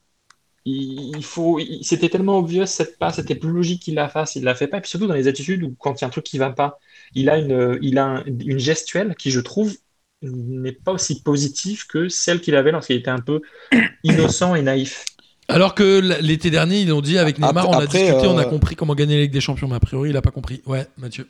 [0.65, 4.45] il il faut c'était tellement obvious cette passe c'était plus logique qu'il la fasse il
[4.45, 6.11] la fait pas et puis surtout dans les attitudes où quand il y a un
[6.11, 6.79] truc qui va pas
[7.15, 9.75] il a une il a un- une gestuelle qui je trouve
[10.23, 13.43] n'est pas aussi positive que celle qu'il avait lorsqu'il était un peu
[14.05, 15.05] innocent et naïf
[15.49, 18.39] Alors que l'été dernier, ils ont dit avec Neymar, Après- on a après, discuté, on
[18.39, 20.31] a euh, compris comment gagner la Ligue des Champions, mais a priori, il a pas
[20.31, 20.63] compris.
[20.67, 21.29] Ouais, Mathieu.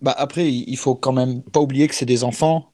[0.00, 2.72] Bah après, il faut quand même pas oublier que c'est des enfants,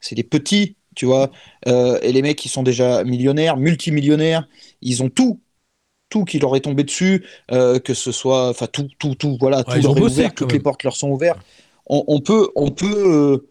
[0.00, 1.30] c'est des petits, tu vois.
[1.68, 4.48] Euh, et les mecs qui sont déjà millionnaires, multimillionnaires,
[4.80, 5.40] ils ont tout,
[6.12, 9.64] tout qui leur est tombé dessus, euh, que ce soit, enfin tout, tout, tout, voilà,
[9.64, 11.40] tout leur est ouvert, toutes les portes leur sont ouvertes.
[11.86, 12.86] On, on peut, on peut.
[13.38, 13.48] euh,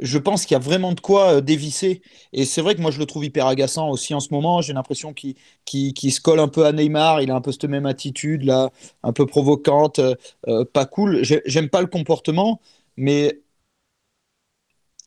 [0.00, 2.02] je pense qu'il y a vraiment de quoi euh, dévisser.
[2.34, 4.60] Et c'est vrai que moi, je le trouve hyper agaçant aussi en ce moment.
[4.60, 5.34] J'ai l'impression qu'il
[5.64, 7.22] qu'il- qu'il se colle un peu à Neymar.
[7.22, 8.70] Il a un peu cette même attitude, là,
[9.02, 10.00] un peu provocante,
[10.48, 11.24] euh, pas cool.
[11.24, 12.60] J'ai- J'aime pas le comportement,
[12.96, 13.40] mais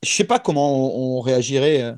[0.04, 1.96] je sais pas comment on, on réagirait.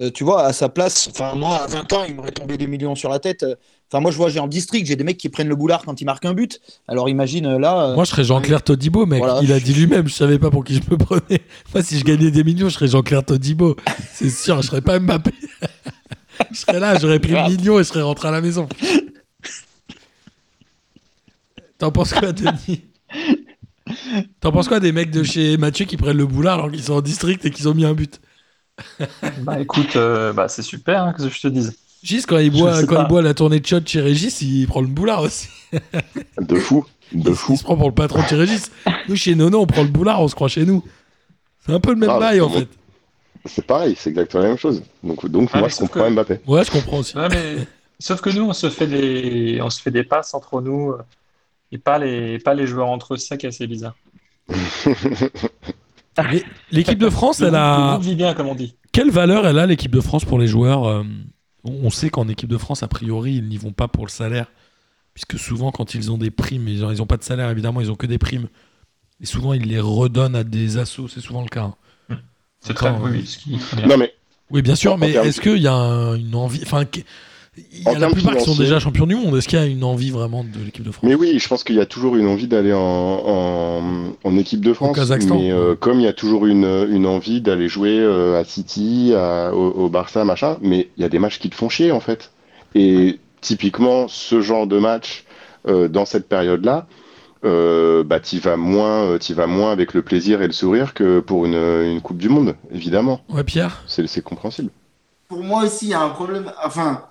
[0.00, 0.10] Euh.
[0.10, 2.94] Tu vois, à sa place, enfin, moi, à 20 ans, il m'aurait tombé des millions
[2.94, 3.44] sur la tête.
[3.90, 6.00] Enfin, moi, je vois, j'ai en district, j'ai des mecs qui prennent le boulard quand
[6.00, 6.60] ils marquent un but.
[6.88, 7.90] Alors imagine euh, là.
[7.90, 9.20] euh, Moi, je serais Jean-Claire Todibo, mec.
[9.20, 9.40] Voilà.
[9.42, 11.40] Il a dit lui-même, je savais pas pour qui je me prenais.
[11.74, 13.76] Moi, si je gagnais des millions, je serais Jean-Claire Todibo.
[14.12, 15.30] C'est sûr, je serais pas Mbappé.
[16.50, 18.68] je serais là, j'aurais pris le million et je serais rentré à la maison.
[21.78, 22.82] T'en penses quoi, Denis?
[24.40, 26.94] T'en penses quoi des mecs de chez Mathieu qui prennent le boulard alors qu'ils sont
[26.94, 28.20] en district et qu'ils ont mis un but?
[29.40, 32.84] Bah écoute euh, bah c'est super hein, que je te dise Gis, quand il boit,
[32.84, 35.48] quand il boit la tournée de shot chez Régis, il prend le boulard aussi.
[36.38, 37.54] De fou, de il, fou.
[37.54, 38.70] il se prend pour le patron de chez Régis.
[39.08, 40.84] Nous, chez Nono, on prend le boulard, on se croit chez nous.
[41.64, 42.68] C'est un peu le même Ah, bail, en fait.
[43.46, 44.82] C'est pareil, c'est exactement la même chose.
[45.02, 46.40] Donc, donc Ah, moi, je comprends que- Mbappé.
[46.46, 47.16] Ouais, je comprends aussi.
[47.16, 47.66] Ouais, mais
[47.98, 50.98] sauf que nous on se fait des on se fait des passes entre nous euh,
[51.72, 53.94] et pas les pas les joueurs entre eux c'est ça qui est assez bizarre
[56.70, 57.92] L'équipe de France, le elle a.
[57.92, 60.46] groupe vit bien comme on dit Quelle valeur elle a, l'équipe de France, pour les
[60.46, 61.02] joueurs euh,
[61.64, 64.46] On sait qu'en équipe de France, a priori, ils n'y vont pas pour le salaire.
[65.14, 67.94] Puisque souvent, quand ils ont des primes, ils n'ont pas de salaire, évidemment, ils ont
[67.96, 68.48] que des primes.
[69.20, 71.70] Et souvent, ils les redonnent à des assos, c'est souvent le cas.
[72.10, 72.16] hein.
[72.60, 74.12] c'est très oui, euh, oui, ce qui est très bien Non, mais
[74.50, 76.60] Oui, bien sûr, mais est-ce qu'il y a un- une envie.
[76.64, 76.84] Enfin,
[77.56, 79.36] il y a En la termes plupart qui sont déjà champions du monde.
[79.36, 81.04] Est-ce qu'il y a une envie vraiment de l'équipe de France?
[81.08, 83.82] Mais oui, je pense qu'il y a toujours une envie d'aller en, en,
[84.24, 84.96] en équipe de France.
[84.96, 85.36] Kazakhstan.
[85.36, 89.12] Mais euh, comme il y a toujours une, une envie d'aller jouer euh, à City,
[89.16, 91.92] à- au, au Barça, machin, mais il y a des matchs qui te font chier
[91.92, 92.32] en fait.
[92.74, 95.24] Et typiquement, ce genre de match
[95.68, 96.86] euh, dans cette période-là,
[97.44, 100.94] euh, bah, t'y vas moins, euh, t'y vas moins avec le plaisir et le sourire
[100.94, 103.20] que pour une, une Coupe du Monde, évidemment.
[103.28, 103.84] Ouais, Pierre?
[103.86, 104.70] C'est compréhensible.
[105.28, 106.50] Pour moi aussi, il y a un problème.
[106.64, 107.02] Enfin,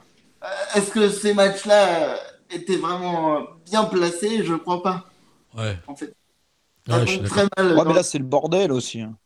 [0.75, 2.17] est-ce que ces matchs-là euh,
[2.51, 4.43] étaient vraiment euh, bien placés?
[4.43, 5.05] Je crois pas,
[5.55, 5.77] Ouais.
[5.87, 6.13] en fait.
[6.87, 7.77] Ouais, je très mal.
[7.77, 9.01] Ouais, mais là, c'est le bordel aussi.
[9.01, 9.17] hein.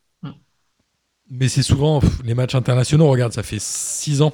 [1.30, 3.08] Mais c'est souvent pff, les matchs internationaux.
[3.08, 4.32] Regarde, ça fait 6 ans.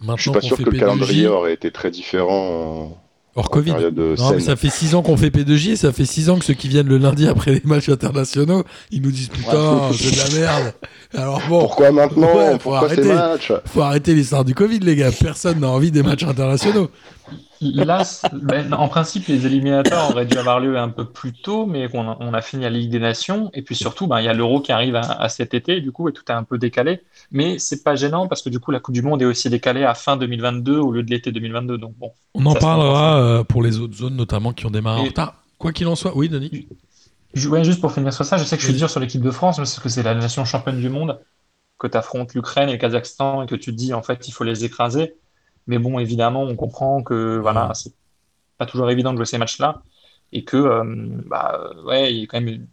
[0.00, 2.96] Maintenant Je suis pas qu'on sûr fait que le P2J, calendrier aurait été très différent
[3.38, 3.72] hors Covid.
[3.78, 6.38] euh, Non, mais ça fait 6 ans qu'on fait P2J et ça fait 6 ans
[6.38, 10.10] que ceux qui viennent le lundi après les matchs internationaux, ils nous disent putain, c'est
[10.30, 10.74] de la merde.
[11.14, 14.96] Alors bon, Pourquoi maintenant Ouais, faut Pourquoi ces matchs faut arrêter l'histoire du Covid, les
[14.96, 15.10] gars.
[15.12, 16.90] Personne n'a envie des matchs internationaux.
[17.60, 18.02] Là,
[18.32, 22.08] ben, en principe, les éliminatoires auraient dû avoir lieu un peu plus tôt, mais on
[22.08, 23.50] a, on a fini la Ligue des Nations.
[23.52, 25.90] Et puis surtout, ben, il y a l'Euro qui arrive à, à cet été, du
[25.92, 27.00] coup, et tout est un peu décalé.
[27.30, 29.84] Mais c'est pas gênant parce que du coup, la Coupe du Monde est aussi décalée
[29.84, 31.78] à fin 2022 au lieu de l'été 2022.
[31.78, 35.04] Donc bon, On en parlera euh, pour les autres zones, notamment qui ont démarré en
[35.04, 35.34] Et- retard.
[35.58, 36.68] Quoi qu'il en soit, oui, Denis.
[37.48, 39.30] Ouais, juste pour finir sur ça, je sais que je suis dur sur l'équipe de
[39.30, 41.18] France parce que c'est la nation championne du monde,
[41.78, 44.32] que tu affrontes l'Ukraine et le Kazakhstan et que tu te dis en fait il
[44.32, 45.14] faut les écraser.
[45.68, 47.92] Mais bon, évidemment, on comprend que voilà, c'est
[48.58, 49.82] pas toujours évident de jouer ces matchs-là
[50.32, 50.84] et que euh,
[51.26, 52.66] bah euh, ouais, il y a quand même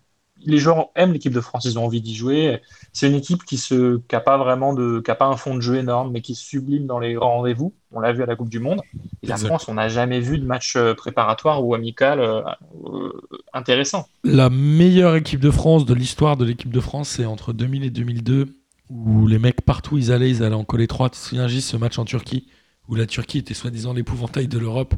[0.46, 2.62] les joueurs aiment l'équipe de France, ils ont envie d'y jouer.
[2.94, 5.56] C'est une équipe qui se qui a pas vraiment de qui a pas un fond
[5.56, 7.74] de jeu énorme, mais qui se sublime dans les grands rendez-vous.
[7.92, 8.82] On l'a vu à la Coupe du Monde.
[9.24, 9.38] Et la.
[9.38, 12.42] France, on n'a jamais vu de match euh, préparatoire ou amical euh,
[12.86, 13.12] euh,
[13.54, 14.08] intéressant.
[14.24, 17.90] La meilleure équipe de France de l'histoire de l'équipe de France, c'est entre 2000 et
[17.90, 18.56] 2002,
[18.90, 21.10] où les mecs partout ils allaient, ils allaient en coller 3.
[21.10, 22.48] Tu te souviens, ce match en Turquie,
[22.90, 24.94] où la Turquie était soi-disant l'épouvantail de l'Europe.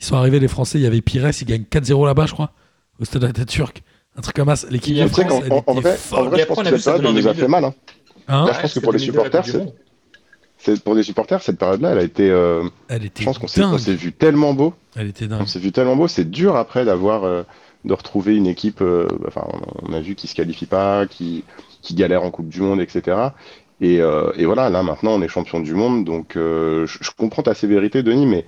[0.00, 2.50] Ils sont arrivés, les Français, il y avait Pires, ils gagnent 4-0 là-bas, je crois,
[3.00, 3.82] au stade Atatürk.
[4.16, 4.66] Un truc comme ça.
[4.70, 6.84] L'équipe de France, elle en- en était vrai, en vrai, je pense on que cette
[6.84, 7.40] période nous a 2002.
[7.42, 7.64] fait mal.
[7.64, 7.74] Hein.
[8.28, 9.44] Hein Là, je pense que pour les supporters,
[10.58, 12.30] c'est- pour les supporters, cette période-là, elle a été.
[12.30, 14.72] euh, elle je était pense qu'on s'est on vu tellement beau.
[14.96, 15.46] Elle était On dingue.
[15.46, 16.08] s'est vu tellement beau.
[16.08, 17.42] C'est dur après d'avoir, euh,
[17.84, 18.80] de retrouver une équipe.
[18.80, 19.46] euh, enfin,
[19.82, 21.44] on a vu qui se qualifie pas, qui,
[21.82, 23.16] qui galère en Coupe du Monde, etc.
[23.80, 26.04] Et, euh, et voilà, là maintenant, on est champion du monde.
[26.04, 28.46] Donc, euh, je, je comprends ta sévérité, Denis, mais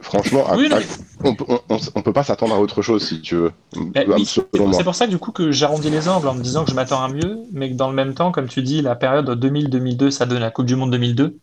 [0.00, 0.78] franchement, Oui, à-
[1.24, 3.52] on, peut- on, on- on peut pas s'attendre à autre chose, si tu veux.
[3.76, 4.42] Oui, c'est
[4.84, 7.02] pour, ça que du coup que j'arrondis les angles en me disant que je m'attends
[7.02, 10.26] à mieux, mais que dans le même temps, comme tu dis, la période 2000-2002, ça
[10.26, 11.36] donne la Coupe du Monde 2002.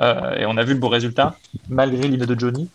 [0.00, 1.36] Euh, et on a vu le beau résultat,
[1.68, 2.68] malgré l'idée de Johnny.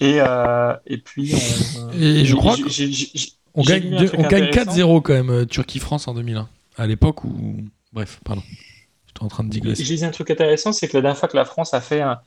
[0.00, 1.34] Et, euh, et puis,
[1.78, 4.06] on, Et je crois j'ai- que- j'ai- j'ai- j'ai- On j'ai gagne, lu un deux-
[4.08, 4.70] truc on gagne intéressant.
[4.72, 6.48] 4-0 quand même, Turquie-France en 2001.
[6.78, 7.56] À l'époque où.
[7.92, 8.42] Bref, pardon.
[9.20, 9.84] En train de digresser.
[9.84, 12.00] J'ai dit un truc intéressant, c'est que la dernière fois que la France a fait
[12.00, 12.20] un,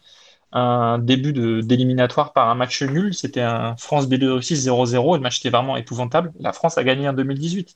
[0.52, 5.50] un début d'éliminatoire par un match nul, c'était un France-Biélorussie 0-0, et le match était
[5.50, 6.32] vraiment épouvantable.
[6.40, 7.76] La France a gagné en 2018.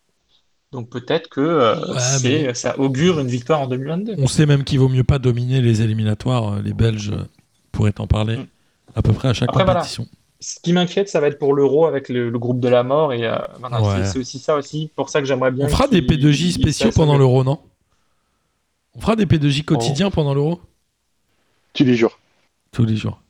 [0.73, 4.15] Donc peut-être que euh, Ouais, mais- ça augure une victoire en 2022.
[4.17, 6.55] On sait même qu'il vaut mieux pas dominer les éliminatoires.
[6.55, 7.23] euh, Les Belges euh,
[7.71, 8.45] pourraient en parler Mm.
[8.95, 9.79] à peu près à chaque Après, voilà.
[9.79, 10.05] compétition.
[10.39, 13.13] Ce qui m'inquiète, ça va être pour l'euro avec le, le groupe de la mort.
[13.13, 14.05] Et euh, voilà, Ouais.
[14.05, 15.65] c'est- aussi ça aussi, pour ça que j'aimerais bien.
[15.65, 17.59] On fera des qu'il- P2J qu'il spéciaux pendant l'Euro, non?
[18.97, 19.63] On fera des P2J Oh.
[19.75, 20.59] quotidiens pendant l'Euro
[21.73, 22.17] Tu les jures.
[22.71, 23.21] Tous les jours.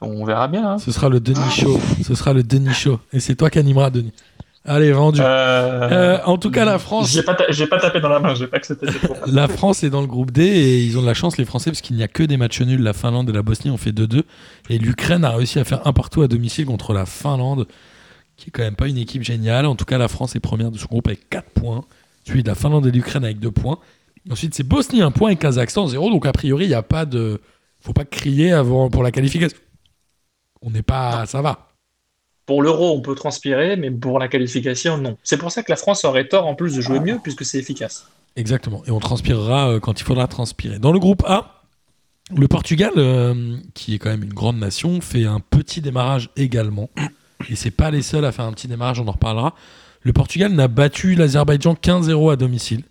[0.00, 0.72] On verra bien.
[0.72, 0.78] hein.
[0.78, 1.80] Ce sera le Denis Show.
[2.04, 3.00] Ce sera le Denis Show.
[3.12, 4.12] Et c'est toi qui animeras, Denis.
[4.64, 5.20] Allez, vendu.
[5.22, 8.20] Euh, Euh, en tout cas, la France, J'ai pas, ta- j'ai pas tapé dans la
[8.20, 8.86] main, j'ai pas accepté
[9.26, 11.70] la France est dans le groupe D et ils ont de la chance, les Français,
[11.70, 12.82] parce qu'il n'y a que des matchs nuls.
[12.82, 14.24] La Finlande et la Bosnie ont fait 2-2.
[14.68, 17.66] Et l'Ukraine a réussi à faire un partout à domicile contre la Finlande,
[18.36, 19.64] qui est quand même pas une équipe géniale.
[19.66, 21.84] En tout cas, la France est première de son groupe avec 4 points,
[22.24, 23.78] suivi de la Finlande et l'Ukraine avec 2 points.
[24.30, 26.10] Ensuite, c'est Bosnie 1 point et Kazakhstan 0.
[26.10, 27.40] Donc, a priori, il n'y a pas de.
[27.80, 29.58] faut pas crier avant, pour la qualification.
[30.62, 31.26] On n'est pas.
[31.26, 31.68] Ça va.
[32.46, 35.18] Pour l'euro, on peut transpirer, mais pour la qualification, non.
[35.22, 37.58] C'est pour ça que la France aurait tort en plus de jouer mieux, puisque c'est
[37.58, 38.08] efficace.
[38.36, 38.82] Exactement.
[38.86, 40.78] Et on transpirera euh, quand il faudra transpirer.
[40.78, 41.64] Dans le groupe A,
[42.34, 46.88] le Portugal, euh, qui est quand même une grande nation, fait un petit démarrage également.
[47.50, 49.54] Et c'est pas les seuls à faire un petit démarrage, on en reparlera.
[50.02, 52.84] Le Portugal n'a battu l'Azerbaïdjan 15-0 à domicile.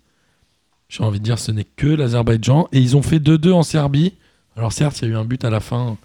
[0.88, 2.68] J'ai envie de dire ce n'est que l'Azerbaïdjan.
[2.72, 4.14] Et ils ont fait 2-2 en Serbie.
[4.56, 5.96] Alors certes, il y a eu un but à la fin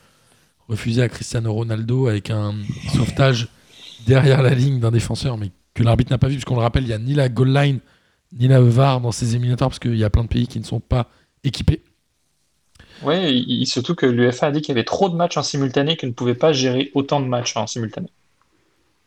[0.67, 2.55] refusé à Cristiano Ronaldo avec un
[2.93, 3.47] sauvetage
[4.07, 6.88] derrière la ligne d'un défenseur, mais que l'arbitre n'a pas vu, puisqu'on le rappelle, il
[6.88, 7.79] n'y a ni la goal line
[8.38, 10.63] ni la VAR dans ces éliminatoires, parce qu'il y a plein de pays qui ne
[10.65, 11.09] sont pas
[11.43, 11.81] équipés.
[13.05, 16.09] Il- surtout que l'UEFA a dit qu'il y avait trop de matchs en simultané qu'il
[16.09, 18.07] ne pouvait pas gérer autant de matchs en simultané.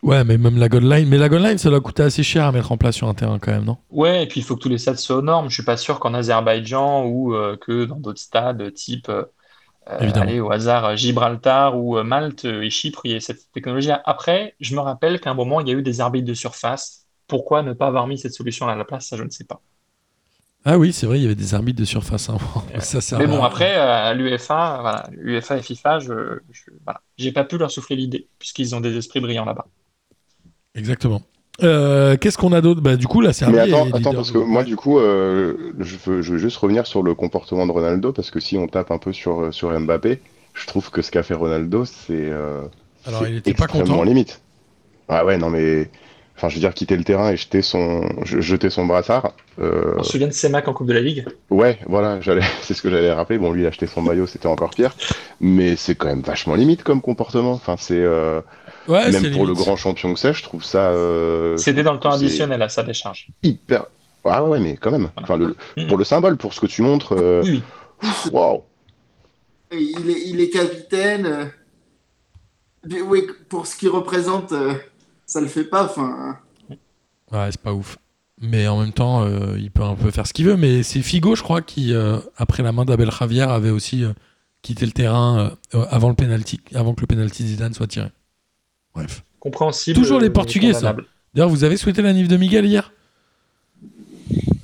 [0.02, 1.08] Ouais, mais même la goal line.
[1.08, 3.14] Mais la goal line, ça doit coûter assez cher à mettre en place sur un
[3.14, 3.78] terrain quand même, non?
[3.88, 5.48] Ouais, et puis il faut que tous les stades soient aux normes.
[5.48, 9.24] Je suis pas sûr qu'en Azerbaïdjan ou euh, que dans d'autres stades type euh,
[9.90, 10.24] euh, Évidemment.
[10.24, 13.50] allez, au hasard euh, Gibraltar ou euh, Malte euh, et Chypre, il y a cette
[13.52, 13.90] technologie.
[14.04, 17.06] Après, je me rappelle qu'à un moment, il y a eu des arbitres de surface.
[17.28, 19.62] Pourquoi ne pas avoir mis cette solution à la place Ça, je ne sais pas.
[20.64, 22.28] Ah oui, c'est vrai, il y avait des arbitres de surface.
[22.28, 22.38] hein.
[22.80, 27.00] ça Mais à- bon, après, euh, à l'UEFA, voilà, UEFA et FIFA, je, je, voilà,
[27.16, 29.66] j'ai pas pu leur souffler l'idée, puisqu'ils ont des esprits brillants là-bas.
[30.76, 31.22] Exactement.
[31.62, 32.80] Euh, Qu'est-ce qu'on a d'autre?
[32.82, 35.96] Bah, Du coup, la Serbie Mais attends, attends parce que moi, du coup, euh, je,
[36.04, 38.90] veux, je veux juste revenir sur le comportement de Ronaldo, parce que si on tape
[38.90, 40.20] un peu sur, sur Mbappé,
[40.54, 42.62] je trouve que ce qu'a fait Ronaldo, c'est euh,
[43.06, 44.02] Alors, il était pas extrêmement content.
[44.04, 44.40] limite.
[45.08, 45.88] Ah ouais, non mais,
[46.36, 49.32] enfin, je veux dire, quitter le terrain et jeter son, je- jeter son brassard.
[49.60, 51.26] euh, On se souvient de Semak en Coupe de la Ligue?
[51.48, 53.38] Ouais, voilà, j'allais, c'est ce que j'allais rappeler.
[53.38, 54.94] Bon, lui, il a acheté son maillot, c'était encore pire,
[55.40, 57.52] mais c'est quand même vachement limite comme comportement.
[57.52, 58.40] Enfin, c'est euh,
[58.88, 60.90] Ouais, même pour le grand champion que c'est, je trouve ça.
[60.90, 63.28] euh, C'était dans le temps additionnel à sa décharge.
[63.42, 63.86] hyper.
[64.24, 65.10] Ah ouais, mais quand même.
[65.16, 65.86] Enfin, le, Mm.
[65.86, 67.12] pour le symbole, pour ce que tu montres.
[67.16, 67.62] euh, Oui,
[68.32, 68.62] Waouh!
[69.70, 71.26] Et Il est, il est capitaine.
[71.26, 71.44] euh,
[72.88, 74.74] Mais oui, pour ce qu'il représente, euh,
[75.26, 75.84] ça le fait pas.
[75.84, 76.38] Enfin,
[77.32, 77.98] Ouais, c'est pas ouf.
[78.40, 80.56] Mais en même temps, euh, il peut un peu faire ce qu'il veut.
[80.56, 84.12] Mais c'est Figo, je crois, qui, euh, après la main d'Abel Javier, avait aussi euh,
[84.62, 88.08] quitté le terrain euh, avant, le penalty, avant que le penalty Zidane soit tiré.
[88.96, 89.22] Bref.
[89.38, 89.96] Compréhensible.
[89.98, 90.96] Toujours les mais Portugais, ça.
[91.34, 92.92] D'ailleurs, vous avez souhaité la nif de Miguel hier?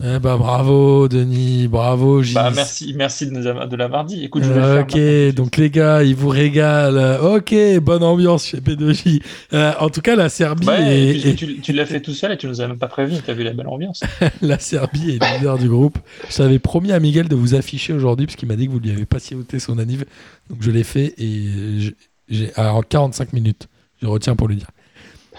[0.04, 2.22] Eh bah bravo, Denis, bravo.
[2.34, 4.24] Bah, merci, merci de, nous de l'avoir dit.
[4.24, 7.20] Écoute, je vais Euh, ok, donc les gars, ils vous régalent.
[7.36, 9.22] Ok, bonne ambiance chez P2J.
[9.52, 12.14] Euh, en tout cas, la Serbie, est, et puis, est- tu, tu l'as fait tout
[12.14, 13.18] seul et tu nous as même pas prévenu.
[13.24, 14.02] T'as vu la belle ambiance.
[14.42, 15.98] la Serbie est leader du groupe.
[16.36, 18.90] J'avais promis à Miguel de vous afficher aujourd'hui parce qu'il m'a dit que vous lui
[18.90, 20.04] avez pas sauté son anniv.
[20.50, 21.90] Donc je l'ai fait et je-
[22.28, 23.68] j'ai alors 45 minutes.
[24.02, 24.70] Je retiens pour lui dire.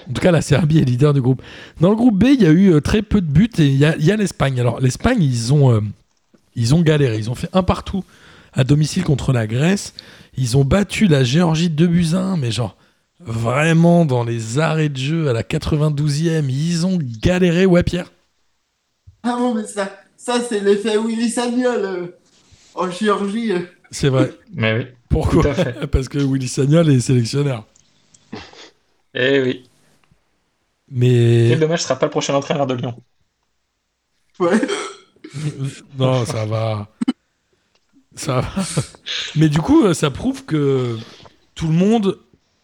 [0.09, 1.41] En tout cas, la Serbie est leader du groupe.
[1.79, 3.77] Dans le groupe B, il y a eu euh, très peu de buts et il
[3.77, 4.59] y a, l'Espagne.
[4.59, 5.81] Alors l'Espagne, ils ont euh,
[6.55, 7.17] ils ont galéré.
[7.17, 8.03] Ils ont fait un partout
[8.53, 9.93] à domicile contre la Grèce.
[10.37, 12.75] Ils ont battu la Géorgie 2 buts à 1, mais genre
[13.19, 17.65] vraiment dans les arrêts de jeu à la 92e, ils ont galéré.
[17.65, 18.11] Ouais, Pierre?
[19.23, 22.07] ah bon, mais ça, ça c'est l'effet Willy Sagnol euh,
[22.75, 23.59] en euh.
[23.89, 24.33] C'est vrai.
[24.53, 25.43] Mais oui, Pourquoi?
[25.91, 27.65] Parce que Willy Sagnol est sélectionneur.
[29.13, 29.69] Eh oui.
[30.89, 33.01] Mais Quel dommage, ce sera pas le prochain entraîneur de Lyon.
[34.39, 34.59] Ouais.
[35.97, 36.87] non, ça va.
[38.15, 38.63] Ça va.
[39.35, 40.97] Mais du coup, ça prouve que
[41.55, 42.19] tout le monde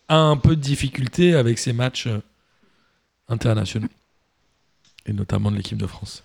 [0.08, 2.08] a un peu de difficulté avec ces matchs
[3.28, 3.90] internationaux.
[5.06, 6.24] Et notamment de l'équipe de France.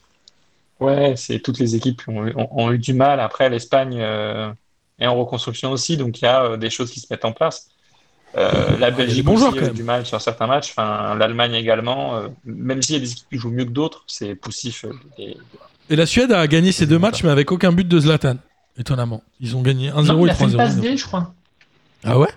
[0.81, 3.21] Ouais, c'est toutes les équipes qui ont, eu- ont- ont eu du mal.
[3.21, 4.53] Après, l'Espagne euh,
[4.99, 7.33] est en reconstruction aussi, donc il y a euh, des choses qui se mettent en
[7.33, 7.69] place.
[8.37, 9.73] Euh, la Belgique bons aussi quand même.
[9.75, 10.71] du mal sur certains matchs.
[10.71, 12.17] Enfin, l'Allemagne également.
[12.17, 14.85] euh, même s'il y a des équipes qui jouent mieux que d'autres, c'est poussif.
[14.85, 15.35] euh,
[15.91, 18.37] Et la Suède a gagné ces deux matchs, mais avec aucun but de Zlatan.
[18.77, 19.23] Étonnamment.
[19.41, 20.81] Ils ont gagné 1-0 Non, et il a fait une passe 3-0.
[20.81, 21.33] D, je crois.
[22.03, 22.29] Ah ouais?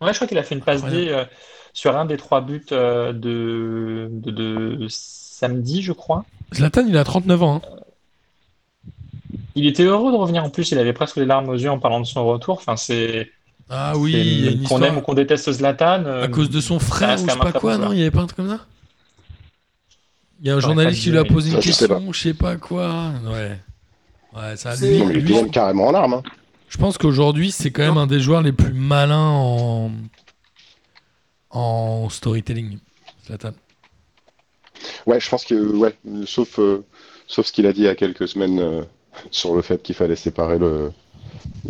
[0.00, 1.06] Ouais, je crois qu'il a fait une passe Incroyable.
[1.06, 1.24] D euh,
[1.72, 4.30] sur un des trois buts euh, de, de,
[4.76, 6.24] de samedi, je crois.
[6.54, 7.62] Zlatan, il a 39 ans.
[7.64, 7.76] hein.
[9.56, 10.70] Il était heureux de revenir en plus.
[10.70, 12.56] Il avait presque les larmes aux yeux en parlant de son retour.
[12.58, 13.30] Enfin, c'est
[13.72, 16.04] Ah oui, c'est- il y a une qu'on aime ou qu'on déteste Zlatan.
[16.04, 17.92] euh, À cause de son frère reste ou je sais pas quoi, non.
[17.92, 18.66] Il y avait pas un truc comme ça
[20.40, 22.20] Il y a un journaliste qui lui a posé une Ça, je sais question, je
[22.20, 23.12] sais pas quoi.
[23.24, 23.58] Ouais.
[24.34, 26.14] Ouais, ça, lui, même carrément en larmes.
[26.14, 26.22] hein.
[26.68, 29.90] je pense qu'aujourd'hui, c'est quand même un des joueurs les plus malins en,
[31.50, 32.78] en storytelling.
[33.26, 33.52] Zlatan.
[35.06, 35.94] Ouais, je pense que, ouais,
[36.26, 36.84] sauf, euh,
[37.26, 38.82] sauf ce qu'il a dit il y a quelques semaines euh,
[39.30, 40.90] sur le fait qu'il fallait séparer le,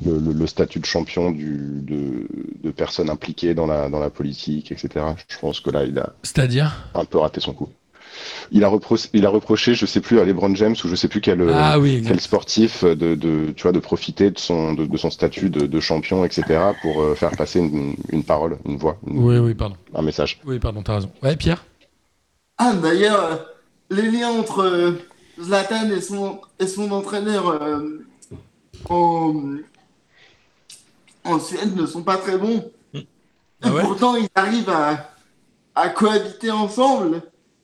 [0.04, 2.26] le, le- le statut de champion du, de,
[2.62, 5.04] de personnes impliquées dans la, dans la politique, etc.
[5.28, 6.88] Je pense que là, il a C'est-à-dire?
[6.94, 7.68] un peu raté son coup.
[8.52, 11.08] Il a, repro- il a reproché, je sais plus, à LeBron James ou je sais
[11.08, 14.74] plus quel, euh, Ah oui, quel sportif de, de, tu vois, de profiter de son,
[14.74, 16.44] de, de son statut de, de champion, etc.
[16.82, 19.76] pour euh, faire passer une, une parole, une voix, une- Oui, oui, pardon.
[19.94, 20.40] un message.
[20.44, 21.10] Oui, pardon, t'as raison.
[21.22, 21.64] Ouais, Pierre?
[22.58, 23.36] Ah, d'ailleurs, euh,
[23.90, 24.92] les liens entre euh,
[25.40, 28.04] Zlatan et son, et son entraîneur euh,
[28.88, 29.34] en,
[31.24, 32.70] en Suède ne sont pas très bons.
[33.62, 33.82] Ah Et ouais?
[33.82, 35.10] Pourtant, ils arrivent à,
[35.74, 37.22] à cohabiter ensemble.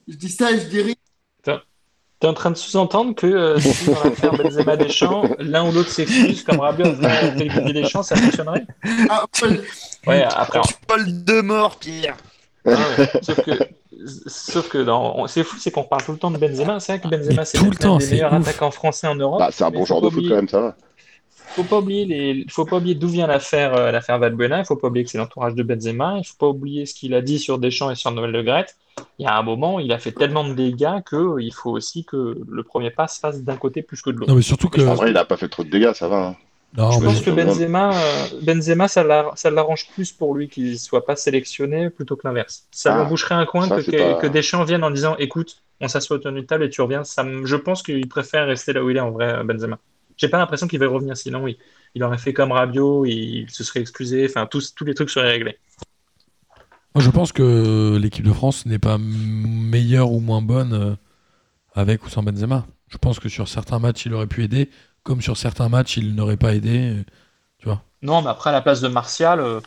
[0.09, 0.95] Je dis ça, je dis rien.
[2.19, 5.91] T'es en train de sous-entendre que euh, si dans l'affaire Benzema Deschamps, l'un ou l'autre
[5.91, 8.67] s'excuse comme Rabiot fait Didier Deschamps, ça fonctionnerait?
[9.11, 9.61] Ah, ouais,
[10.07, 10.61] Ouais, après.
[10.87, 12.17] Paul de mort, Pierre.
[12.65, 13.07] Ah ouais.
[13.23, 13.51] Sauf que,
[14.27, 16.81] sauf que dans- on- c'est fou, c'est qu'on parle tout le temps de Benzema.
[16.81, 18.49] C'est vrai que Benzema, c'est l'un des meilleurs ouf.
[18.49, 19.41] attaquants français en Europe.
[19.41, 20.77] Bah, c'est un bon genre de foot quand même, ça va.
[21.49, 24.59] Faut pas oublier les, faut pas oublier d'où vient l'affaire, euh, l'affaire Valbuena.
[24.61, 26.19] Il faut pas oublier que c'est l'entourage de Benzema.
[26.19, 28.77] Il faut pas oublier ce qu'il a dit sur Deschamps et sur Noël Le Graët.
[29.19, 31.71] Il y a un moment, il a fait tellement de dégâts que euh, il faut
[31.71, 34.31] aussi que le premier pas se fasse d'un côté plus que de l'autre.
[34.31, 34.81] Non, mais surtout que.
[34.87, 36.29] En vrai, il a pas fait trop de dégâts, ça va.
[36.29, 36.37] hein.
[36.77, 40.79] Non, Je pense que Benzema, euh, Benzema, ça l'a- ça l'arrange plus pour lui qu'il
[40.79, 42.67] soit pas sélectionné plutôt que l'inverse.
[42.71, 45.63] Ça Ah, boucherait un coin ça, que, que, pas- que Deschamps vienne en disant écoute,
[45.81, 47.03] on s'assoit autour d'une table et tu reviens.
[47.05, 49.79] Ça je pense qu'il préfère rester là où il est en vrai, Benzema.
[50.17, 51.59] J'ai pas l'impression qu'il va revenir sinon, oui.
[51.95, 55.31] Il aurait fait comme Rabiot, il se serait excusé, enfin tous, tous les trucs seraient
[55.31, 55.59] réglés.
[56.95, 60.95] Moi, je pense que l'équipe de France n'est pas meilleure ou moins bonne euh,
[61.75, 62.67] avec ou sans Benzema.
[62.89, 64.71] Je pense que sur certains matchs, il aurait pu aider,
[65.03, 66.95] comme sur certains matchs, il n'aurait pas aidé.
[66.97, 67.05] euh,
[67.59, 69.61] Tu vois Non, mais après à la place de Martial, euh,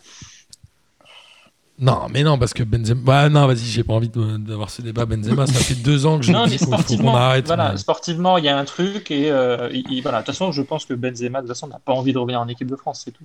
[1.82, 3.00] Non, mais non, parce que Benzema.
[3.02, 5.06] Bah, non, vas-y, j'ai pas envie de- d'avoir ce débat.
[5.06, 7.48] Benzema, ça fait deux ans que je non, dis mais qu'il faut qu'on sportivement, arrête.
[7.48, 10.20] voilà, mais- sportivement, il y a un truc et euh, il- il- voilà.
[10.20, 12.42] De toute façon, je pense que Benzema, de toute façon, n'a pas envie de revenir
[12.42, 13.24] en équipe de France, c'est tout.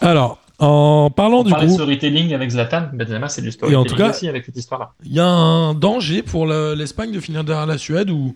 [0.00, 3.50] Alors, en parlant On du parlait de groupe, storytelling avec Zlatan, Benzema, c'est du Et
[3.50, 4.92] en storytelling tout cas- aussi avec cette histoire-là.
[5.04, 8.34] il y a un danger pour le- l'Espagne de finir derrière la Suède ou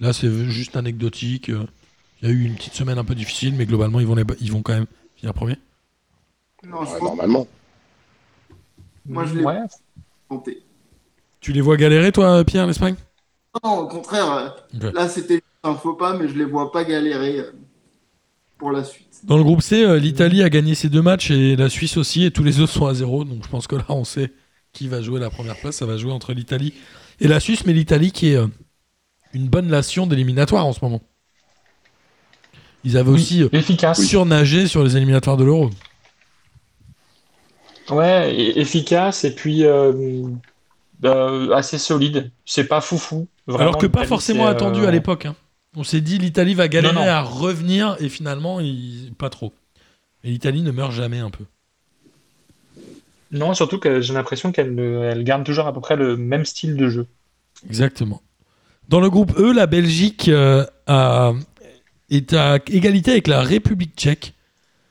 [0.00, 1.48] là, c'est juste anecdotique.
[1.48, 1.64] euh,
[2.22, 4.24] Il y a eu une petite semaine un peu difficile, mais globalement, ils vont, les...
[4.40, 5.56] ils vont quand même finir premier.
[6.66, 7.46] non, Ouais, normalement.
[9.08, 9.58] Moi, je l'ai Ouais.
[10.28, 10.62] tenté.
[11.40, 12.96] Tu les vois galérer, toi, Pierre, l'Espagne?
[13.64, 17.38] Non, au contraire, euh, là, c'était un faux pas, mais je les vois pas galérer
[17.38, 17.52] euh,
[18.58, 19.20] pour la suite.
[19.24, 22.24] Dans le groupe C, euh, l'Italie a gagné ses deux matchs et la Suisse aussi,
[22.24, 23.24] et tous les autres sont à zéro.
[23.24, 24.32] Donc je pense que là, on sait
[24.72, 25.76] qui va jouer la première place.
[25.76, 26.74] Ça va jouer entre l'Italie
[27.20, 28.38] et la Suisse, mais l'Italie qui est
[29.32, 31.00] une bonne nation d'éliminatoire en ce moment.
[32.84, 34.04] Ils avaient aussi Efficace.
[34.04, 35.70] surnagé sur les éliminatoires de l'Euro.
[37.90, 39.92] Ouais, efficace et puis euh,
[41.04, 42.30] euh, assez solide.
[42.44, 43.28] C'est pas foufou.
[43.46, 45.26] Vraiment, Alors que pas l'Italie, forcément c'est, attendu euh, à l'époque.
[45.26, 45.36] hein.
[45.76, 47.06] On s'est dit l'Italie va galérer Non, non.
[47.06, 49.52] à revenir et finalement, il- pas trop.
[50.24, 51.44] Et l'Italie ne meurt jamais un peu.
[53.32, 56.76] Non, surtout que j'ai l'impression qu'elle elle garde toujours à peu près le même style
[56.76, 57.06] de jeu.
[57.68, 58.22] Exactement.
[58.88, 61.32] Dans le groupe E, la Belgique euh, a-
[62.10, 64.32] est à égalité avec la République tchèque.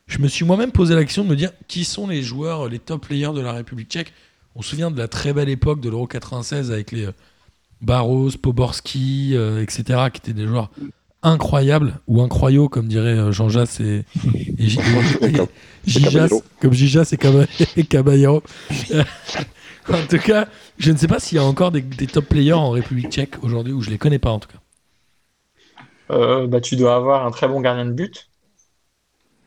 [0.07, 2.79] Je me suis moi-même posé la question de me dire qui sont les joueurs, les
[2.79, 4.13] top players de la République tchèque?
[4.55, 7.11] On se souvient de la très belle époque de l'Euro 96 avec les euh,
[7.81, 10.71] Barros, Poborski, euh, etc., qui étaient des joueurs
[11.23, 14.05] incroyables, ou incroyaux, comme dirait euh, Jean Jass et,
[14.59, 14.67] et,
[15.85, 17.47] Gijas, comme Gijas et Caba-
[17.77, 18.43] et Caballero.
[19.89, 20.47] en tout cas,
[20.77, 23.35] je ne sais pas s'il y a encore des, des top players en République tchèque
[23.43, 24.59] aujourd'hui, où je les connais pas en tout cas.
[26.11, 28.29] Euh, bah, tu dois avoir un très bon gardien de but.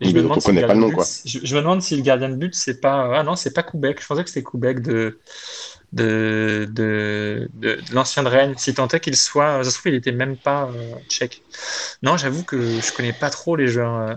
[0.00, 1.10] Et je me demande si le connaît pas le gardien nom, de quoi.
[1.14, 3.18] but- Je, je me demande si le gardien de but, c'est pas.
[3.18, 4.00] Ah non, c'est pas Koubek.
[4.00, 5.20] Je pensais que c'était Koubek de,
[5.92, 8.56] de, de, de, de l'ancien de Rennes.
[8.58, 9.64] Si tant est qu'il soit.
[9.64, 11.44] Ça se trouve, il était même pas euh, tchèque.
[12.02, 14.14] Non, j'avoue que je connais pas trop les joueurs euh,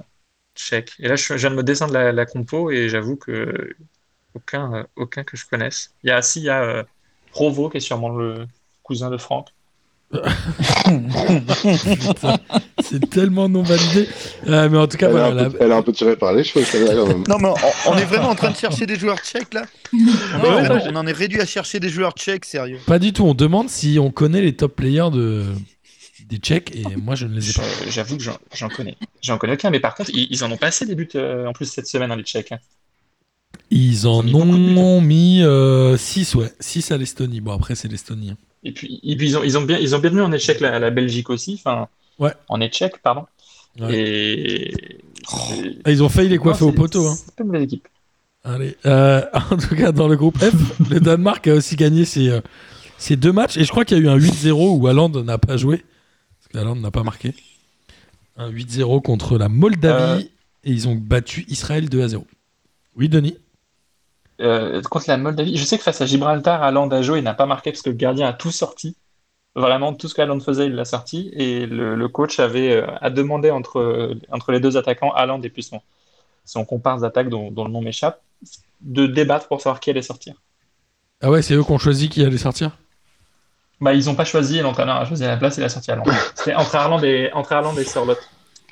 [0.55, 0.93] tchèques.
[0.99, 3.75] Et là, je, je viens de me descendre la, la compo et j'avoue que
[4.33, 5.95] aucun, euh, aucun que je connaisse.
[6.03, 6.85] Il y a, si, il y a
[7.31, 8.47] Provo qui est sûrement le
[8.83, 9.49] cousin de Franck.
[12.83, 14.07] C'est tellement non validé.
[14.47, 15.27] Euh, mais en tout cas, Elle, voilà.
[15.27, 17.23] un la- peu, elle est un peu tirée par les cheveux, celle-là, quand même.
[17.27, 19.97] Non, mais on, on est vraiment en train de chercher des joueurs tchèques là on,
[19.97, 20.89] est Ouais, vraiment- ouais.
[20.91, 22.79] on en est réduit à chercher des joueurs tchèques, sérieux.
[22.85, 23.23] Pas du tout.
[23.25, 25.45] On demande si on connaît les top players de...
[26.29, 27.61] des Tchèques, et moi je ne les ai pas.
[27.89, 28.95] J'avoue que j'en connais.
[29.21, 31.45] J'en connais aucun, mais par contre, ils, ils en ont pas assez des buts euh,
[31.45, 32.53] en plus cette semaine, hein, les Tchèques.
[33.69, 34.77] Ils en ont mis beaucoup de buts.
[34.77, 36.51] ont mis 6, ouais.
[36.59, 37.41] 6 à l'Estonie.
[37.41, 38.31] Bon, après, c'est l'Estonie.
[38.31, 38.37] hein.
[38.63, 40.89] Et puis, ils, ont, ils, ont bien, ils ont bien mis en échec la, la
[40.91, 41.87] Belgique aussi, enfin,
[42.19, 42.33] Ouais.
[42.49, 43.25] en échec, pardon.
[43.79, 43.97] Ouais.
[43.97, 44.73] Et.
[45.27, 47.07] c'est- Ah, ils ont failli les coiffer au poteau.
[47.07, 47.15] Hein.
[47.15, 47.87] C'est pas une mauvaise équipe.
[48.43, 48.75] Allez.
[48.85, 49.21] Euh,
[49.51, 50.53] en tout cas, dans le groupe F,
[50.89, 52.41] le Danemark a aussi gagné ses, euh,
[52.97, 53.57] ses deux matchs.
[53.57, 55.77] Et je crois qu'il y a eu un 8-0 où Haaland n'a pas joué.
[55.77, 57.33] Parce qu'Haaland n'a pas marqué.
[58.37, 60.29] Un 8-0 contre la Moldavie.
[60.63, 62.23] Et ils ont battu Israël 2-0.
[62.95, 63.37] Oui, Denis
[64.39, 67.33] Euh, contre la Moldavie, je sais que face à Gibraltar, Haaland a joué, il n'a
[67.33, 68.95] pas marqué parce que le gardien a tout sorti.
[69.55, 71.29] Vraiment, tout ce qu'Haaland faisait, il l'a sorti.
[71.33, 75.49] Et le, le coach avait euh, a demandé entre, entre les deux attaquants, Haaland et
[75.49, 75.81] puis son,
[76.45, 78.21] son comparse d'attaque dont, dont le nom m'échappe,
[78.81, 80.35] de débattre pour savoir qui allait sortir.
[81.21, 82.71] Ah ouais, c'est eux qui ont choisi qui allait sortir?
[83.79, 85.69] Bah, ils n'ont pas choisi, et l'entraîneur a choisi à la place et il a
[85.69, 86.05] sorti Haaland.
[86.35, 87.85] C'était entre Haaland et, entre et.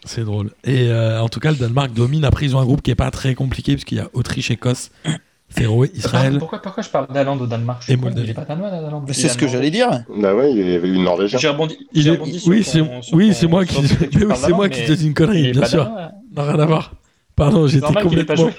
[0.06, 0.52] C'est drôle.
[0.64, 2.24] Et euh, en tout cas, le Danemark domine.
[2.26, 4.50] Après, ils ont un groupe qui est pas très compliqué, parce qu'il y a Autriche,
[4.52, 4.92] Écosse,
[5.50, 6.38] Féroé, Israël.
[6.38, 7.84] Pourquoi, pourquoi je parle d'Haaland au Danemark?
[7.86, 8.28] Je Et con, Moldavie.
[8.28, 8.70] Il est pas danois,
[9.12, 9.90] C'est est ce que j'allais dire.
[10.16, 11.40] Bah ouais, il y avait eu Norvégien.
[11.40, 13.88] J'ai rebondi, Il est- rebondi sur Oui, c'est oui, moi qui, oui,
[14.36, 15.90] c'est qui te dis une connerie, bien sûr.
[16.36, 16.94] Non, rien à voir.
[17.40, 18.50] Pardon, j'étais complètement.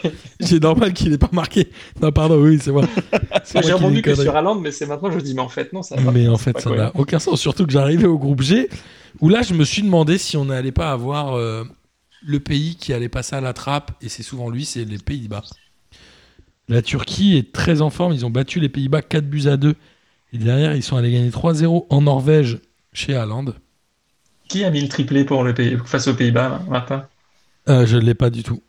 [0.40, 1.68] C'est normal qu'il n'ait pas marqué.
[2.00, 2.82] Non, pardon, oui, c'est moi.
[3.62, 5.70] J'ai une que sur Haaland, mais c'est maintenant que je me dis, mais en fait,
[5.74, 6.10] non, ça va.
[6.10, 7.38] Mais en fait, ça n'a aucun sens.
[7.38, 8.70] Surtout que j'arrivais au groupe G,
[9.20, 11.64] où là, je me suis demandé si on n'allait pas avoir euh,
[12.26, 15.44] le pays qui allait passer à la trappe, et c'est souvent lui, c'est les Pays-Bas.
[16.68, 18.14] La Turquie est très en forme.
[18.14, 19.74] Ils ont battu les Pays-Bas 4 buts à 2.
[20.32, 22.60] Et derrière, ils sont allés gagner 3-0 en Norvège
[22.94, 23.46] chez Haaland.
[24.48, 27.06] Qui a mis le triplé pour le pays, face aux Pays-Bas, Martin?
[27.68, 28.62] Euh, je ne l'ai pas du tout.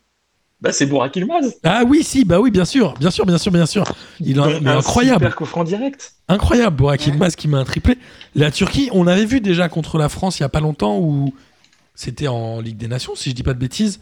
[0.62, 1.56] Bah, c'est Burak Yilmaz.
[1.64, 3.84] Ah oui, si, bah oui, bien sûr, bien sûr, bien sûr, bien sûr.
[4.20, 5.24] Il a, mais Un incroyable.
[5.24, 6.14] Super coup franc direct.
[6.28, 7.98] Incroyable, Burak Yilmaz qui met un triplé.
[8.36, 11.34] La Turquie, on avait vu déjà contre la France il y a pas longtemps où
[11.96, 13.98] c'était en Ligue des Nations, si je dis pas de bêtises,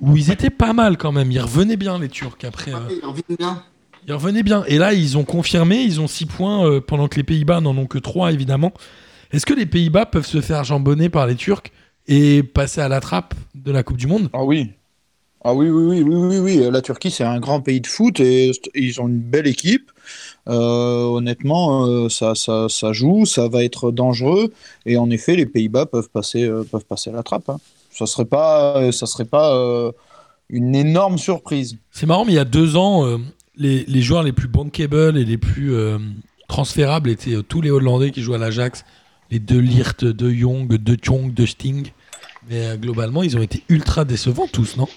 [0.00, 1.30] où ils étaient pas mal quand même.
[1.30, 2.72] Ils revenaient bien les Turcs après.
[2.72, 3.62] euh, Il revient bien.
[4.06, 4.64] ils revenaient bien.
[4.66, 7.76] Et là, ils ont confirmé, ils ont 6 points euh, pendant que les Pays-Bas n'en
[7.76, 8.72] ont que 3 évidemment.
[9.30, 11.64] Est-ce que les Pays-Bas peuvent se faire jambonner par les Turcs
[12.06, 14.30] et passer à la trappe de la Coupe du Monde?
[14.32, 14.70] Ah oui.
[15.44, 16.70] Ah oui, oui, oui, oui, oui.
[16.70, 19.90] La Turquie, c'est un grand pays de foot et ils ont une belle équipe.
[20.48, 24.52] Euh, honnêtement, euh, ça, ça, joue, ça va être dangereux.
[24.84, 27.48] Et en effet, les Pays-Bas peuvent passer, euh, peuvent passer la trappe.
[27.50, 27.58] hein.
[27.90, 29.92] Ça serait pas, ça serait pas
[30.50, 31.78] une énorme surprise.
[31.90, 33.18] C'est marrant, mais il y a deux ans,
[33.56, 35.72] les, les joueurs les plus bankable et les plus
[36.46, 38.84] transférables étaient tous les Hollandais qui jouent à l'Ajax,
[39.32, 41.88] les deux Lirt, de Jong, de Chong, de Sting.
[42.48, 44.88] Mais euh, globalement, ils ont été ultra décevants tous, non?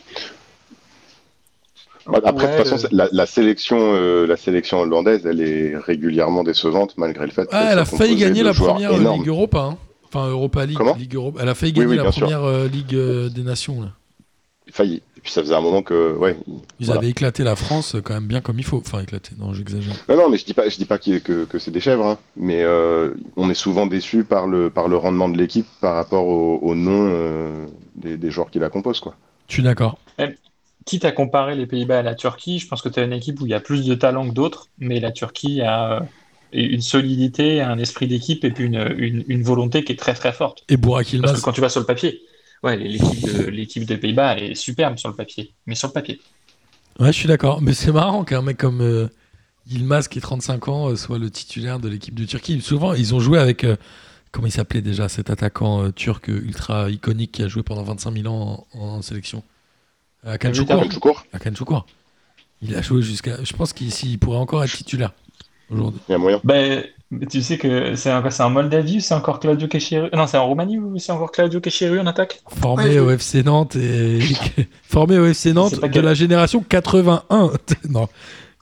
[2.07, 5.77] Bah, Après, de toute façon, le- la, la sélection, euh, la sélection hollandaise, elle est
[5.77, 9.19] régulièrement décevante malgré le fait Ah, elle a failli gagner de la première euh, énormes.
[9.19, 9.59] Ligue Europa.
[9.59, 9.77] hein.
[10.07, 10.77] Enfin, Europa League.
[10.77, 10.95] Comment?
[10.95, 11.39] Ligue Europa.
[11.43, 13.81] Elle a failli gagner oui, la première euh, Ligue euh, des Nations.
[13.81, 13.89] là.
[14.71, 15.01] Failli.
[15.21, 16.35] Et puis ça faisait un moment que, ouais.
[16.79, 16.99] Ils voilà.
[16.99, 18.77] avaient éclaté la France euh, quand même bien comme il faut.
[18.77, 19.93] Enfin, éclaté, non, j'exagère.
[20.09, 22.17] Non, non, mais je dis pas, je dis pas que, que c'est des chèvres, hein.
[22.35, 26.25] mais euh, on est souvent déçu par le, par le rendement de l'équipe par rapport
[26.25, 29.15] au, au nom euh, des, des joueurs qui la composent, quoi.
[29.47, 29.99] Je suis d'accord.
[30.85, 33.39] Quitte à comparer les Pays-Bas à la Turquie, je pense que tu as une équipe
[33.41, 36.07] où il y a plus de talent que d'autres, mais la Turquie a
[36.53, 40.33] une solidité, un esprit d'équipe et puis une, une, une volonté qui est très très
[40.33, 40.63] forte.
[40.67, 42.21] Et Burak Parce que quand tu vas sur le papier,
[42.63, 45.93] ouais, l'équipe de, l'équipe des Pays-Bas elle est superbe sur le papier, mais sur le
[45.93, 46.19] papier.
[46.99, 47.61] Ouais, je suis d'accord.
[47.61, 49.07] Mais c'est marrant qu'un mec comme euh,
[49.67, 52.61] Yilmaz, qui est 35 ans, euh, soit le titulaire de l'équipe de Turquie.
[52.61, 53.63] Souvent, ils ont joué avec.
[53.63, 53.75] euh,
[54.31, 58.13] comment il s'appelait déjà cet attaquant euh, turc ultra iconique qui a joué pendant 25
[58.13, 59.43] 000 ans en, en sélection?
[60.23, 61.85] Tout court, Hakan Şükür.
[62.61, 63.43] Il a joué jusqu'à.
[63.43, 65.13] Je pense qu'il s'il pourrait encore être titulaire
[65.69, 65.99] aujourd'hui.
[66.07, 66.39] il y a moyen.
[66.43, 66.83] Ben,
[67.29, 70.77] tu sais que c'est en Moldavie ou c'est encore Claudio Kecheru Non, c'est en Roumanie
[70.79, 72.41] ou c'est encore Claudio Kecheru en attaque?
[72.59, 74.19] Formé Ouais, je- au FC Nantes et
[74.83, 77.51] formé au FC Nantes de quel- la génération 81.
[77.89, 78.07] non.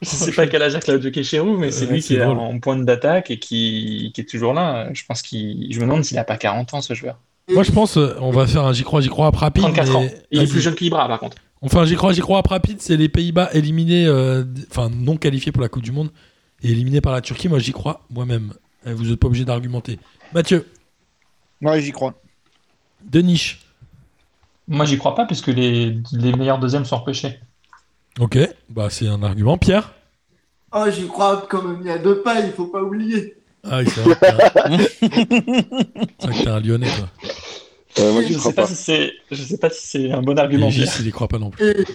[0.02, 2.58] Je sais pas quel âge a Claudio Kecheru, mais c'est Ouais, lui qui est en
[2.60, 4.88] pointe d'attaque et qui, qui est toujours là.
[4.94, 7.18] Je pense qu'il, je me demande s'il a pas 40 ans ce joueur.
[7.52, 9.64] Moi, je pense, euh, on va faire un j'y crois, j'y crois rapide.
[9.64, 10.06] 34 ans.
[10.32, 11.36] Il est plus jeune qu'Ibra par contre.
[11.62, 15.62] Enfin, j'y crois, j'y crois rapide, c'est les Pays-Bas éliminés, euh, enfin non qualifiés pour
[15.62, 16.10] la Coupe du Monde
[16.64, 17.50] et éliminés par la Turquie.
[17.50, 18.54] Moi, j'y crois moi-même.
[18.88, 20.00] Euh, Vous n'êtes pas obligé d'argumenter.
[20.34, 20.66] Mathieu,
[21.62, 22.14] Ouais, j'y crois.
[23.04, 23.56] Denis.
[24.68, 27.40] Moi j'y crois pas puisque les, les meilleurs deuxièmes sont repêchés.
[28.20, 28.38] Ok,
[28.70, 29.58] bah c'est un argument.
[29.58, 29.94] Pierre.
[30.72, 33.36] Oh, j'y crois quand même, il y a deux pas, il faut pas oublier.
[33.64, 34.16] Ah, oui, c'est vrai.
[34.16, 34.78] que t'es un-
[36.20, 37.10] c'est vrai que t'es un Lyonnais, toi.
[38.00, 38.68] Euh, moi, Je j'y sais crois pas pas.
[38.68, 40.70] si c'est, je sais pas si c'est un bon argument.
[40.70, 41.66] Il y croit pas non plus.
[41.66, 41.86] Et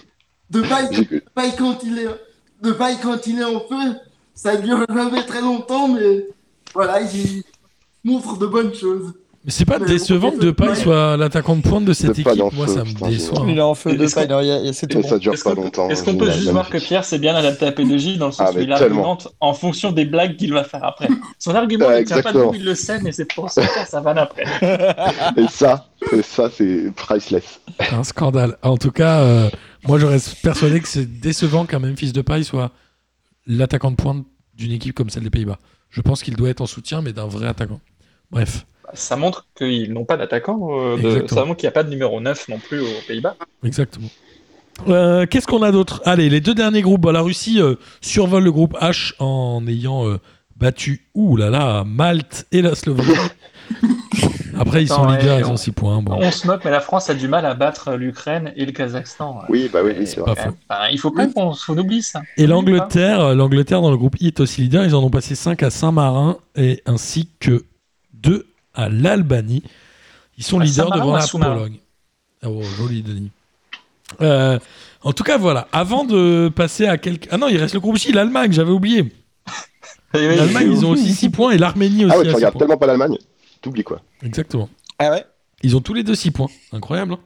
[0.49, 2.07] de paille, quand il est,
[2.61, 3.95] de paille quand il est en feu,
[4.35, 6.25] ça dure jamais très longtemps, mais
[6.73, 7.43] voilà, il
[8.03, 9.13] montre de bonnes choses.
[9.45, 12.27] Mais c'est pas Mais décevant bon, que Depay soit l'attaquant de pointe de cette équipe.
[12.53, 13.41] Moi, feu, ça me déçoit.
[13.41, 13.45] hein.
[13.47, 14.49] Il est en feu de paille.
[14.67, 15.17] Et tout ça bon.
[15.19, 15.87] dure pas longtemps.
[15.87, 16.79] est-ce qu'on peut génial, juste voir que.
[16.79, 19.91] Pierre c'est bien adapté à P2J dans le sens Ah, où il argumente en fonction
[19.91, 21.09] des blagues qu'il va faire après.
[21.37, 24.01] Son argument Ah, ne tient pas il le sait, mais c'est pour ça faire sa
[24.01, 24.45] vanne après.
[25.37, 27.59] Et ça, et ça, c'est priceless.
[27.91, 28.57] Un scandale.
[28.63, 29.49] En tout cas, euh,
[29.87, 32.71] moi, je reste persuadé que c'est décevant qu'un Memphis Depay soit
[33.47, 34.25] l'attaquant de pointe
[34.55, 35.59] d'une équipe comme celle des Pays-Bas.
[35.89, 37.79] Je pense qu'il doit être en soutien, mais d'un vrai attaquant.
[38.31, 40.79] Bref, Ça montre qu'ils n'ont pas d'attaquant.
[40.79, 41.27] euh, de-.
[41.27, 43.35] Ça montre qu'il n'y a pas de numéro 9 non plus aux Pays-Bas.
[43.63, 44.09] exactement.
[44.89, 46.01] Euh, Qu'est-ce qu'on a d'autre?
[46.05, 47.01] Allez, les deux derniers groupes.
[47.01, 50.19] Bah, la Russie euh, survole le groupe H en ayant euh,
[50.57, 53.13] battu, ouh là là, Malte et la Slovénie.
[54.57, 56.01] Après, ils sont ouais, ils ont on- 6 points.
[56.01, 58.71] Bon, On se moque, mais la France a du mal à battre l'Ukraine et le
[58.71, 59.41] Kazakhstan.
[59.49, 60.43] Oui, bah oui, oui, c'est pas vrai.
[60.45, 60.57] faux.
[60.69, 62.21] Enfin, il faut pas qu'on on oublie ça.
[62.37, 64.85] Et l'Angleterre, euh, l'Angleterre dans le groupe I est aussi leader.
[64.85, 67.65] Ils en ont passé 5 à Saint-Marin et ainsi que
[68.13, 69.63] 2 à l'Albanie.
[70.37, 71.77] Ils sont À leaders devant la Pologne.
[72.43, 73.31] Ah oh, joli Denis.
[74.21, 74.59] Euh,
[75.03, 75.67] en tout cas, voilà.
[75.71, 77.27] Avant de passer à quelques...
[77.31, 79.11] Ah non, il reste le groupe J, l'Allemagne, j'avais oublié.
[80.13, 82.59] L'Allemagne, ils ont aussi 6 points et l'Arménie aussi Ah ouais, tu regardes points.
[82.59, 83.17] tellement pas l'Allemagne.
[83.65, 83.99] T'oublies quoi.
[84.21, 84.69] Exactement.
[84.99, 85.25] Ah ouais?
[85.63, 86.49] Ils ont tous les deux 6 points.
[86.71, 87.13] Incroyable.
[87.13, 87.19] hein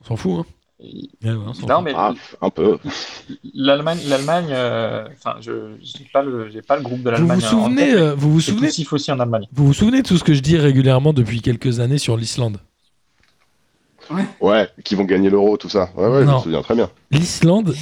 [0.00, 0.44] on s'en fout, hein
[0.80, 1.84] Ouais, ouais, on s'en Non, fout.
[1.86, 2.78] mais Ah, un peu.
[3.52, 7.26] l'Allemagne, l'Allemagne, euh, enfin, je j'ai pas le, j'ai pas le groupe de Vous vous
[7.28, 7.44] l'Allemagne.
[7.44, 9.46] en souvenez, tête, euh, vous vous souvenez poussif aussi en Allemagne.
[9.52, 12.58] Vous vous souvenez de tout ce que je dis régulièrement depuis quelques années sur l'Islande?
[14.40, 15.90] Ouais, qui vont gagner l'euro, tout ça.
[15.96, 16.90] Ouais, ouais, je me souviens très bien.
[17.10, 17.74] L'Islande,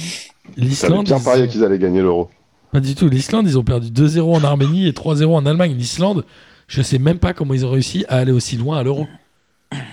[0.57, 2.29] l'Islande, bien parié qu'ils allaient gagner l'euro.
[2.71, 3.09] pas du tout.
[3.09, 5.73] L'Islande, ils ont perdu 2-0 en Arménie et 3-0 en Allemagne.
[5.75, 6.25] L'Islande,
[6.73, 9.07] je sais même pas comment ils ont réussi à aller aussi loin à l'Euro.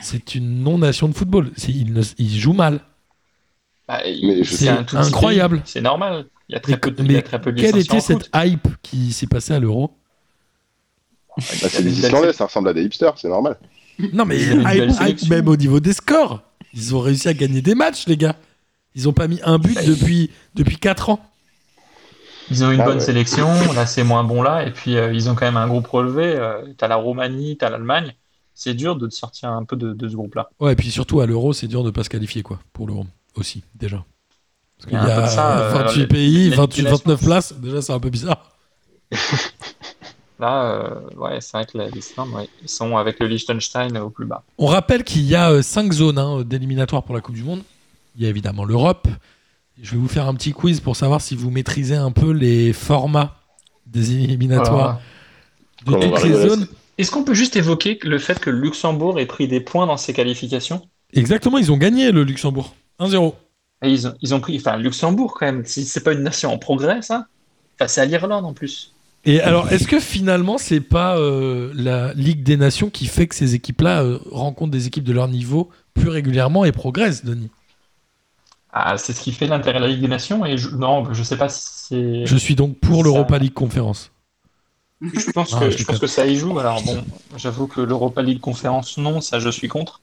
[0.01, 1.51] C'est une non-nation de football.
[1.68, 2.81] Ils, ne- ils jouent mal.
[3.87, 5.61] Bah, je c'est incroyable.
[5.66, 6.24] C'est normal.
[6.49, 7.76] Il y a très Mais, peu de, mais il y a très peu de quelle
[7.76, 8.22] était en foot.
[8.22, 9.91] cette hype qui s'est passée à l'Euro?
[11.37, 13.59] Bah, c'est des Islandais, ça ressemble à des hipsters, c'est normal.
[14.14, 16.43] Non, mais hype, hype même au niveau des scores.
[16.72, 18.37] Ils ont réussi à gagner des matchs, les gars.
[18.95, 21.20] Ils ont pas mis un but depuis, depuis 4 ans.
[22.51, 23.05] Ils ont une Ah bonne ouais.
[23.05, 25.86] sélection, là c'est moins bon là, et puis euh, ils ont quand même un groupe
[25.86, 26.24] relevé.
[26.36, 28.14] Euh, t'as la Roumanie, t'as l'Allemagne.
[28.55, 30.51] C'est dur de te sortir un peu de, de ce groupe-là.
[30.61, 33.07] Ouais, et puis surtout à l'Euro, c'est dur de pas se qualifier, quoi, pour l'Euro
[33.36, 34.05] aussi, déjà.
[34.78, 37.07] Parce y qu'il a y a de ça, euh, 28 les- pays, les 28, 29
[37.07, 37.26] manipulations.
[37.26, 37.53] places.
[37.61, 38.51] Déjà, c'est un peu bizarre.
[40.38, 44.24] Là, euh, ouais, c'est vrai que l'Islande, ouais, ils sont avec le Liechtenstein au plus
[44.24, 44.42] bas.
[44.57, 47.62] On rappelle qu'il y a 5 zones hein, d'éliminatoires pour la Coupe du Monde.
[48.16, 49.07] Il y a évidemment l'Europe.
[49.80, 52.72] Je vais vous faire un petit quiz pour savoir si vous maîtrisez un peu les
[52.72, 53.36] formats
[53.86, 55.00] des éliminatoires
[55.86, 56.68] de Comment toutes les zones.
[56.98, 59.96] Est-ce qu'on peut juste évoquer le fait que le Luxembourg ait pris des points dans
[59.96, 60.86] ses qualifications?
[61.14, 62.74] Exactement, ils ont gagné le Luxembourg.
[63.00, 63.34] 1-0.
[63.82, 65.64] Et ils, ont, ils ont pris, enfin, Luxembourg quand même.
[65.64, 67.26] Si c'est pas une nation en progrès, ça.
[67.76, 68.92] Enfin, c'est à l'Irlande en plus.
[69.24, 73.34] Et alors, est-ce que finalement, c'est pas euh, la Ligue des Nations qui fait que
[73.34, 77.50] ces équipes-là euh, rencontrent des équipes de leur niveau plus régulièrement et progressent, Denis?
[78.72, 80.44] Ah, c'est ce qui fait l'intérêt de la Ligue des Nations.
[80.46, 82.26] Et je, non, je sais pas si c'est.
[82.26, 84.12] Je suis donc pour Ça- l'Europa League Conférence.
[85.02, 86.58] Je pense, Ah, que, je je pense que ça y joue.
[86.58, 87.02] Alors bon,
[87.36, 90.00] j'avoue que l'Europa League conférence, non, ça je suis contre.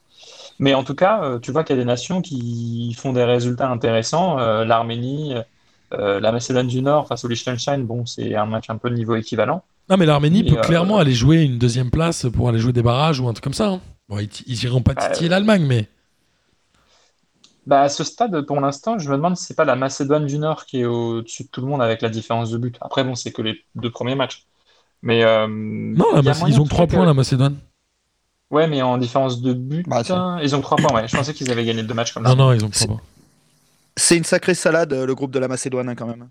[0.59, 3.23] Mais en tout cas, euh, tu vois qu'il y a des nations qui font des
[3.23, 4.39] résultats intéressants.
[4.39, 5.35] Euh, L'Arménie,
[5.93, 8.95] euh, la Macédoine du Nord face au Liechtenstein, bon, c'est un match un peu de
[8.95, 9.63] niveau équivalent.
[9.87, 12.81] Non, mais l'Arménie peut euh, clairement aller jouer une deuxième place pour aller jouer des
[12.81, 13.69] barrages ou un truc comme ça.
[13.69, 13.81] hein.
[14.09, 15.87] Bon, ils, ils iront pas Bah, titiller l'Allemagne, mais.
[17.67, 20.39] Bah, à ce stade, pour l'instant, je me demande si c'est pas la Macédoine du
[20.39, 22.77] Nord qui est au-dessus de tout le monde avec la différence de but.
[22.79, 24.45] Après, bon, c'est que les deux premiers matchs.
[25.01, 27.57] Mais euh, Non, la Mac- ils ont en tout 3 cas points, que- la Macédoine.
[28.49, 30.93] Ouais, mais en différence de but, Bah, hein, ils ont 3 points.
[30.93, 32.29] Ouais, je pensais qu'ils avaient gagné deux matchs comme ça.
[32.29, 33.01] Non, non, ils ont 3 C'est- points.
[33.97, 36.29] C'est une sacrée salade, euh, le groupe de la Macédoine, hein, quand même.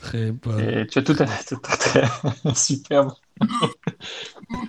[0.00, 0.28] Très
[0.60, 2.04] Et tu as tout à tout à fait
[2.54, 3.12] superbe.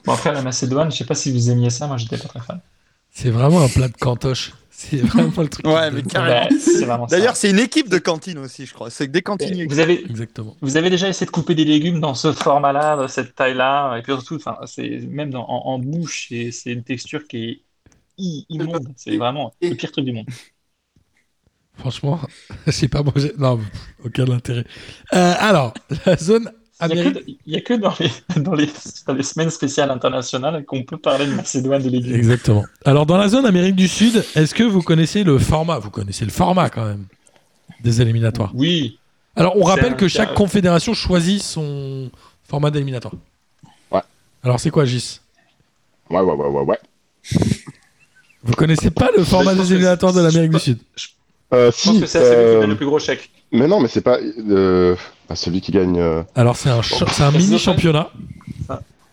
[0.05, 2.39] Bon, après, la Macédoine, je sais pas si vous aimiez ça, moi j'étais pas très
[2.39, 2.59] fan.
[3.11, 4.53] C'est vraiment un plat de cantoche.
[4.89, 5.65] C'est vraiment le truc.
[5.65, 7.05] Ouais, mais carrément.
[7.07, 8.89] D'ailleurs, c'est une équipe de cantine aussi, je crois.
[8.89, 9.65] C'est que des cantiniers.
[9.67, 10.55] vous avez, Exactement.
[10.61, 14.01] vous avez déjà essayé de couper des légumes dans ce format-là, dans cette taille-là, et
[14.01, 17.37] puis surtout, enfin, c'est même dans- en, en bouche, c'est une texture qui
[18.17, 18.93] est immonde.
[18.95, 20.27] C'est vraiment le pire truc du monde.
[21.77, 22.19] Franchement,
[22.67, 23.59] je sais pas, j'ai- non,
[24.03, 24.65] aucun intérêt.
[25.13, 25.73] Euh, alors,
[26.05, 26.51] la zone
[26.81, 28.11] Il n'y a, que- il y a que dans les,
[28.41, 28.69] dans, les,
[29.07, 32.15] dans les semaines spéciales internationales qu'on peut parler de Macédoine de légumes.
[32.15, 32.65] Exactement.
[32.83, 35.79] Alors, dans la zone Amérique du Sud, est-ce que vous connaissez le format?
[35.79, 37.05] Vous connaissez le format quand même
[37.81, 38.51] des éliminatoires.
[38.53, 38.99] Oui,
[39.37, 42.09] Alors, on rappelle que chaque confédération choisit son
[42.43, 43.13] format d'éliminatoire.
[43.91, 44.01] Ouais.
[44.43, 45.21] Alors, c'est quoi, Gis?
[46.09, 46.79] Ouais, ouais, ouais, ouais, ouais.
[48.43, 50.79] Vous connaissez pas le format des éliminatoires de l'Amérique du je- Sud?
[51.53, 53.29] Euh, je pense si, que c'est celui qui euh, donne le plus gros chèque.
[53.51, 54.95] mais non, mais c'est pas euh,
[55.29, 55.99] bah, celui qui gagne.
[55.99, 58.11] euh, Alors, c'est un, cha- mini championnat.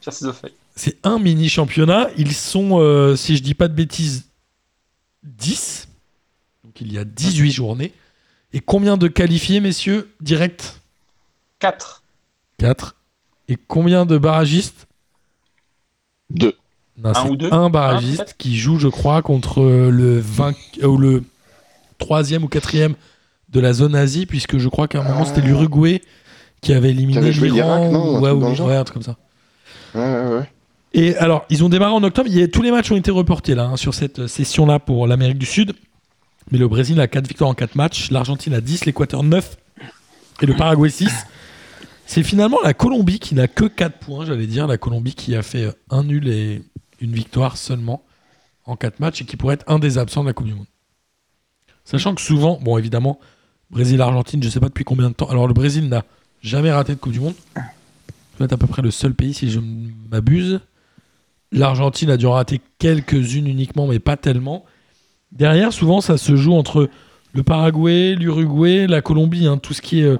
[0.08, 0.52] Ciseaux-Feuille.
[0.74, 2.08] C'est un mini championnat.
[2.16, 4.24] Ils sont, euh, si je dis pas de bêtises,
[5.22, 5.88] 10.
[6.64, 7.92] Donc il y a 18 journées.
[8.52, 10.80] Et combien de qualifiés, messieurs Direct?
[11.60, 12.02] 4.
[12.58, 12.96] 4.
[13.48, 14.86] Et combien de barragistes?
[16.30, 16.54] Deux.
[16.98, 17.52] Non, Un ou deux?
[17.52, 21.24] un barragiste peut-être qui joue, je crois, contre le 20 euh, ou le
[21.98, 22.94] troisième ou quatrième
[23.52, 25.26] de la zone Asie, puisque je crois qu'à un moment Ah.
[25.26, 26.02] c'était l'Uruguay
[26.60, 27.74] qui avait éliminé l'Iran.
[28.16, 29.16] un ouais, ou- ouais, un truc comme ça.
[29.94, 30.50] Ouais, ouais, ouais.
[30.94, 32.28] Et alors, ils ont démarré en octobre.
[32.30, 34.78] Il y a, tous les matchs ont été reportés là, hein, sur cette euh, session-là
[34.78, 35.74] pour l'Amérique du Sud.
[36.50, 39.56] Mais le Brésil a 4 victoires en 4 matchs, l'Argentine a 10, l'Équateur 9
[40.42, 41.10] et le Paraguay 6.
[42.06, 44.66] C'est finalement la Colombie qui n'a que 4 points, j'allais dire.
[44.66, 46.62] La Colombie qui a fait euh, un nul et
[47.00, 48.02] une victoire seulement
[48.66, 50.66] en 4 matchs et qui pourrait être un des absents de la Coupe du Monde.
[51.84, 53.18] Sachant que souvent, bon évidemment,
[53.72, 55.28] Brésil-Argentine, je sais pas depuis combien de temps.
[55.28, 56.04] Alors le Brésil n'a
[56.42, 57.34] jamais raté de Coupe du Monde.
[58.38, 60.60] C'est à peu près le seul pays si je ne m'abuse.
[61.52, 64.64] L'Argentine a dû en rater quelques-unes uniquement, mais pas tellement.
[65.32, 66.88] Derrière, souvent, ça se joue entre
[67.34, 70.18] le Paraguay, l'Uruguay, la Colombie, hein, tout ce qui est euh,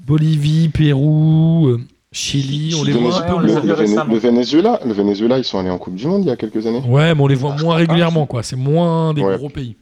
[0.00, 1.80] Bolivie, Pérou, euh,
[2.12, 4.12] Chili, on les Le, voit un peu le- le Véné- récemment.
[4.12, 6.66] le Venezuela, le Venezuela, ils sont allés en Coupe du Monde il y a quelques
[6.66, 6.82] années.
[6.86, 8.42] Ouais, mais on les voit Ah, moins régulièrement, quoi.
[8.42, 9.36] C'est moins des Ouais.
[9.38, 9.76] gros pays.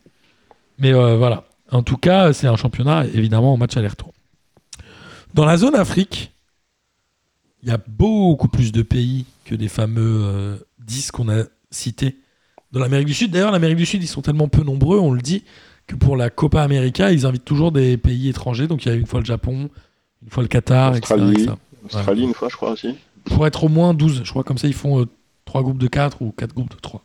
[0.79, 1.45] Mais euh, voilà.
[1.71, 4.13] En tout cas, c'est un championnat, évidemment, en match aller-retour.
[5.35, 6.33] Dans la zone Afrique,
[7.63, 12.17] il y a beaucoup plus de pays que les fameux euh, 10 qu'on a cités
[12.73, 13.31] dans l'Amérique du Sud.
[13.31, 15.45] D'ailleurs, l'Amérique du Sud, ils sont tellement peu nombreux, on le dit,
[15.87, 18.67] que pour la Copa América, ils invitent toujours des pays étrangers.
[18.67, 19.71] Donc il y a une fois le Japon,
[20.23, 21.15] une fois le Qatar, etc.
[21.15, 21.43] Australie.
[21.43, 21.53] etc.
[21.85, 22.95] Australie, une fois, je crois aussi.
[23.25, 24.23] Pour être au moins 12.
[24.25, 25.07] Je crois comme ça, ils font
[25.45, 27.05] 3 groupes de 4 ou 4 groupes de 3.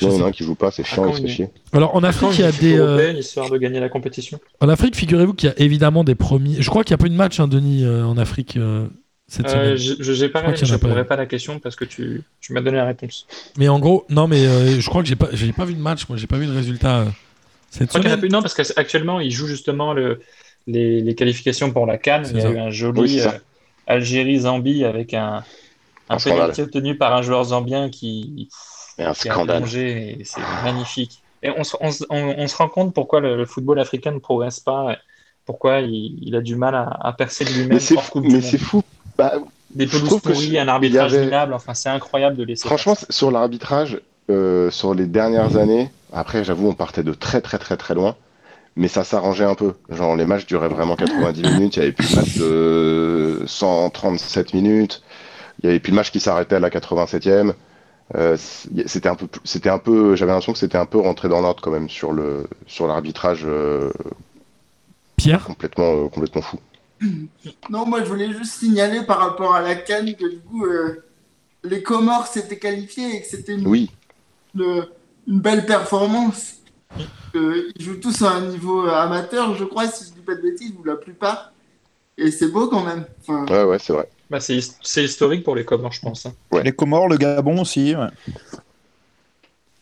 [0.00, 1.48] Il y en a un qui joue pas, c'est chiant, il se fait chier.
[1.72, 2.78] Alors en Afrique, il y a des...
[2.78, 4.38] euh, histoire de gagner la compétition?
[4.60, 6.60] En Afrique, figurez-vous qu'il y a évidemment des premiers.
[6.62, 8.86] Je crois qu'il n'y a pas eu de match, hein, Denis, euh, en Afrique euh,
[9.26, 9.96] cette Euh, semaine.
[10.02, 10.72] je j'ai pas je pas.
[10.72, 13.26] répondrai pas à la question parce que tu, tu m'as donné la réponse.
[13.56, 15.80] Mais en gros, non, mais euh, je crois que j'ai pas, j'ai pas vu de
[15.80, 16.08] match.
[16.08, 17.04] Moi, j'ai pas vu de résultat euh,
[17.70, 18.20] cette Je semaine.
[18.30, 20.20] non, parce qu'actuellement, ils jouent justement le,
[20.66, 22.26] les, les qualifications pour la Cannes.
[22.30, 22.50] Il y a ça.
[22.50, 23.28] eu un joli Oui, euh,
[23.86, 25.42] Algérie-Zambie avec un,
[26.08, 28.48] un pénalty obtenu par un joueur zambien qui,
[28.98, 29.66] Et un scandale.
[29.68, 31.22] c'est magnifique.
[31.42, 34.12] Et on, se- on se- on- on se rend compte pourquoi le, le football africain
[34.12, 34.96] ne progresse pas,
[35.44, 38.82] pourquoi il, il a du mal à, à percer de lui-même c'est Mais c'est fou.
[39.18, 39.34] Bah,
[39.74, 43.06] Des pelouses pourries, je- un arbitrage avait- minable, enfin c'est incroyable de laisser Franchement, faire
[43.10, 47.76] sur l'arbitrage, euh, sur les dernières années, après, j'avoue, on partait de très très très
[47.76, 48.16] très loin,
[48.76, 49.74] mais ça s'arrangeait un peu.
[49.90, 54.54] Genre, les matchs duraient vraiment 90 minutes, il y avait plus de match de 137
[54.54, 55.02] minutes,
[55.62, 57.52] il y avait plus de match qui s'arrêtait à la 87e.
[58.14, 58.36] Euh,
[58.86, 61.40] c'était un peu, plus- c'était un peu, j'avais l'impression que c'était un peu rentré dans
[61.40, 63.90] l'ordre quand même sur le, sur l'arbitrage euh,
[65.16, 65.44] Pierre?
[65.46, 66.58] complètement, euh, complètement fou.
[67.68, 71.04] Non, moi je voulais juste signaler par rapport à la Cannes que du coup euh,
[71.64, 73.90] les Comores s'étaient qualifiés et que c'était une, Oui,
[74.54, 74.86] une-
[75.28, 76.56] une belle performance.
[77.36, 80.42] Euh, ils jouent tous à un niveau amateur, je crois, si je dis pas de
[80.42, 81.52] bêtises, ou la plupart.
[82.18, 83.06] Et c'est beau quand même.
[83.22, 84.08] Enfin, ouais, ouais, c'est vrai.
[84.30, 86.26] Bah, c'est his- c'est historique pour les Comores, je pense.
[86.26, 86.32] hein.
[86.52, 86.62] Ouais.
[86.62, 87.94] Les Comores, le Gabon aussi.
[87.94, 88.06] ouais.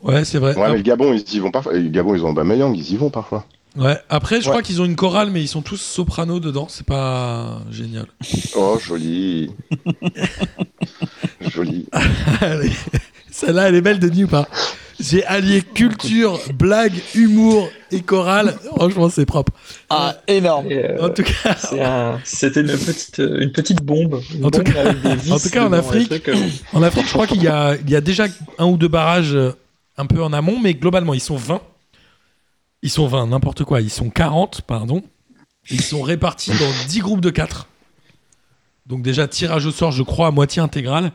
[0.03, 0.57] Ouais, c'est vrai.
[0.57, 1.75] Ouais, mais le Gabon, ils y vont parfois.
[1.75, 3.47] Le Gabon, ils ont Aubameyang, ils y vont parfois.
[3.77, 3.97] Ouais.
[4.11, 4.51] Après, je Ouais.
[4.51, 6.67] crois qu'ils ont une chorale, mais ils sont tous soprano dedans.
[6.69, 8.07] C'est pas génial.
[8.57, 9.51] Oh, joli.
[11.41, 11.87] joli.
[13.31, 14.47] Celle-là, elle est belle, Denis, ou pas
[15.03, 18.57] J'ai allié culture, blague, humour et chorale.
[18.77, 19.53] Franchement, c'est propre.
[19.91, 20.69] Ah, énorme.
[20.71, 24.21] Euh, En tout cas, un- C'était une petite, une petite bombe.
[24.33, 26.37] Une En tout cas- avec des vis en tout cas, en dedans, Afrique, euh,
[26.73, 28.27] en Afrique, je crois qu'il y a, il y a déjà
[28.59, 29.53] un ou deux barrages euh,
[29.97, 31.61] un peu en amont, mais globalement, ils sont 20.
[32.83, 33.81] Ils sont 20, n'importe quoi.
[33.81, 35.03] Ils sont 40, pardon.
[35.71, 37.69] Ils sont répartis dans 10 groupes de 4.
[38.87, 41.13] Donc déjà, tirage au sort, je crois, à moitié intégral.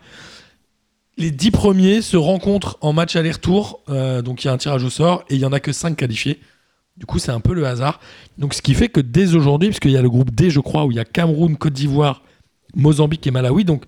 [1.18, 3.82] Les 10 premiers se rencontrent en match aller-retour.
[3.89, 5.72] euh, donc il y a un tirage au sort et il y en a que
[5.72, 6.39] 5 qualifiés.
[6.95, 7.99] Du coup, c'est un peu le hasard.
[8.38, 10.86] Donc ce qui fait que dès aujourd'hui, puisqu'il y a le groupe D, je crois,
[10.86, 12.24] où il y a Cameroun, Côte d'Ivoire,
[12.76, 13.84] Mozambique et Malawi, donc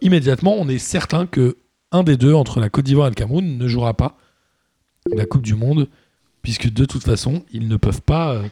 [0.00, 1.56] immédiatement, on est certain que
[1.92, 4.16] un des deux, entre la Côte d'Ivoire et le Cameroun, ne jouera pas
[5.14, 5.88] la Coupe du Monde,
[6.42, 8.42] puisque de toute façon, ils ne peuvent pas euh,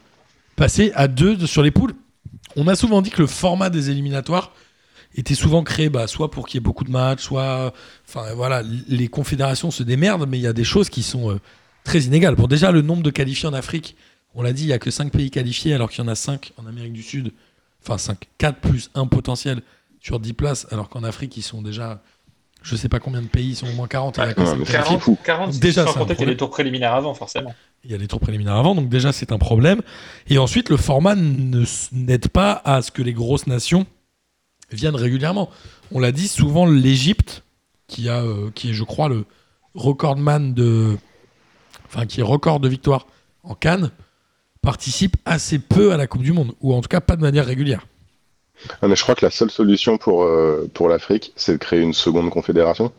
[0.57, 1.95] passer à deux de- sur les poules.
[2.57, 4.53] On a souvent dit que le format des éliminatoires
[5.15, 7.73] était souvent créé bah, soit pour qu'il y ait beaucoup de matchs, soit.
[8.09, 11.41] Enfin voilà, les confédérations se démerdent, mais il y a des choses qui sont euh,
[11.85, 12.35] très inégales.
[12.35, 13.97] Bon, déjà, le nombre de qualifiés en Afrique,
[14.35, 16.15] on l'a dit, il n'y a que 5 pays qualifiés, alors qu'il y en a
[16.17, 17.33] 5 en Amérique du Sud.
[17.83, 19.63] Enfin, 5, 4 plus 1 potentiel
[20.01, 22.03] sur 10 places, alors qu'en Afrique, ils sont déjà.
[22.63, 24.19] Je sais pas combien de pays, ils sont au moins 40.
[24.19, 24.79] et il y a que Ouais, cinq mais qualifiés.
[24.79, 25.19] c'est 40, fou.
[25.23, 27.55] 40 Donc déjà, sans compter qu'il y a les tours préliminaires avant, forcément.
[27.85, 29.83] Il y a les tours préliminaires avant, donc déjà c'est un problème.
[30.29, 33.87] Et ensuite, le format ne n'aide pas à ce que les grosses nations
[34.75, 35.51] viennent régulièrement.
[35.93, 37.43] On l'a dit, souvent l'Égypte,
[37.87, 39.25] qui, euh, qui est, je crois, le
[39.75, 40.97] recordman de.
[41.87, 43.07] Enfin, qui est record de victoire
[43.43, 43.91] en Cannes,
[44.63, 47.47] participe assez peu à la Coupe du Monde, ou en tout cas pas de manière
[47.47, 47.87] régulière.
[48.81, 51.81] Ah, mais je crois que la seule solution pour, euh, pour l'Afrique, c'est de créer
[51.81, 52.93] une seconde confédération.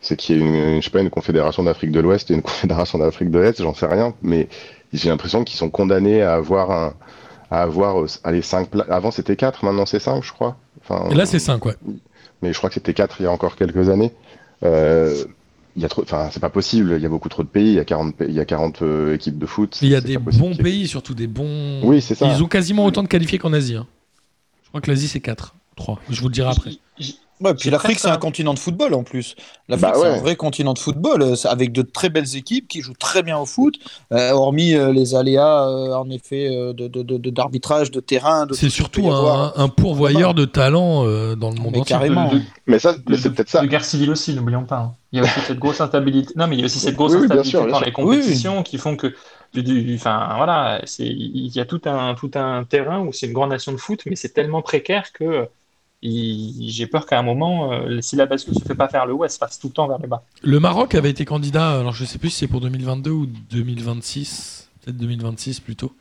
[0.00, 2.42] C'est qu'il y ait une- je sais pas, une confédération d'Afrique de l'Ouest et une
[2.52, 4.48] confédération d'Afrique de l'Est, j'en sais rien, mais
[4.92, 6.94] j'ai l'impression qu'ils sont condamnés à avoir un,
[7.52, 10.56] à avoir, euh, allez, cinq pla- Avant c'était 4, maintenant c'est 5, je crois.
[10.82, 11.76] Enfin, Et là, c'est 5, ouais.
[12.40, 14.10] mais je crois que c'était 4 il y a encore quelques années.
[14.64, 15.14] Euh,
[15.76, 17.68] il y a trop, enfin, c'est pas possible, il y a beaucoup trop de pays,
[17.68, 19.78] il y a 40, pays- il y a 40 euh, équipes de foot.
[19.82, 21.80] Il y a des bons pays, surtout des bons.
[21.84, 22.26] Oui, c'est ça.
[22.26, 23.76] Ils ont quasiment autant de qualifiés qu'en Asie.
[23.76, 23.86] hein.
[24.64, 25.54] Je crois que l'Asie, c'est 4.
[25.76, 25.98] 3.
[26.10, 26.70] Je vous le dirai après.
[27.42, 29.34] Ouais, puis J'ai l'Afrique, c'est un continent de football en plus.
[29.68, 32.80] L'Afrique, Bah c'est un vrai continent de football, euh, avec de très belles équipes qui
[32.82, 33.74] jouent très bien au foot,
[34.12, 38.00] euh, hormis euh, les aléas, euh, en effet, euh, de, de- de- de- d'arbitrage, de,
[38.00, 38.46] terrain.
[38.52, 41.94] C'est surtout un, un pourvoyeur de talent euh, dans le monde Mais entier.
[41.94, 42.28] carrément.
[42.28, 43.62] de- de- Mais ça, c'est peut-être ça.
[43.62, 44.76] De guerre civile aussi, n'oublions pas.
[44.78, 44.94] hein.
[45.12, 46.32] Il y a aussi cette grosse instabilité.
[46.36, 47.92] Non, mais il y a aussi cette grosse Oui, oui, bien instabilité sûr, dans les
[47.92, 49.14] compétitions qui font que,
[49.94, 53.72] enfin, voilà, il y a tout un, tout un terrain où c'est une grande nation
[53.72, 55.48] de foot, mais c'est tellement précaire que
[56.02, 59.24] j'ai peur qu'à un moment, euh, si la bascule se fait pas vers le haut,
[59.24, 60.24] elle se passe tout le temps vers le bas.
[60.42, 64.68] Le Maroc avait été candidat, alors je sais plus si c'est pour 2022 ou 2026,
[64.80, 65.92] peut-être 2026 plutôt.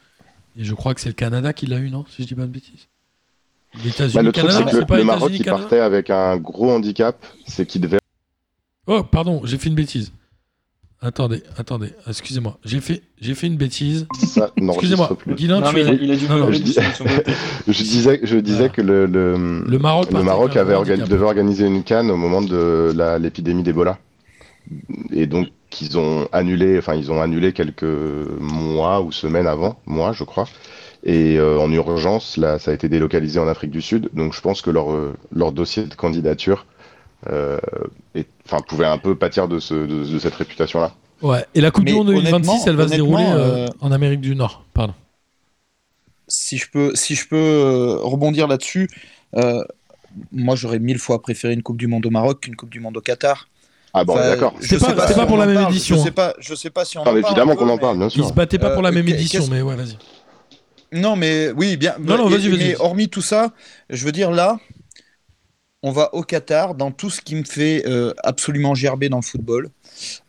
[0.58, 2.42] Et je crois que c'est le Canada qui l'a eu, non Si je dis pas
[2.42, 2.88] de bêtises?
[3.84, 6.10] Les États-Unis, Bah, le truc, Canada, c'est que le, pas le Maroc, il partait avec
[6.10, 8.00] un gros handicap, c'est qu'il devait.
[8.88, 10.12] Oh, pardon, j'ai fait une bêtise.
[11.04, 12.60] Attendez, attendez, excusez-moi.
[12.64, 14.06] J'ai fait, j'ai fait une bêtise.
[14.56, 15.18] Excusez-moi,
[15.62, 16.76] non, tu mais il a, es- il a dû Non, non, je dis-
[17.68, 20.12] disais, je disais que le, le, Le Maroc,
[20.54, 23.98] le avait organi- devait organiser une canne au moment de l'épidémie d'Ebola.
[25.12, 25.48] Et donc,
[25.82, 27.84] ils ont annulé, enfin, ils ont annulé quelques
[28.40, 30.48] mois ou semaines avant, mois, je crois.
[31.04, 34.10] Et euh, en urgence, là, ça a été délocalisé en Afrique du Sud.
[34.14, 36.68] Donc, je pense que leur, euh, leur dossier de candidature
[37.30, 37.60] euh,
[38.16, 40.94] est- enfin, pouvait un peu pâtir de, ce, de, de cette réputation-là.
[41.22, 43.92] Ouais, et la Coupe du Monde 2026, honnêtement- elle va se dérouler euh, euh, en
[43.92, 44.64] Amérique du Nord.
[44.74, 44.94] Pardon.
[46.28, 48.90] si je peux, si je peux euh, rebondir là-dessus,
[49.36, 49.64] euh,
[50.32, 52.98] moi j'aurais mille fois préféré une Coupe du Monde au Maroc qu'une Coupe du Monde
[52.98, 53.48] au Qatar.
[53.94, 54.54] Ah bon, Enfin, d'accord.
[54.62, 56.70] C'est sais pas- si pas pour la même parle, édition, Je sais pas, je sais
[56.70, 58.28] pas si on en évidemment qu'on en parle, bien Ils sûr.
[58.30, 59.98] se battaient pas pour la même édition, mais ouais, vas-y.
[60.94, 61.96] Non, mais oui, bien.
[62.00, 62.60] Non, non, et- vas-y, vas-y.
[62.70, 63.52] Mais hormis tout ça,
[63.90, 64.60] je veux dire là,
[65.84, 69.24] on va au Qatar dans tout ce qui me fait euh, absolument gerber dans le
[69.24, 69.70] football.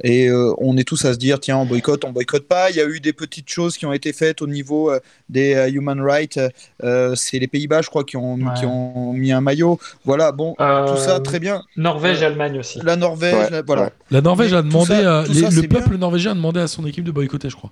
[0.03, 2.71] Et euh, on est tous à se dire, tiens, on boycotte, on boycotte pas.
[2.71, 4.99] Il y a eu des petites choses qui ont été faites au niveau euh,
[5.29, 6.41] des euh, human rights.
[6.83, 8.55] Euh, c'est les Pays-Bas, je crois, qui ont, Ouais.
[8.59, 9.79] qui ont mis un maillot.
[10.05, 11.63] Voilà, bon, Euh, tout ça, très bien.
[11.77, 12.81] Norvège, Euh, Allemagne aussi.
[12.83, 13.83] La Norvège, Ouais, la- voilà.
[13.85, 13.91] ouais.
[14.11, 15.99] La Norvège Mais a demandé, ça- à- tout les- ça, le peuple bien.
[15.99, 17.71] norvégien a demandé à son équipe de boycotter, je crois.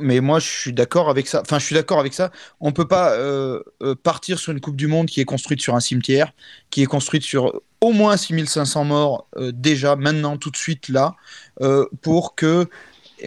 [0.00, 1.40] Mais moi, je suis d'accord avec ça.
[1.42, 2.30] Enfin, je suis d'accord avec ça.
[2.60, 5.74] On peut pas euh, euh, partir sur une Coupe du Monde qui est construite sur
[5.74, 6.32] un cimetière,
[6.70, 11.14] qui est construite sur au moins 6500 morts euh, déjà, maintenant, tout de suite, là,
[11.62, 12.66] euh, pour que.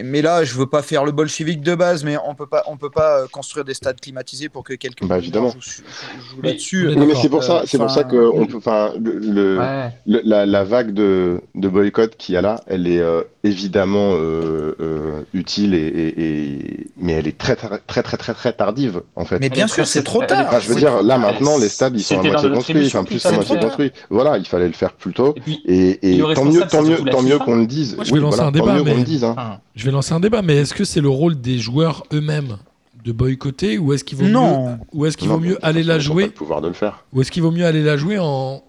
[0.02, 2.76] Mais là, je veux pas faire le bolchevique de base, mais on peut pas, on
[2.76, 5.50] peut pas construire des stades climatisés pour que quelqu'un Bah, évidemment.
[5.50, 6.88] joue, joue- là-dessus.
[6.96, 9.90] mais c'est pour ça, Euh, c'est pour ça que on peut, enfin, le, le- Ouais.
[10.06, 14.14] le- la, la vague de, de boycott qu'il y a là, elle est euh, évidemment
[14.14, 18.52] euh, euh, utile et, et- et- mais elle est très très très très très très
[18.52, 19.38] tardive en fait.
[19.38, 20.46] Mais bien Elle sûr, c'est trop tard.
[20.48, 23.24] Enfin, je veux dire, là maintenant, les stades ils sont à moitié construits, enfin plus
[23.26, 23.92] à moitié construits.
[24.10, 25.34] Voilà, il fallait le faire plus tôt.
[25.36, 27.44] Et puis, Et, et Et le tant mieux, tant mieux, tant mieux FIFA.
[27.44, 27.94] qu'on le dise.
[27.96, 29.24] Moi, je vais lancer un débat, tant mieux mais- qu'on le dise.
[29.24, 29.58] Hein.
[29.76, 32.56] Je vais lancer un débat, mais est-ce que c'est le rôle des joueurs eux-mêmes
[33.04, 34.78] de boycotter ou est-ce qu'il vaut mieux, Non.
[34.94, 37.04] ou est-ce qu'il vaut mieux aller la jouer pouvoir de le faire.
[37.12, 38.62] Ou est-ce qu'il vaut mieux aller la jouer en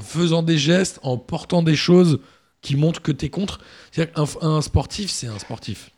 [0.00, 2.18] faisant des gestes, en portant des choses
[2.66, 3.60] qui montrent que t'es contre
[3.92, 5.90] C'est-à-dire qu'un un sportif, c'est un sportif.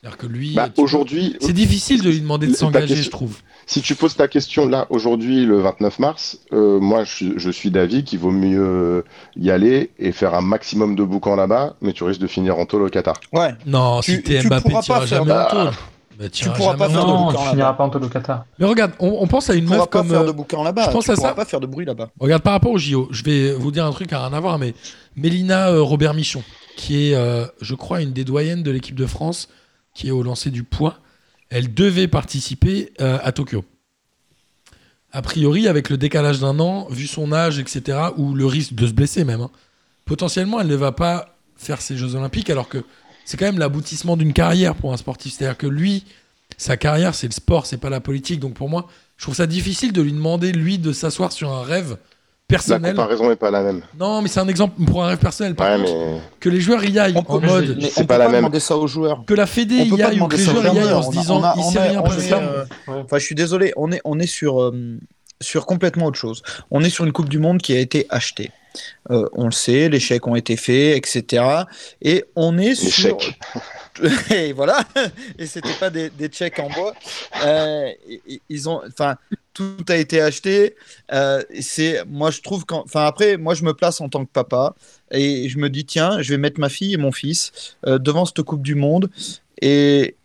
[0.00, 0.54] C'est-à-dire que lui.
[0.54, 3.36] Bah, tu vois, aujourd'hui, C'est difficile de lui demander de s'engager, question- je trouve.
[3.66, 7.50] Si tu poses ta question là, aujourd'hui, le 29 mars, euh, moi je, suis- je
[7.50, 9.04] suis d'avis qu'il vaut mieux
[9.36, 12.66] y aller et faire un maximum de boucans là-bas, mais tu risques de finir en
[12.66, 13.20] tôle au Qatar.
[13.32, 13.54] Ouais.
[13.64, 15.70] Non, Tu- si t'es tu Mbappé, pas faire jamais de- en tôle.
[16.18, 17.50] Bah, Tu pourras pas faire de boucan tu là-bas.
[17.50, 18.44] finiras pas en tôle au Qatar.
[18.58, 20.08] Mais regarde, on, on pense à une Tu meuf pourras pas comme.
[20.10, 20.84] faire euh, de boucan là-bas.
[20.86, 21.34] je pense tu à pourras ça.
[21.34, 22.10] pas faire de bruit là-bas.
[22.18, 24.58] Regarde par rapport au JO, je vais vous dire un truc n'a rien à voir,
[24.58, 24.74] mais
[25.16, 26.42] Mélina euh, Robert Michon,
[26.76, 29.48] qui est, euh, je crois, une des doyennes de l'équipe de France,
[29.94, 30.98] qui est au lancer du poids,
[31.50, 33.64] elle devait participer euh, à Tokyo.
[35.12, 38.86] A priori, avec le décalage d'un an, vu son âge, etc., ou le risque de
[38.86, 39.50] se blesser même, hein,
[40.06, 42.82] potentiellement, elle ne va pas faire ses Jeux Olympiques, alors que
[43.26, 45.34] c'est quand même l'aboutissement d'une carrière pour un sportif.
[45.34, 46.04] C'est-à-dire que lui,
[46.56, 48.40] sa carrière, c'est le sport, c'est pas la politique.
[48.40, 51.62] Donc pour moi, je trouve ça difficile de lui demander, lui, de s'asseoir sur un
[51.62, 51.98] rêve
[52.52, 52.94] La personnel.
[52.94, 53.82] comparaison n'est pas la même.
[53.98, 55.54] Non, mais c'est un exemple pour un rêve personnel.
[55.54, 57.76] Par Ouais, contre, mais que les joueurs y aillent On en peut- mode.
[57.80, 58.36] Mais c'est pas la même.
[58.36, 59.24] demander ça aux joueurs.
[59.26, 60.74] Que la Fédé On peut y pas aille ou que demander les ça aux joueurs
[60.74, 62.28] y aillent en se disant on a- il on s'est rien on passé.
[62.28, 64.98] est, euh, Enfin, je suis désolé, on est, on est sur, euh,
[65.40, 66.42] sur complètement autre chose.
[66.70, 68.50] On est sur une Coupe du Monde qui a été achetée.
[69.10, 71.44] Euh, on le sait, les chèques ont été faits, etc.
[72.00, 73.20] Et on est les sur.
[73.20, 73.38] chèques.
[74.30, 74.78] Et voilà.
[75.38, 76.94] Et c'était pas des, des chèques en bois.
[77.44, 77.90] Euh,
[78.48, 79.16] ils ont, enfin,
[79.52, 80.74] tout a été acheté.
[81.12, 84.30] Euh, c'est, moi, je trouve qu'en, enfin, après, moi, je me place en tant que
[84.30, 84.74] papa
[85.10, 88.24] et je me dis, tiens, je vais mettre ma fille et mon fils euh, devant
[88.24, 89.10] cette Coupe du Monde
[89.60, 90.16] et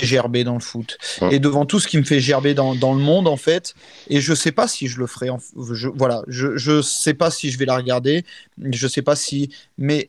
[0.00, 1.36] gerber dans le foot Ouais.
[1.36, 3.74] et devant tout ce qui me fait gerber dans, dans le monde en fait
[4.08, 5.38] et je sais pas si je le ferai en-
[5.72, 8.24] je, voilà je, je sais pas si je vais la regarder
[8.58, 10.08] je sais pas si mais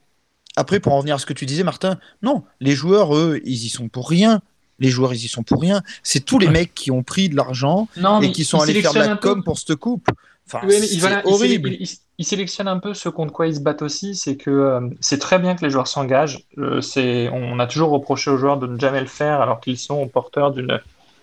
[0.56, 3.66] après pour en revenir à ce que tu disais Martin non les joueurs eux ils
[3.66, 4.42] y sont pour rien
[4.80, 6.54] les joueurs ils y sont pour rien c'est tous les Ouais.
[6.54, 7.88] mecs qui ont pris de l'argent
[8.22, 9.30] et qui sont allés faire de la peu.
[9.30, 10.08] com pour cette coupe
[10.48, 13.56] enfin Oui, c'est voilà, horrible il- il- il sélectionne un peu ce contre quoi ils
[13.56, 16.44] se battent aussi, c'est que euh, c'est très bien que les joueurs s'engagent.
[16.60, 19.80] Euh, c'est, on a toujours reproché aux joueurs de ne jamais le faire alors qu'ils
[19.80, 20.80] sont porteurs d'une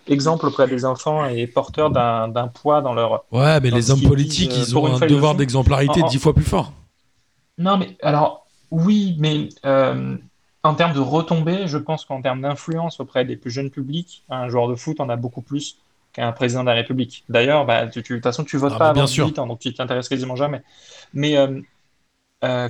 [0.09, 3.23] exemple auprès des enfants et porteurs d'un poids dans leur.
[3.31, 6.73] Ouais, mais les hommes politiques, euh, ils ont un devoir d'exemplarité dix fois plus fort.
[7.57, 10.17] Non, mais alors oui, mais euh,
[10.63, 14.49] en termes de retombées, je pense qu'en termes d'influence auprès des plus jeunes publics, un
[14.49, 15.79] joueur de foot en a beaucoup plus
[16.13, 17.25] qu'un président de la République.
[17.29, 19.27] D'ailleurs, bah, de toute façon, tu votes Ah, pas mais bien avant sûr.
[19.27, 20.63] 18 ans, donc tu t'intéresses quasiment jamais.
[21.15, 21.61] Mais euh,
[22.45, 22.69] euh,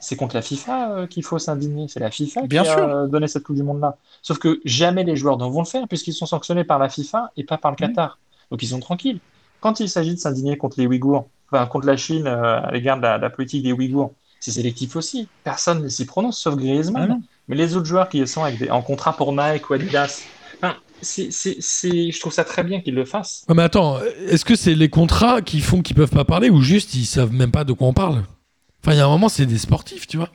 [0.00, 1.88] c'est contre la FIFA euh, qu'il faut s'indigner.
[1.88, 2.78] C'est la FIFA Bien qui sûr.
[2.78, 3.98] a donné cette Coupe du Monde-là.
[4.22, 7.32] Sauf que jamais les joueurs ne vont le faire puisqu'ils sont sanctionnés par la FIFA
[7.36, 8.18] et pas par le Qatar.
[8.50, 9.20] Donc ils sont tranquilles.
[9.60, 12.96] Quand il s'agit de s'indigner contre les Ouïghours, enfin contre la Chine euh, à l'égard
[12.98, 14.14] de la, de la politique des Ouïghours,
[14.44, 15.26] c'est sélectif aussi.
[15.42, 17.16] Personne ne s'y prononce sauf Griezmann.
[17.18, 17.26] Ah.
[17.48, 20.22] Mais les autres joueurs qui sont avec des- en contrat pour Nike ou Adidas,
[20.56, 23.44] enfin, c'est, c'est, c'est- je trouve ça très bien qu'ils le fassent.
[23.48, 23.98] Ouais, mais attends,
[24.28, 27.32] est-ce que c'est les contrats qui font qu'ils peuvent pas parler ou juste ils savent
[27.32, 28.22] même pas de quoi on parle?
[28.82, 30.28] Enfin, il y a un moment, c'est des sportifs, tu vois.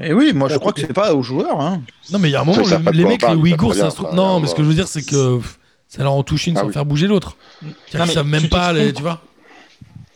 [0.00, 1.82] et oui moi je crois que c'est pas aux joueurs hein.
[2.12, 3.90] Non, mais il y a un moment, le- les mecs, les parle, Ouïghours, ça très
[3.90, 4.08] se trouve.
[4.10, 4.16] bien.
[4.16, 5.58] Non, Enfin, mais ce que je veux dire, c'est que pff,
[5.88, 6.72] ça leur en touche une Ah sans oui.
[6.72, 7.36] faire bouger l'autre.
[7.92, 9.20] Ils savent même pas, les, tu vois.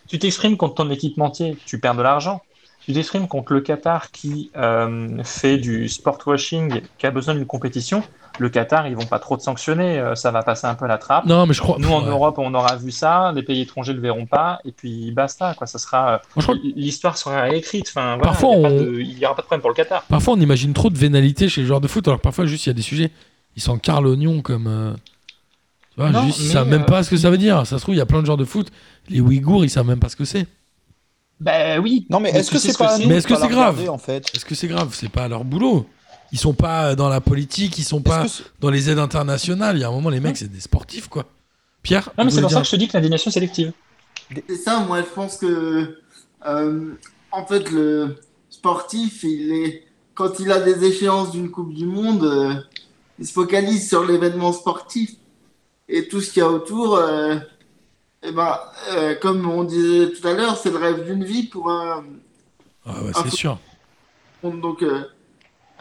[0.08, 2.42] Tu t'exprimes contre ton équipementier, tu perds de l'argent.
[2.86, 7.46] Tu t'exprimes contre le Qatar qui euh, fait du sport washing, qui a besoin d'une
[7.46, 8.02] compétition.
[8.38, 10.88] Le Qatar, ils vont pas trop te sanctionner, euh, ça va passer un peu à
[10.88, 11.26] la trappe.
[11.26, 11.76] Non, mais je crois.
[11.78, 12.08] Nous, en ouais.
[12.10, 15.66] Europe, on aura vu ça, les pays étrangers le verront pas, et puis basta, quoi.
[15.66, 17.86] Ça sera, je crois l'histoire sera écrite.
[17.90, 20.02] Enfin, voilà, Parfois, il on- de- n'y aura pas de problème pour le Qatar.
[20.04, 22.64] parfois, on imagine trop de vénalité chez les joueurs de foot, alors que parfois, juste,
[22.66, 23.10] il y a des sujets.
[23.54, 24.66] Ils s'encarent l'oignon comme.
[24.66, 24.92] euh,
[25.94, 27.66] Tu vois, Non, juste, ils savent même euh, pas ce que ça veut dire.
[27.66, 28.68] Ça se trouve, il y a plein de joueurs de foot.
[29.10, 30.46] Les Ouïghours, ils savent même pas ce que c'est.
[31.42, 32.06] Ben oui.
[32.08, 34.30] Non, mais est-ce que c'est pas Mais est-ce que c'est grave en fait?
[34.34, 34.94] Est-ce que c'est grave?
[34.94, 35.86] C'est pas leur boulot.
[36.30, 38.24] Ils sont pas dans la politique, ils sont pas
[38.60, 39.76] dans les aides internationales.
[39.76, 41.26] Il y a un moment, les mecs, c'est des sportifs, quoi.
[41.82, 43.72] Pierre Non, mais c'est pour ça que je te dis que l'indignation sélective.
[44.48, 45.98] C'est ça, moi je pense que
[46.46, 46.94] euh,
[47.32, 48.16] en fait le
[48.48, 52.54] sportif, il est quand il a des échéances d'une Coupe du Monde, euh,
[53.18, 55.10] il se focalise sur l'événement sportif
[55.88, 56.96] et tout ce qu'il y a autour.
[56.96, 57.36] euh,
[58.22, 58.58] eh ben,
[58.92, 62.04] euh, comme on disait tout à l'heure, c'est le rêve d'une vie pour un
[62.86, 63.58] Ah ouais, Ah, c'est sûr.
[64.42, 65.02] donc euh,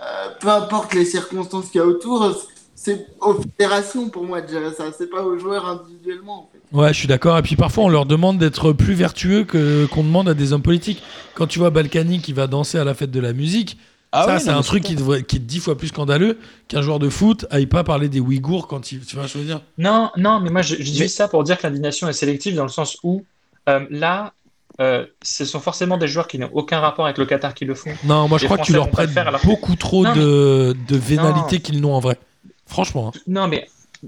[0.01, 2.35] euh, peu importe les circonstances qu'il y a autour,
[2.75, 6.75] c'est aux fédérations pour moi de gérer ça, c'est pas aux joueurs individuellement en fait.
[6.75, 7.37] Ouais, je suis d'accord.
[7.37, 10.63] Et puis parfois, on leur demande d'être plus vertueux que qu'on demande à des hommes
[10.63, 11.03] politiques.
[11.35, 13.77] Quand tu vois Balkany qui va danser à la fête de la musique,
[14.13, 16.81] Ah ça, oui, c'est un truc qui, devrait- qui est dix fois plus scandaleux qu'un
[16.81, 18.99] joueur de foot aille pas parler des Ouïghours quand il.
[19.05, 19.61] Tu vois ce que je veux dire?
[19.77, 22.13] Non, non, mais moi je, je dis Mais- juste ça pour dire que l'indignation est
[22.13, 23.23] sélective dans le sens où
[23.69, 24.33] euh, là,
[24.81, 27.73] euh, ce sont forcément des joueurs qui n'ont aucun rapport avec le Qatar qui le
[27.75, 27.91] font.
[28.03, 30.03] Non, moi je Les crois que tu leur le prêtes faire alors que- beaucoup trop
[30.03, 32.17] Non, de, de vénalité qu'ils n'ont en vrai.
[32.65, 33.13] Franchement.
[33.15, 33.19] hein.
[33.27, 33.67] Non, mais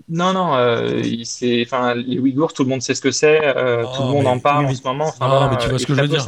[0.09, 3.83] non, non, euh, c'est, enfin, les Ouïghours, tout le monde sait ce que c'est, euh,
[3.85, 5.05] Oh, tout le monde mais en parle oui, en ce moment.
[5.05, 6.25] Enfin, Non, voilà, mais tu vois ce que je veux dire.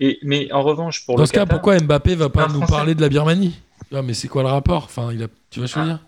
[0.00, 2.72] Et, mais en revanche, pour Dans le ce cas, pourquoi Mbappé va pas nous Français.
[2.72, 3.58] parler de la Birmanie?
[3.90, 4.84] Vois, Mais c'est quoi le rapport?
[4.84, 5.26] Enfin, il a...
[5.50, 5.98] Tu je veux dire?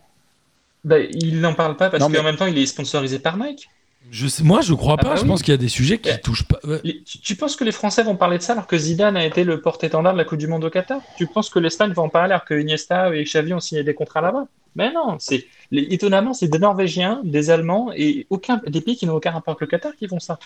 [0.85, 3.69] Bah, il n'en parle pas parce qu'en mais- même temps, il est sponsorisé par Nike.
[4.11, 5.09] Je sais, Moi, je crois Ah pas.
[5.11, 6.21] bah je pense qu'il y a des sujets qui Eh.
[6.21, 6.59] touchent pas.
[6.65, 6.81] ouais.
[7.05, 9.45] Tu, tu penses que les Français vont parler de ça alors que Zidane a été
[9.45, 11.01] le porte-étendard de la Coupe du Monde au Qatar?
[11.17, 13.95] Tu penses que l'Espagne va en parler alors que Iniesta et Xavi ont signé des
[13.95, 14.47] contrats là-bas?
[14.77, 19.07] Mais non, c'est les- étonnamment, c'est des Norvégiens, des Allemands et aucun des pays qui
[19.07, 20.39] n'ont aucun rapport avec le Qatar qui font ça.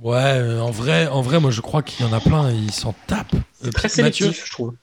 [0.00, 2.48] Ouais, euh, en vrai, en vrai, moi, je crois qu'il y en a plein.
[2.50, 3.34] et Ils s'en tapent.
[3.64, 4.74] Euh, Très Mathieu sélectif, je trouve.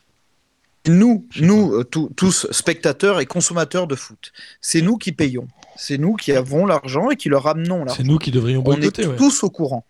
[0.89, 5.47] Nous, nous euh, tous- tous spectateurs et consommateurs de foot, c'est nous qui payons.
[5.77, 7.95] C'est nous qui avons l'argent et qui leur ramenons l'argent.
[7.97, 9.15] C'est nous qui devrions On est ouais.
[9.15, 9.85] tous au courant.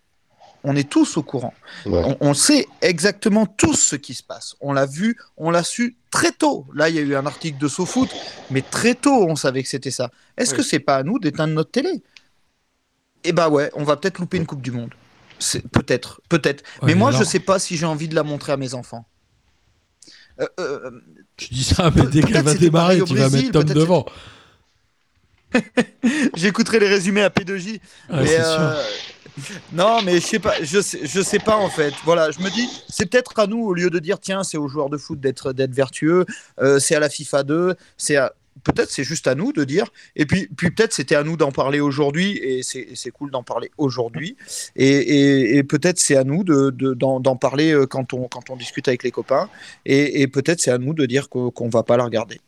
[0.62, 1.54] On est tous au courant.
[1.86, 2.02] Ouais.
[2.04, 4.56] On, on sait exactement tout ce qui se passe.
[4.60, 6.66] On l'a vu, on l'a su très tôt.
[6.74, 8.10] Là, il y a eu un article de SoFoot,
[8.50, 10.10] mais très tôt, on savait que c'était ça.
[10.36, 12.02] Est-ce que c'est pas à nous d'éteindre notre télé?
[13.24, 14.90] Eh bah ouais, on va peut-être louper une Coupe du Monde.
[15.38, 16.62] C'est- Peut-être, peut-être.
[16.82, 18.74] Ouais, mais moi, alors, je sais pas si j'ai envie de la montrer à mes
[18.74, 19.06] enfants.
[20.40, 20.90] Euh, euh,
[21.36, 24.06] Tu dis ça, mais dès qu'elle va démarrer, tu vas mettre Tom devant.
[26.36, 27.72] J'écouterai les résumés à P2J.
[27.72, 27.80] Ouais,
[28.10, 28.42] Mais, c'est sûr.
[28.60, 28.82] euh,
[29.72, 31.92] Non, mais je sais pas, je sais, je sais pas en fait.
[32.04, 34.68] Voilà, je me dis, c'est peut-être à nous au lieu de dire tiens, c'est aux
[34.68, 36.24] joueurs de foot d'être d'être vertueux,
[36.60, 38.32] euh, c'est à la FIFA 2, c'est à-
[38.64, 39.86] peut-être c'est juste à nous de dire.
[40.16, 43.70] Et puis puis peut-être c'était à nous d'en parler aujourd'hui et c'est cool d'en parler
[43.78, 44.36] aujourd'hui.
[44.76, 48.28] Et, et- et peut-être c'est à nous de de- d'en d'en parler euh, quand on
[48.28, 49.48] quand on discute avec les copains.
[49.86, 52.40] Et, et peut-être c'est à nous de dire qu'on qu'on va pas la regarder.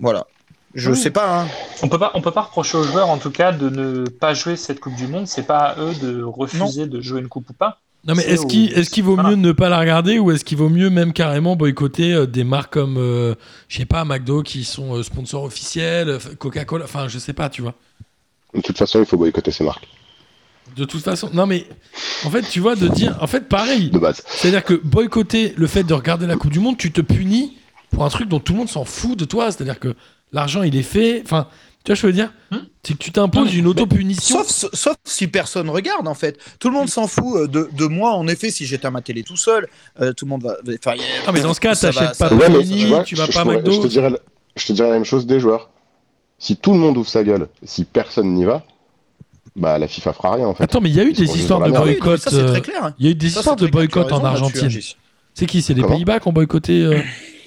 [0.00, 0.26] Voilà.
[0.74, 0.96] Je Oui.
[0.98, 1.40] sais pas.
[1.42, 1.48] hein.
[1.82, 4.34] On peut pas, on peut pas reprocher aux joueurs, en tout cas, de ne pas
[4.34, 5.26] jouer cette Coupe du Monde.
[5.26, 7.80] C'est pas à eux de refuser de jouer une coupe ou pas.
[8.06, 9.30] Non, mais est-ce qu'il est vaut Voilà.
[9.30, 12.44] mieux ne pas la regarder ou est-ce qu'il vaut mieux même carrément boycotter euh, des
[12.44, 13.34] marques comme, euh,
[13.68, 17.50] je sais pas, McDo qui sont euh, sponsors officiels, euh, Coca-Cola, enfin, je sais pas,
[17.50, 17.74] tu vois.
[18.54, 19.86] De toute façon, il faut boycotter ces marques,
[20.76, 21.66] De toute façon, non, mais
[22.24, 24.22] en fait, tu vois, de dire, en fait, pareil, de base.
[24.26, 27.58] c'est-à-dire que boycotter le fait de regarder la Coupe du Monde, tu te punis
[27.90, 29.94] pour un truc dont tout le monde s'en fout de toi, c'est-à-dire que
[30.32, 31.48] l'argent il est fait, enfin,
[31.84, 34.42] tu vois, je veux dire, Hmm c'est que tu t'imposes une autopunition.
[34.44, 36.38] Sauf, sauf si personne regarde en fait.
[36.58, 38.12] Tout le monde s'en fout euh, de, de moi.
[38.14, 39.68] En effet, si j'étais à ma télé tout seul,
[40.00, 40.56] euh, tout le monde va.
[40.78, 40.96] enfin,
[41.26, 43.44] Non, mais dans ce cas, t'achètes pas Ouais, Panini, tu vois, tu vas je- pas
[43.44, 43.72] je McDo.
[43.72, 44.18] Je te, dirais, la-
[44.56, 45.68] je te dirais la même chose des joueurs.
[46.38, 48.64] Si tout le monde ouvre sa gueule, si personne n'y va,
[49.56, 50.64] bah la FIFA fera rien en fait.
[50.64, 52.20] Attends, mais il y a eu des histoires de Ah boycott.
[52.20, 52.94] ça c'est euh, très clair.
[52.98, 54.70] Il y a eu des Ça, histoires de boycott en raison Argentine.
[55.34, 55.60] C'est qui?
[55.62, 56.82] C'est les Pays-Bas qui ont boycotté.
[56.84, 57.00] euh,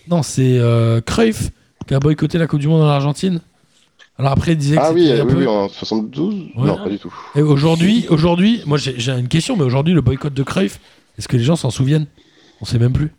[0.08, 1.50] Non, c'est euh, Cruyff
[1.88, 3.40] qui a boycotté la Coupe du Monde en Argentine.
[4.22, 6.68] Alors après, il disait que Ah oui, un oui, peu- oui, en 72 Ouais.
[6.68, 7.12] Non, pas du tout.
[7.36, 10.80] Et aujourd'hui, aujourd'hui, moi j'ai j'ai une question, mais aujourd'hui, le boycott de Cruyff,
[11.18, 12.06] est-ce que les gens s'en souviennent?
[12.62, 13.12] On sait même plus.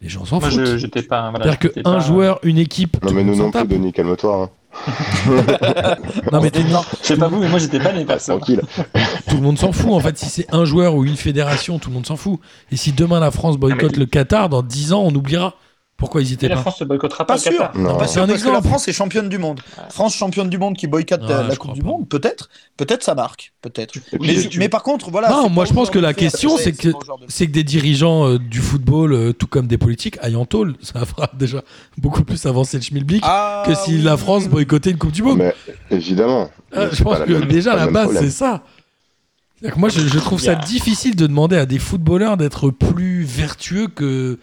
[0.00, 0.64] Les gens s'en Moi, foutent.
[0.64, 1.30] je, j'étais pas.
[1.30, 3.04] Voilà, C'est-à-dire qu'un pas- joueur, une équipe.
[3.04, 3.66] Non, mais nous non plus.
[3.66, 4.44] Denis, calme-toi.
[4.44, 4.50] hein.
[6.32, 8.36] Non, mais t'es- Je sais pas vous, mais moi, j'étais pas né personne.
[8.38, 8.62] Tranquille.
[9.28, 9.90] tout le monde s'en fout.
[9.90, 12.38] En fait, si c'est un joueur ou une fédération, tout le monde s'en fout.
[12.70, 15.54] Et si demain la France boycotte mais- le Qatar, dans 10 ans, on oubliera.
[16.00, 17.52] Pourquoi Et étaient la pas France ne boycottera pas, Pas sûr.
[17.52, 17.76] Qatar.
[17.76, 17.96] Non.
[17.96, 18.60] Pas sûr un parce que la.
[18.62, 19.60] France est championne du monde.
[19.90, 21.86] France championne du monde qui boycotte Ouais, euh, la Coupe du pas.
[21.88, 23.94] Monde, peut-être, peut-être ça marque, peut-être.
[24.58, 25.28] Mais, par contre, voilà.
[25.30, 26.98] Non, c'est moi, pas je pense que la question, c'est que- pas
[27.28, 30.74] c'est que des dirigeants euh, du football, euh, tout comme des politiques, aillent en tôle.
[30.80, 31.62] Ça fera déjà
[31.98, 34.02] beaucoup plus avancer le schmilblick Ah, que si oui.
[34.02, 35.38] la France boycottait une Coupe du Monde.
[35.38, 35.54] Mais
[35.90, 36.50] évidemment.
[36.72, 38.62] Ah, Mais je pense pas que même- déjà pas la base, c'est ça.
[39.76, 44.38] Moi, je, je trouve ça difficile de demander à des footballeurs d'être plus vertueux que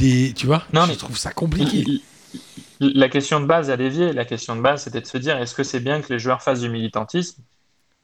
[0.00, 0.32] des.
[0.34, 1.84] Tu vois Non, Je mais- trouve ça compliqué.
[2.80, 5.54] La question de base à l'évier, la question de base, c'était de se dire est-ce
[5.54, 7.42] que c'est bien que les joueurs fassent du militantisme?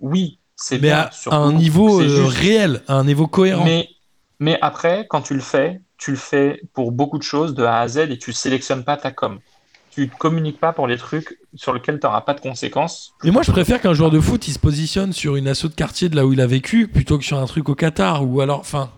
[0.01, 3.65] Oui, c'est bien, à, sur à un niveau euh, réel, à un niveau cohérent.
[3.65, 3.89] Mais,
[4.39, 7.81] mais après, quand tu le fais, tu le fais pour beaucoup de choses de A
[7.81, 9.39] à Z et tu sélectionnes pas ta com.
[9.93, 13.15] Tu ne communiques pas pour les trucs sur lesquels tu n'auras pas de conséquences.
[13.25, 15.75] Mais moi, je préfère qu'un joueur de foot, il se positionne sur une asso de
[15.75, 18.43] quartier de là où il a vécu, plutôt que sur un truc au Qatar, ou
[18.43, 18.91] alors, enfin,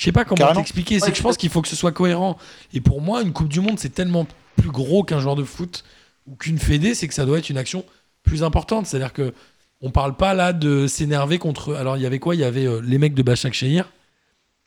[0.00, 0.60] je sais pas comment Carrément.
[0.60, 0.98] t'expliquer.
[0.98, 2.38] C'est Ouais, que je pense qu'il faut que ce soit cohérent.
[2.72, 5.84] Et pour moi, une Coupe du Monde, c'est tellement plus gros qu'un joueur de foot
[6.26, 7.84] ou qu'une fédé, c'est que ça doit être une action
[8.22, 8.86] plus importante.
[8.86, 9.34] C'est-à-dire que
[9.82, 11.74] on parle pas là de s'énerver contre.
[11.74, 12.34] Alors, il y avait quoi?
[12.34, 13.90] Il y avait euh, les mecs de Bachak Shehir.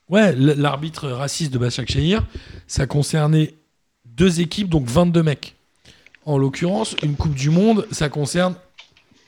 [0.07, 2.23] Ouais, l'arbitre raciste de Bachak Shehir,
[2.67, 3.55] ça concernait
[4.05, 5.55] deux équipes, donc 22 mecs.
[6.25, 8.53] En l'occurrence, une Coupe du Monde, ça concerne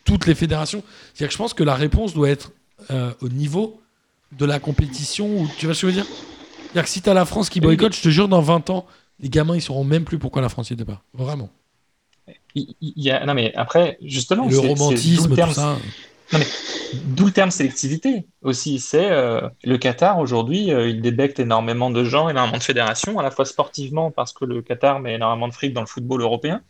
[0.04, 0.84] toutes les fédérations.
[1.14, 2.52] C'est-à-dire que je pense que la réponse doit être
[2.92, 3.82] euh, au niveau
[4.38, 5.28] de la compétition.
[5.28, 6.06] Ou, tu vois ce que je veux dire?
[6.08, 8.86] C'est-à-dire que si tu as la France qui boycotte, je te jure, dans 20 ans,
[9.20, 11.02] les gamins, ils sauront même plus pourquoi la France y était pas.
[11.14, 11.50] Vraiment.
[12.54, 13.26] Il, il y a...
[13.26, 15.78] Non, mais après, justement, le romantisme, terme- tout ça.
[16.94, 18.80] D'où le terme sélectivité aussi.
[18.80, 23.24] C'est euh, le Qatar aujourd'hui, euh, il débecte énormément de gens, énormément de fédérations, à
[23.24, 26.62] la fois sportivement parce que le Qatar met énormément de fric dans le football européen.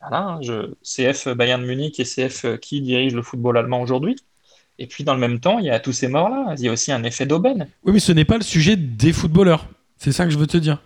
[0.00, 4.16] Voilà, hein, je, CF Bayern Munich et CF qui dirige le football allemand aujourd'hui.
[4.78, 6.54] Et puis dans le même temps, il y a tous ces morts-là.
[6.58, 7.68] Il y a aussi un effet d'aubaine.
[7.84, 9.68] Oui, mais ce n'est pas le sujet des footballeurs.
[9.98, 10.82] C'est ça que je veux te dire.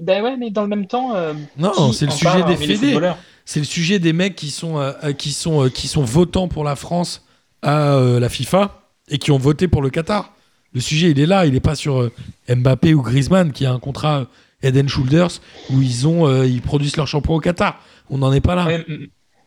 [0.00, 2.98] Ben ouais, mais dans le même temps, euh, Non, c'est le sujet des fédés.
[3.44, 6.48] C'est le sujet des mecs qui sont, euh, euh, qui sont, euh, qui sont votants
[6.48, 7.24] pour la France
[7.62, 10.34] à la FIFA et qui ont voté pour le Qatar.
[10.74, 11.46] Le sujet, il est là.
[11.46, 12.10] Il n'est pas sur
[12.48, 14.26] Mbappé ou Griezmann qui a un contrat
[14.62, 15.40] Head and Shoulders
[15.70, 17.80] où ils, ont, ils produisent leur shampoing au Qatar.
[18.10, 18.66] On n'en est pas là.
[18.66, 18.84] Ouais,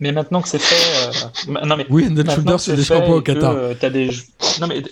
[0.02, 1.10] mais maintenant que c'est fait,
[1.48, 3.52] euh, non mais Oui, and maintenant c'est des fait shampoings au et que, Qatar.
[3.56, 4.10] euh, t'as des...
[4.60, 4.84] Non mais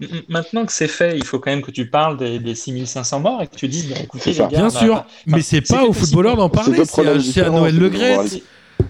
[0.00, 3.20] m- maintenant que c'est fait, il faut quand même que tu parles des, des 6500
[3.20, 5.62] morts et que tu dises, bah, écoutez les gars, Bien bah, sûr, enfin, mais c'est
[5.62, 6.84] pas aux footballeurs d'en parler.
[6.84, 7.90] C'est à, Noël Le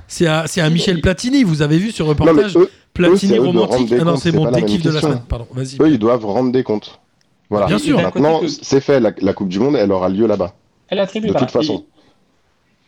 [0.09, 1.44] c'est à, c'est à Michel Platini.
[1.44, 4.82] Vous avez vu ce reportage eux, Platini eux, romantique Ah non, c'est mon pas dékiff
[4.82, 5.23] de la semaine.
[5.28, 5.81] Pardon, vas-y.
[5.81, 6.98] eux, ils doivent rendre des comptes.
[7.48, 7.66] Voilà.
[7.66, 8.01] Bien sûr.
[8.01, 8.98] Maintenant, c'est fait.
[8.98, 10.55] La, la Coupe du Monde, elle aura lieu là-bas.
[10.89, 11.85] Elle attribue, De toute façon.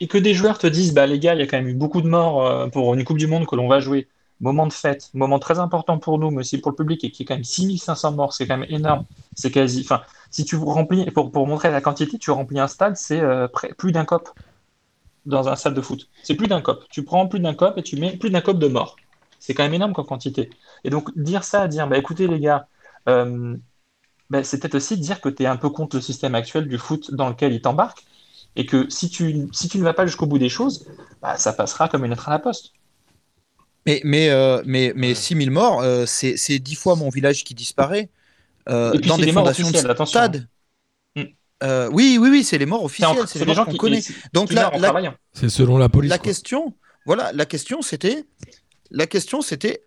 [0.00, 1.74] Et, que des joueurs te disent, bah les gars, il y a quand même eu
[1.74, 4.08] beaucoup de morts euh, pour une Coupe du Monde que l'on va jouer.
[4.40, 7.24] Moment de fête, moment très important pour nous, mais aussi pour le public, et qui
[7.24, 9.04] est quand même 6500 morts, c'est quand même énorme.
[9.34, 9.80] C'est quasi.
[9.80, 13.48] Enfin, si tu remplis, pour, pour montrer la quantité, tu remplis un stade, c'est euh,
[13.76, 14.30] plus d'un cop
[15.26, 16.08] dans un stade de foot.
[16.22, 16.84] C'est plus d'un cop.
[16.90, 18.96] Tu prends plus d'un cop et tu mets plus d'un cop de morts.
[19.40, 20.50] C'est quand même énorme comme quantité.
[20.84, 22.68] Et donc, dire ça, dire, bah écoutez les gars,
[23.08, 23.56] euh,
[24.30, 26.78] bah, c'est peut-être aussi dire que tu es un peu contre le système actuel du
[26.78, 28.04] foot dans lequel il t'embarque
[28.58, 30.84] et que si tu, si tu ne vas pas jusqu'au bout des choses,
[31.22, 32.72] bah, ça passera comme une lettre à la poste.
[33.86, 37.54] Mais, mais, euh, mais, mais 6000 morts, euh, c'est c'est 10 fois mon village qui
[37.54, 38.10] disparaît
[38.68, 40.48] euh, Et puis dans des des morts fondations de stade.
[41.14, 41.22] Mm.
[41.62, 44.02] Euh, oui, oui, oui, c'est les morts officielles, c'est les gens qu'on qui, connaît.
[44.32, 44.72] Donc là.
[45.32, 46.10] C'est selon la police.
[46.10, 46.24] la quoi.
[46.24, 46.74] question,
[47.06, 48.24] voilà, la question c'était,
[48.90, 49.84] la question c'était,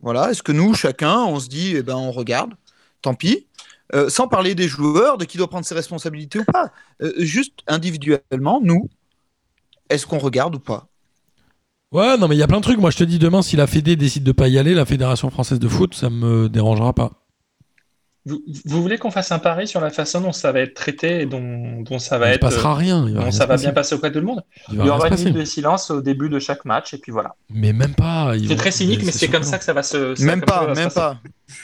[0.00, 2.54] voilà, est-ce que nous, chacun, on se dit, eh ben, on regarde,
[3.02, 3.46] tant pis,
[3.94, 6.70] Euh, sans parler des joueurs, de qui doit prendre ses responsabilités ou pas,
[7.00, 8.88] Euh, juste individuellement, nous,
[9.88, 10.88] est-ce qu'on regarde ou pas?
[11.92, 12.78] Ouais, non, mais il y a plein de trucs.
[12.78, 15.30] Moi, je te dis, demain, si la Fédé décide de pas y aller, la Fédération
[15.30, 17.27] française de foot, ça me dérangera pas.
[18.28, 21.22] Vous, vous voulez qu'on fasse un pari sur la façon dont ça va être traité
[21.22, 22.50] et dont, dont ça va il ne être.
[22.50, 23.06] se passera rien.
[23.08, 23.64] Il va dont ça va passer.
[23.64, 24.42] bien passer auprès de tout le monde.
[24.68, 26.98] Il Il va y aura une minute de silence au début de chaque match et
[26.98, 27.34] puis voilà.
[27.50, 28.32] Mais même pas.
[28.38, 30.22] C'est vont- très cynique, mais c'est comme ça que ça va se.
[30.24, 31.16] Même ça pas, même pas.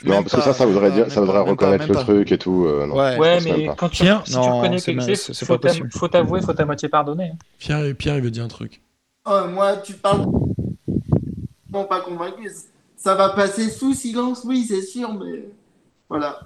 [0.03, 2.65] Non, parce que ça, ça voudrait dire, ça même reconnaître pas, le truc et tout.
[2.65, 2.95] euh, non.
[2.97, 3.39] Ouais.
[3.43, 5.89] Mais quand tu, Pierre si tu Non, reconnais c'est quelque chose, faut pas t'a- possible.
[5.93, 7.31] faut t'avouer, faut à moitié pardonner.
[7.33, 7.37] hein.
[7.59, 8.81] Pierre, Pierre, il veut dire un truc.
[9.25, 10.25] Oh, moi, tu parles.
[11.71, 12.49] Non, pas convaincu.
[12.97, 15.43] Ça va passer sous silence, oui, c'est sûr, mais.
[16.09, 16.39] Voilà.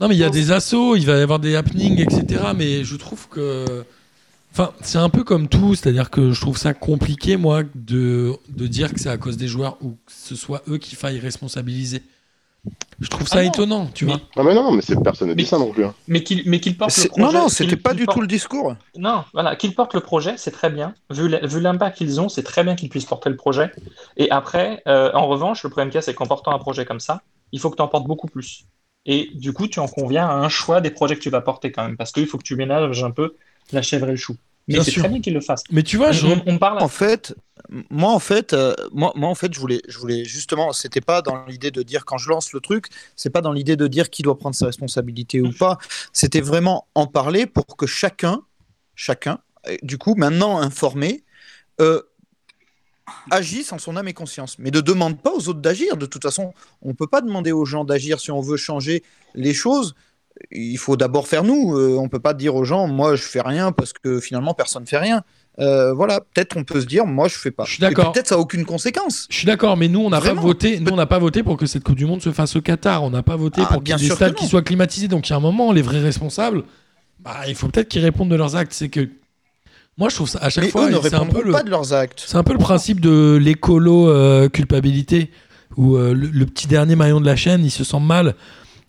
[0.00, 2.42] Non, mais il y a des assauts, il va y avoir des happenings, etc.
[2.56, 3.84] Mais je trouve que.
[4.52, 8.66] Enfin, c'est un peu comme tout, c'est-à-dire que je trouve ça compliqué, moi, de, de
[8.66, 12.02] dire que c'est à cause des joueurs ou que ce soit eux qui faillent responsabiliser.
[12.98, 14.20] Je trouve ça Ah étonnant, tu Mais- vois.
[14.36, 15.84] Non, mais non, mais c'est personne ne dit Mais- ça non plus.
[15.84, 15.94] hein.
[16.08, 17.22] Mais qu'il mais qu'il porte le projet.
[17.22, 18.74] Non, non, c'était pas du porte- tout le discours.
[18.96, 20.94] Non, voilà, qu'ils portent le projet, c'est très bien.
[21.10, 21.28] Vu
[21.60, 23.70] l'impact qu'ils ont, c'est très bien qu'ils puissent porter le projet.
[24.16, 26.84] Et après, euh, en revanche, le problème qu'il y a, c'est qu'en portant un projet
[26.84, 28.64] comme ça, il faut que tu en portes beaucoup plus.
[29.08, 31.72] Et du coup, tu en conviens à un choix des projets que tu vas porter
[31.72, 33.34] quand même, parce qu'il faut que tu ménages un peu
[33.72, 34.36] la chèvre et le chou.
[34.68, 35.64] Mais c'est très bien qu'ils le fassent.
[35.70, 36.26] Mais tu vois, je...
[36.26, 36.82] On, on parle.
[36.82, 37.34] En fait,
[37.88, 41.22] moi en fait, euh, moi, moi en fait, je voulais, je voulais justement, c'était pas
[41.22, 44.10] dans l'idée de dire quand je lance le truc, c'est pas dans l'idée de dire
[44.10, 45.78] qui doit prendre ses responsabilités ou pas.
[46.12, 48.42] C'était vraiment en parler pour que chacun,
[48.94, 51.24] chacun, euh, du coup, maintenant informé,
[51.80, 52.02] euh,
[53.30, 54.56] agisse en son âme et conscience.
[54.58, 55.96] Mais ne demande pas aux autres d'agir.
[55.96, 56.52] De toute façon,
[56.82, 59.02] on peut pas demander aux gens d'agir si on veut changer
[59.34, 59.94] les choses.
[60.50, 61.76] Il faut d'abord faire nous.
[61.76, 64.86] Euh, on peut pas dire aux gens, moi je fais rien parce que finalement personne
[64.86, 65.22] fait rien.
[65.60, 67.64] Euh, voilà, peut-être on peut se dire, moi je fais pas.
[67.64, 68.12] Je suis d'accord.
[68.12, 69.26] Peut-être ça a aucune conséquence.
[69.28, 70.78] Je suis d'accord, mais nous, on n'a pas voté.
[70.78, 73.02] Nous, on n'a pas voté pour que cette Coupe du Monde se fasse au Qatar.
[73.02, 75.08] On n'a pas voté Ah, pour qu'il y ait des stades qui soient climatisés.
[75.08, 76.62] Donc, il y a un moment, les vrais responsables,
[77.18, 78.72] bah, il faut peut-être qu'ils répondent de leurs actes.
[78.72, 79.08] C'est que
[79.98, 81.70] moi, je trouve ça à chaque Mais fois, eux ne c'est un peu le, de
[81.70, 82.22] leurs actes.
[82.26, 85.30] c'est un peu le principe de l'écolo euh, culpabilité,
[85.76, 88.34] où euh, le, le petit dernier maillon de la chaîne, il se sent mal,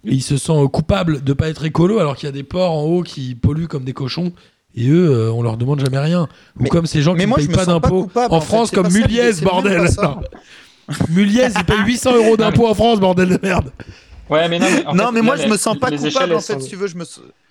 [0.05, 2.43] et il se sent euh, coupable de pas être écolo, alors qu'il y a des
[2.43, 4.31] porcs en haut qui polluent comme des cochons.
[4.75, 6.27] Et eux, on leur demande jamais rien.
[6.59, 8.07] Ou Mais- comme ces gens qui ne payent pas d'impôts.
[8.29, 8.39] En.
[8.39, 9.89] France, comme Muliez, bordel.
[11.09, 13.71] Muliez, il paye 800 euros d'impôts en France, bordel de merde.
[14.29, 16.33] Ouais, mais non, mais, en non, fait, mais moi là, je me sens pas coupable
[16.35, 17.03] en fait, sont- si tu veux, je me,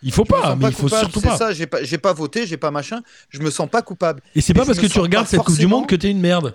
[0.03, 1.37] Il faut pas, sens mais il faut coupable, surtout c'est pas.
[1.37, 3.01] ça, j'ai pas, j'ai pas voté, j'ai pas machin,
[3.31, 4.21] je me sens pas coupable.
[4.35, 6.55] Et c'est pas parce que tu regardes cette Coupe du Monde que t'es une merde.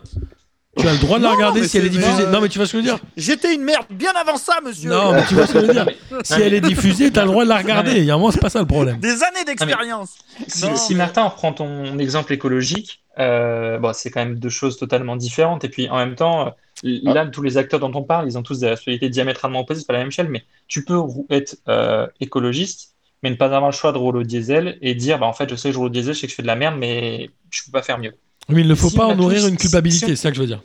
[0.75, 2.25] Tu as le droit de la Non, regarder si elle est diffusée.
[2.27, 4.59] Non, mais tu vois ce que je veux dire J'étais une merde bien avant ça,
[4.65, 4.89] monsieur.
[4.89, 5.87] Non, mais tu vois ce que je veux dire
[6.23, 7.97] Si elle est diffusée, t'as le droit de la regarder.
[7.97, 8.97] Il y a un moment, c'est pas ça le problème.
[8.97, 10.15] Des années d'expérience.
[10.47, 15.63] Si, Martin reprend ton exemple écologique, euh, bon, c'est quand même deux choses totalement différentes.
[15.63, 16.47] Et puis en même temps,
[16.83, 19.81] euh, là, tous les acteurs dont on parle, ils ont tous des responsabilités diamétralement opposées,
[19.81, 23.67] c'est pas la même échelle, mais tu peux être euh, écologiste, mais ne pas avoir
[23.67, 25.77] le choix de rouler au diesel et dire, bah, en fait, je sais que je
[25.77, 27.83] roule au diesel, je sais que je fais de la merde, mais je peux pas
[27.83, 28.13] faire mieux.
[28.49, 30.29] Mais il ne faut Si pas en nourrir tous- une culpabilité, si on- c'est ça
[30.29, 30.61] que je veux dire.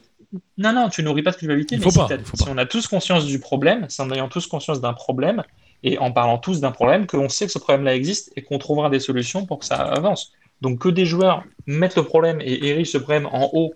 [0.59, 2.67] Non, non, tu nourris pas de culpabilité, Il mais faut si, pas, si on a
[2.67, 5.43] tous conscience du problème, c'est en ayant tous conscience d'un problème
[5.83, 8.59] et en parlant tous d'un problème que l'on sait que ce problème-là existe et qu'on
[8.59, 10.33] trouvera des solutions pour que ça avance.
[10.61, 13.73] Donc que des joueurs mettent le problème et érigent ce problème en haut,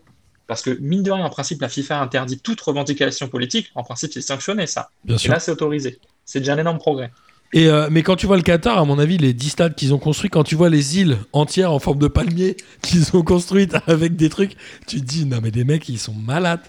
[0.48, 4.12] parce que mine de rien, en principe, la FIFA interdit toute revendication politique, en principe,
[4.12, 4.90] c'est sanctionné ça.
[5.04, 5.32] Bien Et sûr.
[5.32, 6.00] là, c'est autorisé.
[6.26, 7.12] C'est déjà un énorme progrès.
[7.52, 9.92] Et euh, mais quand tu vois le Qatar, à mon avis, les 10 stades qu'ils
[9.92, 13.76] ont construits, quand tu vois les îles entières en forme de palmier qu'ils ont construites
[13.86, 14.56] avec des trucs,
[14.86, 16.60] tu te dis, non mais des mecs, ils sont malades.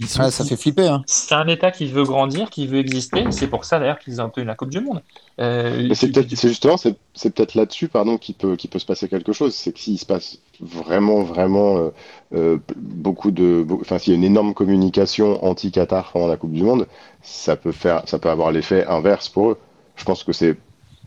[0.00, 0.88] Ils sont Ah, ça fait flipper.
[0.88, 1.02] Hein.
[1.06, 3.24] C'est un État qui veut grandir, qui veut exister.
[3.30, 5.02] C'est pour ça d'ailleurs qu'ils ont obtenu la Coupe du Monde.
[5.38, 9.08] Euh, c'est peut-être, justement, c'est, c'est peut-être là-dessus, pardon, qu'il peut, qu'il peut se passer
[9.08, 9.54] quelque chose.
[9.54, 11.90] C'est que s'il se passe vraiment, vraiment euh,
[12.34, 16.62] euh, beaucoup de, enfin, s'il y a une énorme communication anti-Qatar pendant la Coupe du
[16.62, 16.86] Monde,
[17.22, 19.58] ça peut faire, ça peut avoir l'effet inverse pour eux.
[19.96, 20.56] Je pense que c'est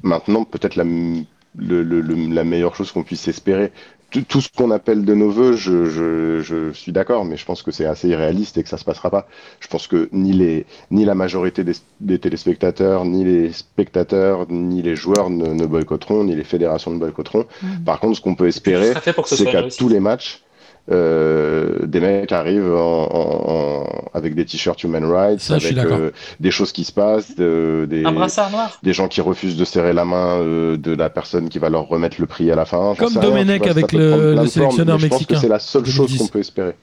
[0.04, 1.26] maintenant peut-être la, m-
[1.56, 3.72] le- le- le- la meilleure chose qu'on puisse espérer.
[4.14, 7.46] Tout, tout ce qu'on appelle de nos voeux, je, je, je suis d'accord, mais je
[7.46, 9.28] pense que c'est assez irréaliste et que ça se passera pas.
[9.60, 14.84] Je pense que ni les, ni la majorité des, des téléspectateurs, ni les spectateurs, ni
[14.84, 17.46] les joueurs ne, ne boycotteront, ni les fédérations ne boycotteront.
[17.86, 18.94] Par contre, ce qu'on peut espérer,
[19.26, 20.44] c'est qu'à tous les matchs,
[20.92, 23.52] euh, des mecs arrivent en, en-
[23.84, 27.88] en- avec des t-shirts human rights, Ça, avec euh, des choses qui se passent, de-
[27.90, 28.78] des, Un brassard noir.
[28.84, 31.88] des gens qui refusent de serrer la main euh, de la personne qui va leur
[31.88, 32.96] remettre le prix à la fin.
[32.98, 35.86] Comme Domenech vois, avec le- formes, sélectionneur mais je pense mexicain, que c'est la seule
[35.86, 36.18] chose 2010.
[36.20, 36.76] qu'on peut espérer.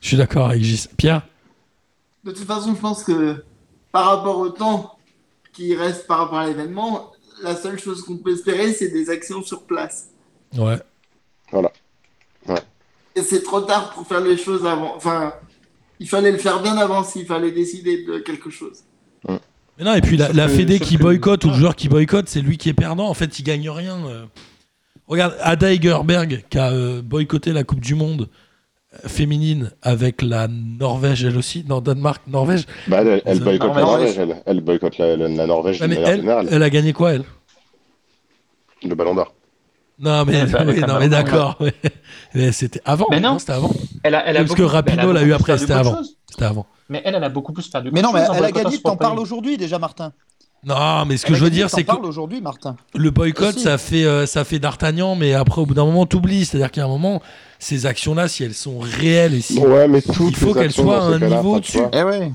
[0.00, 0.88] Je suis d'accord avec Gis.
[0.96, 1.22] Pierre?
[2.24, 3.44] De toute façon, je pense que
[3.92, 4.98] par rapport au temps
[5.52, 7.12] qui reste par rapport à l'événement,
[7.42, 10.08] la seule chose qu'on peut espérer, c'est des actions sur place.
[10.56, 10.78] Ouais.
[11.52, 11.56] Et
[13.22, 14.94] c'est trop tard pour faire les choses avant.
[14.96, 15.32] Enfin,
[16.00, 18.80] il fallait le faire bien avant s'il fallait décider de quelque chose.
[19.28, 22.40] Mais non, et puis la, Fédé qui que- boycotte ou le joueur qui boycotte, c'est
[22.40, 23.08] lui qui est perdant.
[23.08, 23.96] En fait, il gagne rien.
[24.06, 24.24] euh.
[25.08, 28.28] Regarde, Ada Egerberg qui a euh, boycotté la Coupe du Monde
[28.94, 31.64] euh, féminine avec la Norvège, elle aussi.
[31.68, 32.66] Non, Danemark, Norvège.
[32.86, 34.16] Bah, elle, elle boycotte la Norvège.
[34.16, 36.48] Elle, elle boycotte la, la- la Norvège Ouais, de mais manière elle, générale.
[36.52, 37.24] elle a gagné quoi, elle?
[38.82, 39.34] Le ballon d'or.
[39.98, 41.56] Non, mais, oui, non, mais d'accord.
[41.60, 41.72] mais
[42.52, 43.06] c'était avant.
[43.10, 43.38] Mais non.
[43.38, 43.70] c'était avant.
[44.02, 45.98] Elle a, elle a Parce que a l'a eu après, c'était avant.
[46.28, 46.66] C'était avant.
[46.88, 47.90] Mais elle, elle a beaucoup plus perdu.
[47.92, 50.12] Mais non, mais elle a gagné, t'en parles aujourd'hui déjà, Martin.
[50.66, 52.76] Non, mais ce que Elle je veux dire, c'est que parles aujourd'hui, Martin.
[52.94, 56.46] le boycott, ça fait, euh, ça fait d'Artagnan, mais après, au bout d'un moment, t'oublies.
[56.46, 57.20] C'est-à-dire qu'à un moment,
[57.58, 59.58] ces actions-là, si elles sont réelles et si.
[59.58, 61.80] Ouais, mais toutes Il faut les qu'elle actions soit dans à un niveau au-dessus.
[61.92, 62.32] Eh ouais.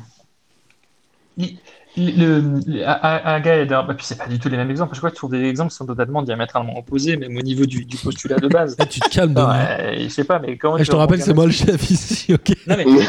[2.00, 4.94] Le, le, à- à- Gaël, bah, puis c'est pas du tout les mêmes exemples.
[4.96, 7.86] Je crois que trouves des exemples qui sont totalement diamétralement opposés, même au niveau du,
[7.86, 8.76] du postulat de base.
[8.82, 11.22] Eh, tu te calmes, Non, euh, je sais pas, mais comment Eh, je te rappelle,
[11.22, 13.04] c'est moi le chef ici, ok Non, mais, oui,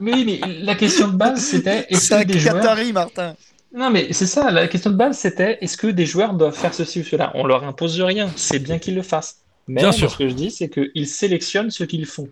[0.00, 2.54] mais, mais la question de base, c'était est-ce C'est un que des joueurs.
[2.56, 3.34] Qatari, Martin.
[3.74, 6.72] Non, mais c'est ça, la question de base, c'était est-ce que des joueurs doivent faire
[6.74, 7.32] ceci ou cela?
[7.34, 9.38] On leur impose rien, c'est bien qu'ils le fassent.
[9.66, 10.10] Mais Bien sûr.
[10.10, 12.28] ce que je dis, c'est qu'ils sélectionnent ce qu'ils font.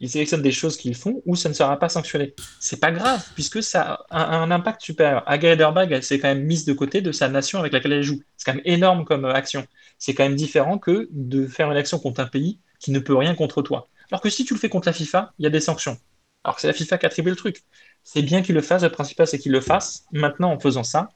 [0.00, 2.34] Ils sélectionnent des choses qu'ils font où ça ne sera pas sanctionné.
[2.58, 5.22] C'est pas grave, puisque ça a un, impact supérieur.
[5.26, 8.02] Aga Ederbag, elle s'est quand même mise de côté de sa nation avec laquelle elle
[8.02, 8.22] joue.
[8.38, 9.66] C'est quand même énorme comme euh, action.
[9.98, 13.14] C'est quand même différent que de faire une action contre un pays qui ne peut
[13.14, 13.88] rien contre toi.
[14.10, 15.98] Alors que si tu le fais contre la FIFA, il y a des sanctions.
[16.44, 17.62] Alors que c'est la FIFA qui attribue le truc.
[18.02, 20.06] C'est bien qu'il le fasse, le principal c'est qu'il le fasse.
[20.12, 21.10] Maintenant, en faisant ça,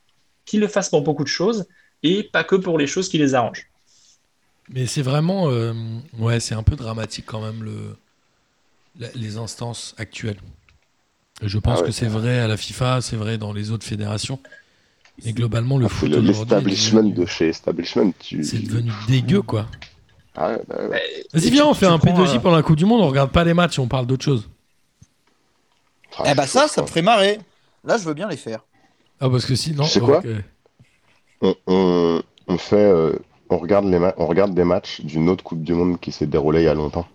[0.44, 1.66] qu'il le fasse pour beaucoup de choses
[2.02, 3.70] et pas que pour les choses qui les arrangent.
[4.68, 5.50] Mais c'est vraiment.
[5.50, 5.72] euh,
[6.18, 7.96] ouais, c'est un peu dramatique quand même, le,
[9.14, 10.40] les instances actuelles.
[11.42, 11.86] Et je pense Ah ouais.
[11.88, 14.38] que c'est vrai à la FIFA, c'est vrai dans les autres fédérations.
[15.24, 18.12] Mais globalement, le Ah, c'est foot L'establishment devenu- de chez Establishment.
[18.18, 18.42] Tu...
[18.44, 19.66] c'est devenu dégueu, quoi.
[20.36, 20.76] Ah bah.
[21.32, 23.30] Vas-y, viens, on fait un prends, P2J euh, pendant la Coupe du Monde, on regarde
[23.30, 24.48] pas les matchs, on parle d'autre chose.
[26.18, 27.38] Ah, Eh bah ça, ça me ferait marrer.
[27.84, 28.60] Là, je veux bien les faire.
[29.20, 29.84] Ah, parce que sinon.
[29.84, 30.22] C'est quoi
[31.40, 33.12] on, on, on fait, euh,
[33.50, 36.62] on regarde les on regarde des matchs d'une autre Coupe du Monde qui s'est déroulée
[36.62, 37.06] il y a longtemps.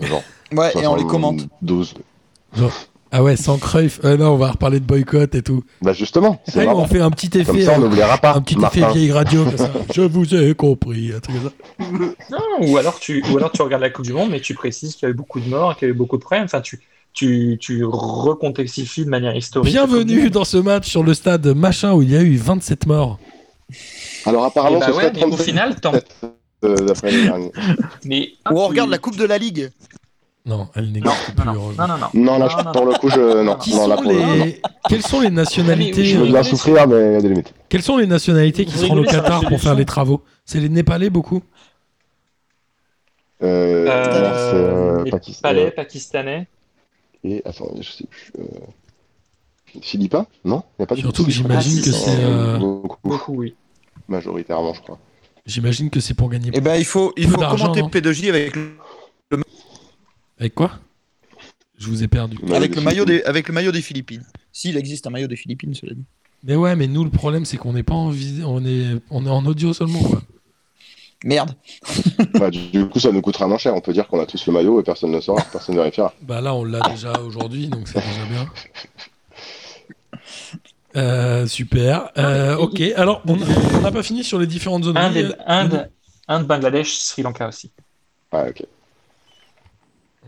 [0.00, 0.22] Genre.
[0.52, 1.46] Ouais, et on les commente.
[1.62, 1.94] 12.
[3.16, 4.00] Ah ouais, sans Cruyff.
[4.04, 5.62] Euh, non, on va reparler de boycott et tout.
[5.82, 7.44] Bah justement, on fait un petit effet.
[7.44, 8.34] Comme ça, on euh, n'oubliera pas.
[8.34, 8.88] un petit Martin.
[8.88, 9.70] effet vieille radio comme ça.
[9.94, 11.12] Je vous ai compris.
[11.12, 12.26] Un truc comme ça.
[12.32, 14.96] Non, ou alors tu, ou alors tu regardes la Coupe du Monde, mais tu précises
[14.96, 16.46] qu'il y a eu beaucoup de morts, qu'il y a eu beaucoup de problèmes.
[16.46, 16.80] Enfin, tu,
[17.12, 19.72] tu, tu recontextifies de manière historique.
[19.72, 23.20] Bienvenue dans ce match sur le stade machin où il y a eu 27 morts.
[24.26, 26.00] Alors apparemment, bah ce ouais, au 37 final, euh,
[26.68, 27.52] d'après les derniers.
[28.04, 29.70] mais Ou on regarde la Coupe de la Ligue.
[30.46, 31.44] Non, elle Non, n'existe non, plus.
[31.46, 31.86] non, heureusement.
[31.88, 32.22] non, non, non.
[32.22, 34.12] Non, là, Non, je- non, pour le coup, je non, Qui non, là sont pour
[34.12, 34.60] le les...
[34.90, 37.54] Quelles sont les nationalités Je veux euh, bien souffrir, mais il y a des limites.
[37.70, 39.86] Quelles sont les nationalités qui Vous seront au rigolez sur la Qatar pour faire les
[39.86, 40.22] travaux?
[40.44, 41.42] C'est les Népalais beaucoup?
[43.42, 45.48] Euh, Euh, non, c'est euh, les Pakistan.
[45.48, 46.46] Palais, pakistanais.
[47.24, 48.32] Et attends, je sais plus.
[48.38, 48.44] Euh...
[49.82, 53.34] Philippins Non Il y a pas de Surtout que j'imagine que c'est euh, Beaucoup, Beaucoup,
[53.34, 53.54] oui.
[54.08, 54.98] majoritairement, je crois.
[55.46, 56.50] J'imagine que c'est pour gagner.
[56.54, 58.76] Eh ben, il faut, il faut commenter non P2J avec, le-
[60.38, 60.78] Avec quoi?
[61.78, 62.38] Je vous ai perdu.
[62.54, 64.24] avec, le maillot des, avec le maillot des Philippines.
[64.52, 66.04] S'il existe un maillot des Philippines, cela dit.
[66.44, 69.24] Mais ouais, mais nous le problème c'est qu'on n'est pas en vis- on est on
[69.26, 70.22] est en audio seulement quoi.
[71.24, 71.54] Merde.
[72.34, 73.74] Bah, du, du coup, ça nous coûtera moins cher.
[73.74, 76.12] On peut dire qu'on a tous le maillot et personne ne saura, personne ne vérifiera.
[76.20, 78.46] Bah là on l'a déjà aujourd'hui donc c'est déjà bien.
[80.96, 82.10] Euh, super.
[82.18, 82.80] Euh, ok.
[82.96, 84.96] Alors on n'a pas fini sur les différentes zones.
[84.96, 85.90] Inde, Inde,
[86.28, 87.70] Inde, Bangladesh, Sri Lanka aussi.
[88.32, 88.64] Ok.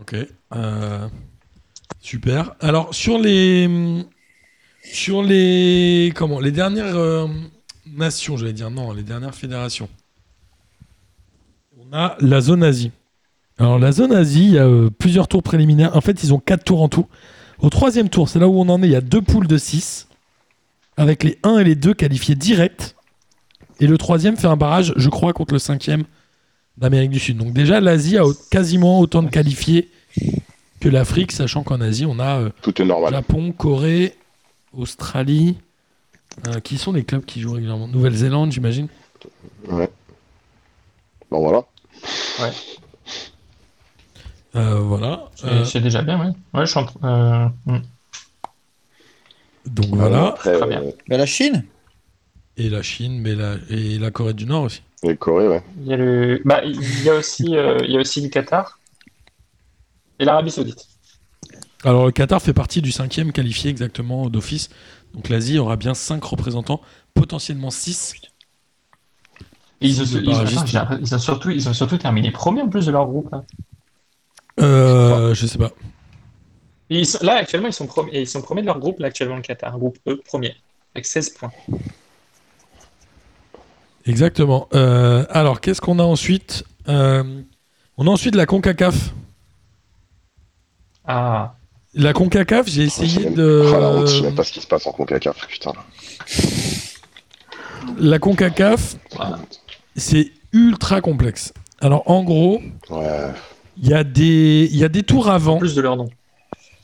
[0.01, 0.15] Ok.
[0.55, 1.07] Euh,
[1.99, 2.55] super.
[2.59, 4.05] Alors sur les
[4.83, 7.27] sur les comment les dernières euh,
[7.85, 9.89] nations, j'allais dire non, les dernières fédérations.
[11.77, 12.91] On a la zone Asie.
[13.57, 15.95] Alors la zone Asie, il y a euh, plusieurs tours préliminaires.
[15.95, 17.07] En fait, ils ont quatre tours en tout.
[17.59, 18.87] Au troisième tour, c'est là où on en est.
[18.87, 20.06] Il y a deux poules de 6
[20.97, 22.95] avec les 1 et les 2 qualifiés direct.
[23.79, 26.03] Et le troisième fait un barrage, je crois, contre le cinquième
[26.77, 27.37] d'Amérique du Sud.
[27.37, 29.89] Donc déjà, l'Asie a quasiment autant de qualifiés
[30.79, 33.11] que l'Afrique, sachant qu'en Asie, on a euh, Tout est normal.
[33.13, 34.15] Japon, Corée,
[34.73, 35.57] Australie.
[36.47, 38.87] Euh, qui sont les clubs qui jouent régulièrement Nouvelle-Zélande, j'imagine.
[39.69, 39.89] Ouais.
[41.31, 41.63] Bon, voilà.
[44.55, 45.25] Euh, voilà.
[45.35, 46.33] C'est Euh, déjà bien, oui.
[46.53, 47.81] Ouais, je suis en train- euh, hmm.
[49.67, 50.27] Donc voilà.
[50.27, 50.81] Après, Très bien.
[50.81, 51.63] euh, Mais la Chine?
[52.57, 53.55] Et la Chine, mais la...
[53.69, 54.81] et la Corée du Nord aussi.
[55.03, 55.63] et Corée, ouais.
[55.81, 58.29] Il y a le, bah, il y a aussi, euh, il y a aussi le
[58.29, 58.79] Qatar
[60.19, 60.87] et l'Arabie Saoudite.
[61.83, 64.69] Alors le Qatar fait partie du cinquième qualifié exactement d'office.
[65.13, 66.81] Donc l'Asie aura bien cinq représentants,
[67.13, 68.15] potentiellement 6.
[69.79, 73.05] Et ils, ont, ils, ils surtout, ils ont surtout terminé premiers en plus de leur
[73.05, 73.31] groupe.
[73.31, 73.43] hein.
[74.59, 75.71] Euh, je sais pas.
[76.89, 79.07] Et ils sont- là, actuellement, ils sont, premiers, ils sont premiers de leur groupe, là,
[79.07, 79.77] actuellement, le Qatar.
[79.77, 80.55] Groupe E, premier,
[80.95, 81.51] avec 16 points.
[84.05, 84.67] Exactement.
[84.73, 86.63] Euh, alors qu'est-ce qu'on a ensuite?
[86.87, 87.41] Euh,
[87.99, 88.95] On a ensuite la CONCACAF.
[91.05, 91.55] Ah,
[91.95, 93.63] La CONCACAF, j'ai essayé même- de...
[93.65, 95.73] Oh, la je sais même pas ce qui se passe en CONCACAF, putain.
[97.97, 98.97] La CONCACAF,
[99.95, 101.53] c'est ultra complexe.
[101.81, 102.61] Alors en gros,
[102.91, 103.31] Ouais.
[103.81, 105.57] il y, a des- il y a des tours en avant.
[105.57, 106.07] plus de leur nom.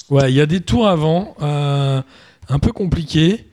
[0.10, 2.02] Ouais, il y a des tours avant, euh,
[2.50, 3.50] un peu compliqués.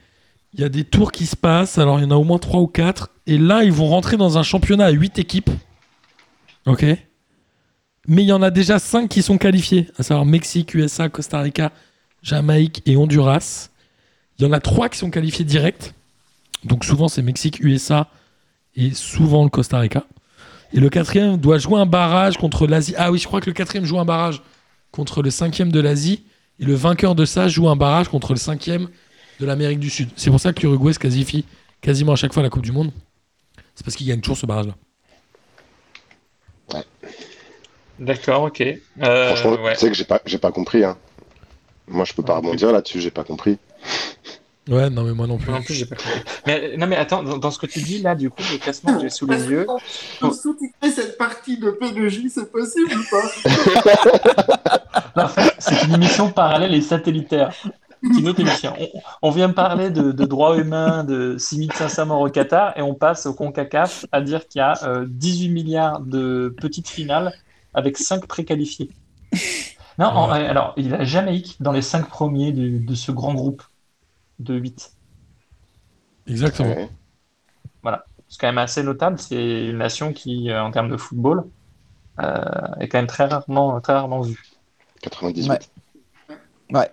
[0.53, 2.39] Il y a des tours qui se passent, alors il y en a au moins
[2.39, 3.11] 3 ou 4.
[3.27, 5.51] Et là, ils vont rentrer dans un championnat à 8 équipes.
[6.67, 6.85] Ok
[8.09, 11.41] Mais il y en a déjà 5 qui sont qualifiés, à savoir Mexique, USA, Costa
[11.41, 11.71] Rica,
[12.23, 13.71] Jamaïque et Honduras.
[14.39, 15.95] Il y en a 3 qui sont qualifiés direct.
[16.65, 18.09] Donc souvent, c'est Mexique, USA
[18.75, 20.05] et souvent le Costa Rica.
[20.73, 22.95] Et le quatrième doit jouer un barrage contre l'Asie.
[22.97, 24.43] Ah oui, je crois que le quatrième joue un barrage
[24.91, 26.25] contre le cinquième de l'Asie.
[26.61, 28.89] Et le vainqueur de ça joue un barrage contre le cinquième
[29.41, 30.11] de l'Amérique du Sud.
[30.17, 31.45] C'est pour ça que l'Uruguay se qualifie
[31.81, 32.93] quasiment à chaque fois à la Coupe du Monde.
[33.75, 34.75] C'est parce qu'il gagne toujours ce barrage-là.
[37.99, 38.63] D'accord, ok.
[38.63, 39.75] Euh, Franchement, ouais.
[39.75, 40.85] tu sais que j'ai pas, j'ai pas compris.
[40.85, 40.97] Hein.
[41.87, 43.59] Moi, je peux pas Ah, rebondir là-dessus, j'ai pas compris.
[44.71, 45.51] Ouais, non, mais moi non plus.
[45.51, 46.21] Non plus, j'ai pas compris.
[46.47, 48.95] Mais, non, mais attends, dans, dans ce que tu dis là, du coup, le classement
[48.95, 49.67] que j'ai sous les yeux.
[50.21, 54.81] Pour sous-titrer cette partie de P2J, c'est possible ou pas?
[55.17, 57.53] En fait, c'est une émission parallèle et satellitaire.
[58.03, 58.73] C'est une autre émission.
[58.81, 58.89] On,
[59.23, 63.27] on vient parler de, de droits humains, de 6500 morts au Qatar, et on passe
[63.27, 67.33] au CONCACAF à dire qu'il y a euh, 18 milliards de petites finales
[67.75, 68.91] avec 5 préqualifiés.
[69.99, 70.47] Non, en- Ouais.
[70.47, 73.63] alors, il y a la Jamaïque dans les 5 premiers de, de ce grand groupe
[74.41, 74.93] de 8.
[76.27, 76.75] Exactement.
[77.85, 77.93] Ouais.
[78.29, 79.19] C'est quand même assez notable.
[79.19, 81.45] C'est une nation qui, euh, en termes de football,
[82.21, 82.41] euh,
[82.79, 84.41] est quand même très rarement, très rarement vu.
[85.03, 85.49] 98.
[85.51, 85.59] Ouais.
[86.73, 86.91] Ouais.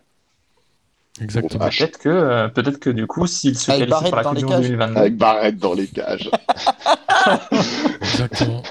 [1.21, 1.69] Exactement.
[1.69, 4.33] Peut-être que, euh, peut-être que du coup, s'il se Avec qualifie pour la Coupe dans
[4.33, 4.67] du les Monde cages.
[4.69, 6.29] 2022, Avec Barrett dans les cages.
[8.01, 8.63] Exactement.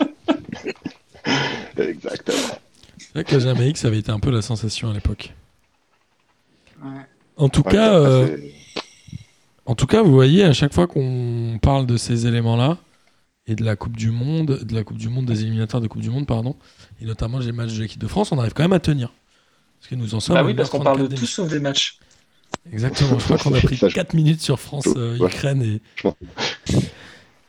[1.77, 2.59] Exactement.
[2.99, 5.35] C'est vrai que la Jamaïque, ça avait été un peu la sensation à l'époque.
[6.83, 6.91] Ouais.
[7.37, 8.37] En tout Ouais, cas, euh,
[9.67, 12.79] en tout cas, vous voyez, à chaque fois qu'on parle de ces éléments-là
[13.47, 16.03] et de la Coupe du Monde, de la Coupe du Monde, des éliminatoires de Coupe
[16.03, 16.57] du Monde, pardon,
[17.01, 19.13] et notamment les matchs de l'équipe de France, on arrive quand même à tenir.
[19.81, 20.35] Parce que nous en sommes.
[20.35, 21.99] bah oui, parce qu'on parle de 1h34 tout sauf des matchs.
[22.73, 23.19] Exactement.
[23.19, 25.63] Je crois qu'on a pris Ça, je- 4 minutes sur France-Ukraine.
[25.63, 25.81] et...
[25.97, 26.17] Je m'en-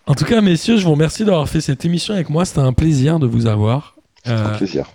[0.06, 2.46] En tout cas, messieurs, je vous remercie d'avoir fait cette émission avec moi.
[2.46, 3.96] C'était un plaisir de vous avoir.
[4.24, 4.88] c'est un Euh, plaisir.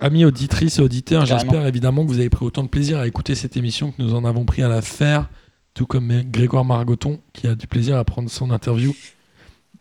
[0.00, 3.34] Amis auditrices et auditeurs, j'espère évidemment que vous avez pris autant de plaisir à écouter
[3.34, 5.28] cette émission que nous en avons pris à la faire,
[5.76, 8.94] tout comme Grégoire Margoton qui a du plaisir à prendre son interview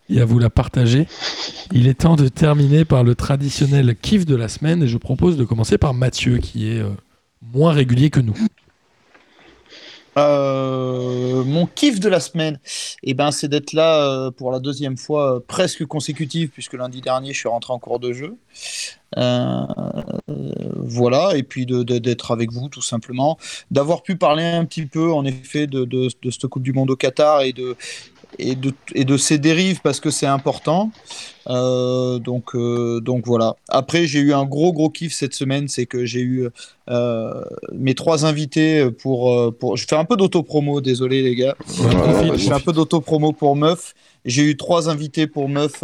[0.10, 1.08] et à vous la partager.
[1.72, 5.38] Il est temps de terminer par le traditionnel kiff de la semaine et je propose
[5.38, 6.90] de commencer par Mathieu qui est euh,
[7.42, 8.36] moins régulier que nous.
[10.18, 12.60] Euh, mon kiff de la semaine,
[13.04, 17.02] eh ben, c'est d'être là euh, pour la deuxième fois euh, presque consécutive, puisque lundi
[17.02, 18.38] dernier, je suis rentré en cours de jeu.
[20.78, 23.38] Voilà, et puis d'être avec vous, tout simplement.
[23.72, 26.92] D'avoir pu parler un petit peu, en effet, de, de, de cette Coupe du Monde
[26.92, 27.76] au Qatar et de,
[28.40, 30.92] et de, et de ses dérives, parce que c'est important.
[31.48, 33.56] Euh, donc, euh, donc voilà.
[33.70, 36.48] Après, j'ai eu un gros, gros kiff cette semaine, c'est que j'ai eu
[36.90, 37.42] euh,
[37.74, 39.78] mes trois invités pour, pour.
[39.78, 41.56] Je fais un peu d'auto-promo, désolé les gars.
[41.80, 43.94] Ouais, Je fais un peu d'auto-promo pour Meuf.
[44.26, 45.84] J'ai eu trois invités pour Meuf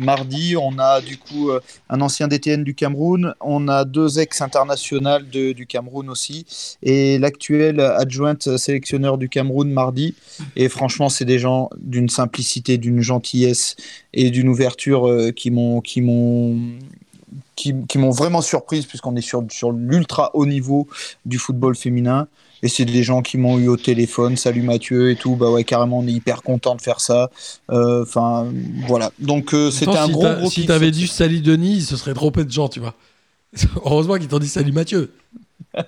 [0.00, 0.56] mardi.
[0.56, 1.50] On a du coup
[1.90, 3.34] un ancien DTN du Cameroun.
[3.42, 6.46] On a deux ex-internationales de- du Cameroun aussi.
[6.82, 10.14] Et l'actuel adjointe sélectionneur du Cameroun mardi.
[10.56, 13.76] Et franchement, c'est des gens d'une simplicité, d'une gentillesse
[14.14, 16.58] et d'une ouverture euh, qui m'ont qui m'ont
[17.56, 20.88] qui, qui m'ont vraiment surprise puisqu'on est sur, sur l'ultra haut niveau
[21.24, 22.28] du football féminin.
[22.62, 25.36] Et c'est des gens qui m'ont eu au téléphone, salut Mathieu et tout.
[25.36, 27.30] Bah ouais, carrément, on est hyper content de faire ça.
[27.70, 28.50] Euh, Enfin,
[28.86, 29.10] voilà.
[29.18, 31.96] Donc euh, c'était Attends, un si gros, gros Si t'avais dit salut Denis, il se
[31.96, 32.94] serait trompé de gens, tu vois.
[33.84, 35.12] Heureusement qu'ils t'ont dit salut Mathieu.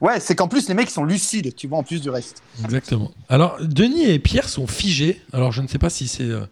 [0.00, 2.42] Ouais, c'est qu'en plus, les mecs ils sont lucides, tu vois, en plus du reste.
[2.64, 3.10] Exactement.
[3.28, 5.20] Alors, Denis et Pierre sont figés.
[5.32, 6.44] Alors, je ne sais pas si c'est euh,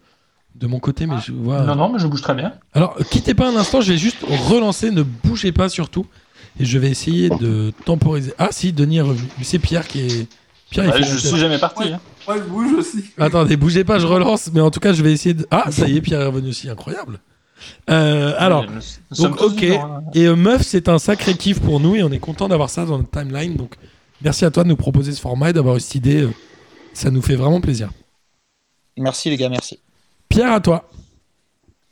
[0.59, 1.61] de mon côté, mais je vois.
[1.61, 2.53] Non, non, mais je bouge très bien.
[2.73, 4.17] Alors, quittez pas un instant, je vais juste
[4.49, 6.05] relancer, ne bougez pas surtout.
[6.59, 8.33] Et je vais essayer de temporiser.
[8.37, 9.27] Ah, si, Denis est revenu.
[9.43, 10.27] C'est Pierre qui est.
[10.69, 11.83] Pierre, il Ouais, fait je suis jamais parti.
[11.83, 11.93] Ouais.
[11.93, 11.99] hein.
[12.27, 13.05] Moi, je bouge aussi.
[13.17, 14.49] Attendez, bougez pas, je relance.
[14.53, 15.47] Mais en tout cas, je vais essayer de.
[15.51, 16.69] Ah, ça y est, Pierre est revenu aussi.
[16.69, 17.19] Incroyable.
[17.89, 19.63] Euh, alors, Nous- donc, ok.
[19.63, 20.01] hein.
[20.13, 22.85] Et euh, Meuf, c'est un sacré kiff pour nous et on est content d'avoir ça
[22.85, 23.55] dans notre timeline.
[23.55, 23.75] Donc,
[24.21, 26.23] merci à toi de nous proposer ce format et d'avoir eu cette idée.
[26.23, 26.29] euh,
[26.93, 27.89] Ça nous fait vraiment plaisir.
[28.97, 29.79] Merci les gars, merci.
[30.39, 30.89] Pierre, à toi.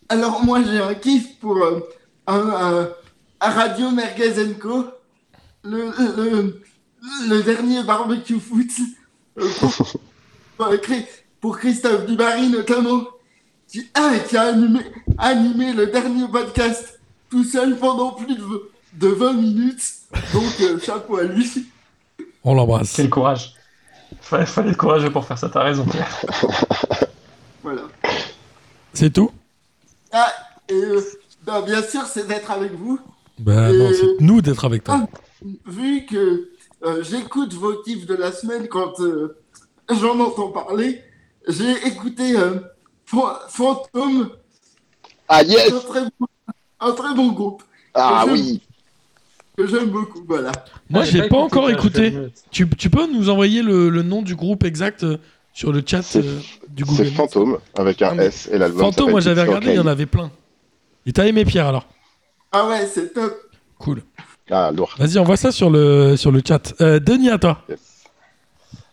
[0.08, 1.82] Alors, moi, j'ai un kiff pour euh,
[2.28, 2.90] un, un-
[3.42, 4.86] un Radio Merguez Co.
[5.66, 6.62] Le, le,
[7.28, 8.70] le dernier barbecue foot
[9.38, 9.74] euh, pour,
[10.58, 11.06] pour, Chri-
[11.42, 13.02] pour Christophe Dubarry, notamment,
[13.68, 14.80] qui, ah, qui a animé,
[15.18, 19.84] animé le dernier podcast tout seul pendant plus de, de 20 minutes.
[20.34, 21.68] Donc, euh, chapeau à lui.
[22.46, 22.94] On l'embrasse.
[22.96, 23.56] Quel courage.
[24.22, 26.18] Fallait, fallait être courageux pour faire ça, t'as raison, Pierre.
[27.64, 27.82] Voilà.
[28.98, 29.30] C'est tout?
[30.12, 30.34] Ah,
[30.68, 31.00] et euh,
[31.46, 33.00] ben, bien sûr, c'est d'être avec vous.
[33.38, 35.08] Bah Euh, non, c'est nous d'être avec toi.
[35.68, 36.50] vu que
[36.84, 39.38] euh, j'écoute vos kiffs de la semaine quand euh,
[39.92, 41.04] j'en entends parler,
[41.48, 42.60] j'ai écouté euh,
[43.06, 44.32] Fan- Fantôme,
[45.30, 46.28] Ah yes un très, bon,
[46.80, 47.62] un très bon groupe
[47.94, 48.62] Ah oui
[49.56, 50.24] que j'aime beaucoup.
[50.28, 50.52] Voilà.
[50.90, 52.14] Moi, Ah, j'ai pas encore écouté.
[52.50, 55.04] Tu, tu peux nous envoyer le, le nom du groupe exact?
[55.04, 55.18] euh,
[55.58, 56.40] sur le chat C'est- euh,
[56.70, 58.80] du Google C'est Fantôme avec un Ah, S et l'album.
[58.80, 60.30] Fantôme, moi j'avais regardé, il y en avait plein.
[61.08, 61.88] Et t'as aimé Pierre alors?
[62.52, 63.36] Ah ouais, c'est top.
[63.80, 64.04] Cool.
[64.52, 64.94] Ah, lourd.
[65.00, 66.76] Vas-y, envoie ça sur le, sur le chat.
[66.80, 67.64] Euh, Denis, à toi.
[67.70, 67.80] Yes.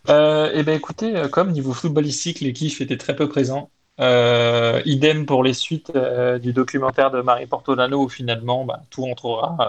[0.09, 3.69] Euh, eh ben écoutez, comme niveau footballistique, les kiffs étaient très peu présents.
[3.99, 9.03] Euh, idem pour les suites euh, du documentaire de Marie Portolano où finalement bah, tout
[9.03, 9.65] rentrera euh,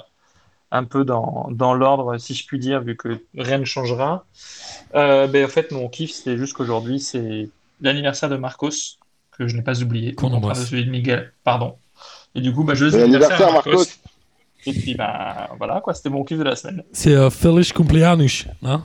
[0.71, 4.27] un peu dans, dans l'ordre, si je puis dire, vu que rien ne changera.
[4.95, 7.49] Euh, ben, en fait, mon kiff, c'est juste qu'aujourd'hui, c'est
[7.81, 8.99] l'anniversaire de Marcos,
[9.37, 10.15] que je n'ai pas oublié.
[10.15, 10.61] Qu'on embrasse.
[10.61, 11.77] de celui de Miguel, pardon.
[12.35, 13.85] Et du coup, bah, je Bon anniversaire, Marcos
[14.67, 16.83] Et puis, bah, voilà, quoi, c'était mon kiff de la semaine.
[16.93, 18.47] C'est euh, Feliz Cumpleaños.
[18.63, 18.85] Hein?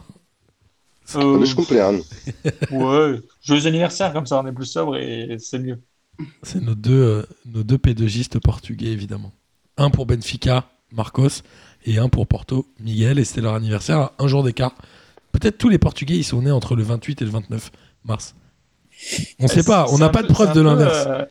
[1.16, 2.00] Euh, hein.
[2.72, 5.80] Ouais, joyeux anniversaire, comme ça on est plus sobre et c'est mieux.
[6.44, 9.32] C'est nos deux, euh, nos deux pédagistes portugais, évidemment.
[9.78, 11.42] Un pour Benfica, Marcos,
[11.86, 13.20] et un pour Porto, Miguel.
[13.20, 14.76] Et c'était leur anniversaire à un jour d'écart.
[15.32, 17.72] Peut-être tous les Portugais, ils sont nés entre le 28 et le 29
[18.06, 18.36] mars.
[19.40, 21.06] On sait pas, on n'a pas de preuve de l'inverse.
[21.08, 21.26] euh,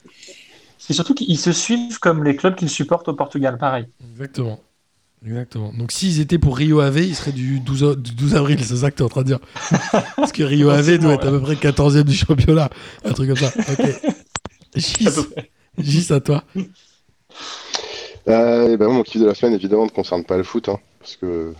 [0.78, 3.86] C'est surtout qu'ils se suivent comme les clubs qu'ils supportent au Portugal, pareil.
[4.12, 4.60] Exactement.
[5.24, 5.70] Exactement.
[5.74, 8.76] Donc s'ils étaient pour Rio Ave, ils seraient du 12, au- du 12 avril, c'est
[8.78, 9.38] ça que tu es en train de dire.
[10.16, 12.70] Parce que Rio Ave doit être à peu près 14e du championnat.
[13.04, 13.52] Un truc comme ça.
[13.70, 14.00] Ok.
[14.76, 15.08] Gis.
[15.78, 16.42] Gis, à toi.
[18.28, 20.78] Euh, et ben, mon kiff de la semaine, évidemment, ne concerne pas le foot, hein,
[21.00, 21.54] parce que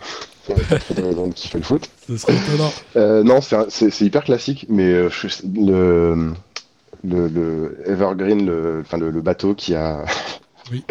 [0.49, 1.89] de kiffer le foot.
[2.07, 2.71] Ce serait étonnant.
[2.95, 5.09] Euh, non, c'est hyper classique, mais euh,
[5.55, 6.33] le,
[7.03, 10.05] le, le Evergreen, le, enfin, le, le bateau qui a.
[10.71, 10.83] Oui.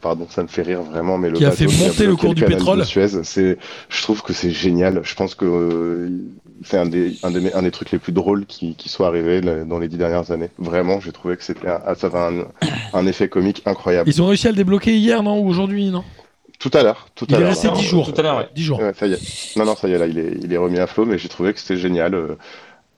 [0.00, 2.44] Pardon, ça me fait rire vraiment, mais le Qui a fait monter le cours du
[2.44, 2.78] pétrole.
[2.78, 3.58] de Suez, c'est,
[3.88, 5.00] je trouve que c'est génial.
[5.02, 6.08] Je pense que euh,
[6.64, 9.40] c'est un des, un des, un des trucs les plus drôles qui, qui soit arrivé
[9.40, 10.50] là, dans les dix dernières années.
[10.58, 12.44] Vraiment, j'ai trouvé que c'était, un- ça avait un,
[12.94, 14.08] un effet comique incroyable.
[14.08, 16.04] Ils ont réussi à le débloquer hier, non Ou aujourd'hui, non?
[16.58, 17.50] Tout à l'heure, tout Il à est l'heure.
[17.50, 17.74] resté là.
[17.74, 18.12] 10 jours.
[18.12, 18.48] Tout à l'heure, ouais.
[18.54, 18.80] 10 jours.
[18.80, 19.56] Ouais, ça y est.
[19.56, 21.28] Non, non, ça y est, là, il est, il est remis à flot, mais j'ai
[21.28, 22.14] trouvé que c'était génial.
[22.14, 22.36] euh,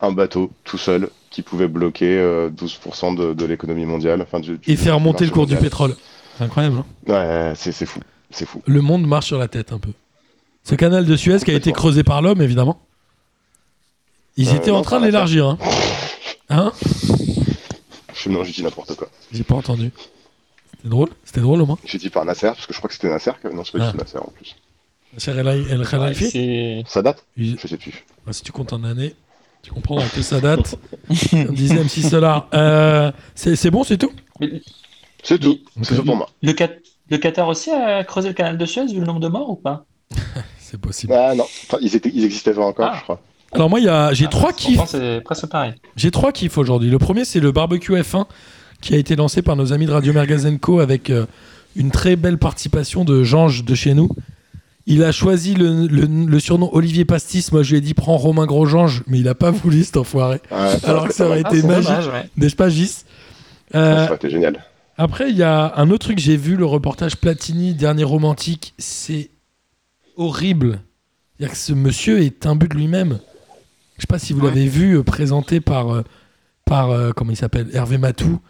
[0.02, 4.22] un bateau, tout seul, qui pouvait bloquer euh, 12% de, de l'économie mondiale.
[4.22, 5.94] Enfin, du, du- Et faire monter le cours du pétrole.
[6.40, 8.00] C'est incroyable, hein Ouais, c'est c'est fou.
[8.30, 8.62] C'est fou.
[8.66, 9.90] Le monde marche sur la tête un peu.
[10.64, 12.80] Ce canal de Suez qui a été creusé par l'homme, évidemment.
[14.38, 15.46] Ils Euh, étaient non, en train de l'élargir.
[15.46, 15.58] Hein,
[16.48, 16.72] Hein
[18.14, 19.08] Je, non, j'ai dit n'importe quoi.
[19.32, 19.90] J'ai pas entendu.
[20.76, 22.94] C'était drôle C'était drôle au moins J'ai dit par Nasser, parce que je crois que
[22.94, 23.32] c'était Nasser.
[23.42, 23.86] que- Non, c'est pas Ah.
[23.92, 24.56] du tout Nasser en plus.
[25.18, 28.02] Cher El El Khalifi Ça date Il- Je sais plus.
[28.26, 29.14] Ah, Si tu comptes en année,
[29.62, 30.76] tu comprendras que ça date.
[31.30, 32.48] Comme disait MC Solar.
[32.54, 34.12] Euh, c'est c'est bon, c'est tout?
[34.40, 34.62] Mais
[35.22, 35.58] C'est tout.
[35.82, 36.28] C'est tout pour moi.
[36.42, 36.70] le, Cat-
[37.10, 39.56] le Qatar aussi a creusé le canal de Suez vu le nombre de morts ou
[39.56, 39.84] pas?
[40.58, 41.12] C'est possible.
[41.14, 42.96] Ah non, Enfin, ils, étaient, ils existaient pas encore, Ah.
[42.98, 43.20] je crois.
[43.52, 44.80] Alors moi, il y a- j'ai Ah, trois kiffs.
[44.86, 45.72] C'est presque pareil.
[45.96, 46.88] J'ai trois kiffs aujourd'hui.
[46.90, 48.26] Le premier, c'est le barbecue F1
[48.80, 51.26] qui a été lancé par nos amis de Radio Mergazenco avec euh,
[51.76, 54.08] une très belle participation de Jange de chez nous.
[54.86, 57.50] Il a choisi le, le- le surnom Olivier Pastis.
[57.52, 60.40] Moi, je lui ai dit prends Romain Grosjeange, mais il a pas voulu cet enfoiré.
[60.52, 62.30] Ouais, Alors que ça aurait Ah, été magique, dommage, ouais.
[62.36, 62.86] n'est-ce pas, Gis?
[63.72, 64.64] Ça Euh, aurait été génial.
[65.02, 69.30] Après, il y a un autre truc, j'ai vu le reportage Platini, dernier romantique, c'est
[70.18, 70.82] horrible.
[71.38, 73.18] C'est-à-dire que ce monsieur est imbu de lui-même.
[73.96, 74.48] Je sais pas si vous Ouais.
[74.48, 76.02] l'avez vu euh, présenté par, euh,
[76.66, 78.40] par euh, comment il s'appelle, Hervé Matou.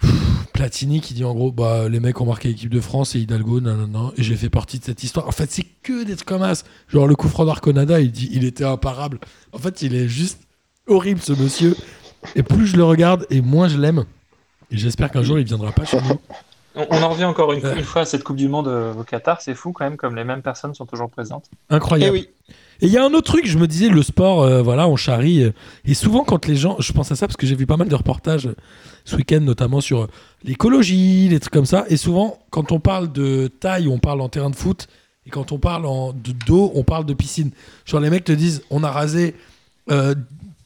[0.00, 3.18] Pff, Platini qui dit en gros, bah, les mecs ont marqué l'équipe de France et
[3.20, 5.28] Hidalgo, non, non, non, et j'ai fait partie de cette histoire.
[5.28, 6.64] En fait, c'est que des trucs comme ça.
[6.88, 9.20] Genre le coup franc d'Arconada, il dit, il était imparable.
[9.52, 10.40] En fait, il est juste
[10.86, 11.76] horrible ce monsieur.
[12.34, 14.06] Et plus je le regarde, et moins je l'aime.
[14.70, 16.18] Et j'espère qu'un jour il viendra pas chez nous.
[16.74, 19.40] On, on en revient encore une, fois à cette Coupe du Monde euh, au Qatar.
[19.40, 21.46] C'est fou quand même comme les mêmes personnes sont toujours présentes.
[21.68, 22.16] Incroyable.
[22.16, 22.28] Eh oui.
[22.82, 24.96] Et il y a un autre truc, je me disais, le sport, euh, voilà, on
[24.96, 25.42] charrie.
[25.42, 25.52] euh,
[25.84, 27.88] et souvent, quand les gens, je pense à ça parce que j'ai vu pas mal
[27.88, 28.56] de reportages euh,
[29.04, 30.08] ce week-end, notamment sur
[30.44, 31.84] l'écologie, les trucs comme ça.
[31.88, 34.88] Et souvent, quand on parle de taille, on parle en terrain de foot.
[35.26, 37.50] Et quand on parle en, de d'eau, on parle de piscine.
[37.84, 39.34] Genre, les mecs te disent, on a rasé
[39.90, 40.14] euh,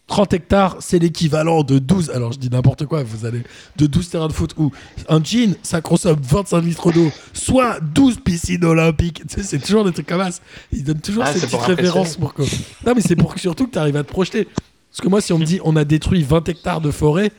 [0.07, 2.11] 30 hectares, c'est l'équivalent de 12.
[2.11, 3.43] Alors, je dis n'importe quoi, vous allez
[3.77, 4.55] de 12 terrains de foot.
[4.59, 4.71] Ou
[5.09, 9.23] un jean, ça consomme 25 litres d'eau, soit 12 piscines olympiques.
[9.27, 10.41] Tu sais, c'est toujours des trucs comme ça.
[10.73, 12.43] Ils donnent toujours Ah, ces petites pour références pour que.
[12.87, 14.45] Non, mais c'est pour que surtout que tu arrives à te projeter.
[14.91, 17.33] Parce que moi, si on me dit on a détruit 20 hectares de forêt,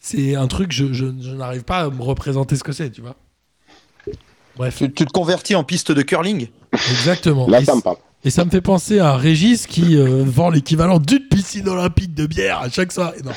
[0.00, 3.00] c'est un truc, je, je, je n'arrive pas à me représenter ce que c'est, tu
[3.00, 3.14] vois.
[4.56, 6.48] Bref, Tu, tu te convertis en piste de curling?
[6.72, 7.46] Exactement.
[7.48, 7.96] Là, et, ça me parle.
[8.24, 12.26] Et ça me fait penser à Régis qui euh, vend l'équivalent d'une piscine olympique de
[12.26, 13.12] bière à chaque soir.
[13.18, 13.32] Et non.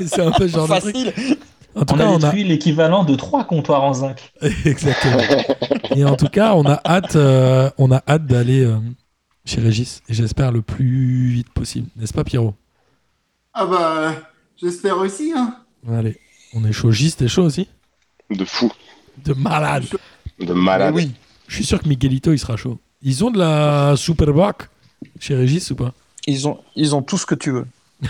[0.00, 0.94] Et c'est un peu genre de truc.
[0.94, 1.36] Facile.
[1.74, 4.32] En tout On cas, a on a, détruit l'équivalent de trois comptoirs en zinc.
[4.66, 5.22] Exactement.
[5.96, 8.76] Et en tout cas, on a hâte, euh, on a hâte d'aller euh,
[9.46, 10.02] chez Régis.
[10.08, 11.88] Et j'espère le plus vite possible.
[11.96, 12.54] N'est-ce pas, Pierrot?
[13.54, 14.14] Ah bah,
[14.60, 15.56] j'espère aussi, hein.
[15.90, 16.18] Allez,
[16.54, 16.90] on est chaud.
[16.92, 17.68] Gis, t'es chaud aussi?
[18.30, 18.70] De fou.
[19.24, 19.86] De malade.
[20.38, 20.94] De malade.
[20.94, 21.10] Oui.
[21.48, 22.78] Je suis sûr que Miguelito, il sera chaud.
[23.02, 24.68] Ils ont de la Superboc
[25.18, 25.92] chez Régis ou pas
[26.26, 27.66] Ils ont, ils ont tout ce que tu veux.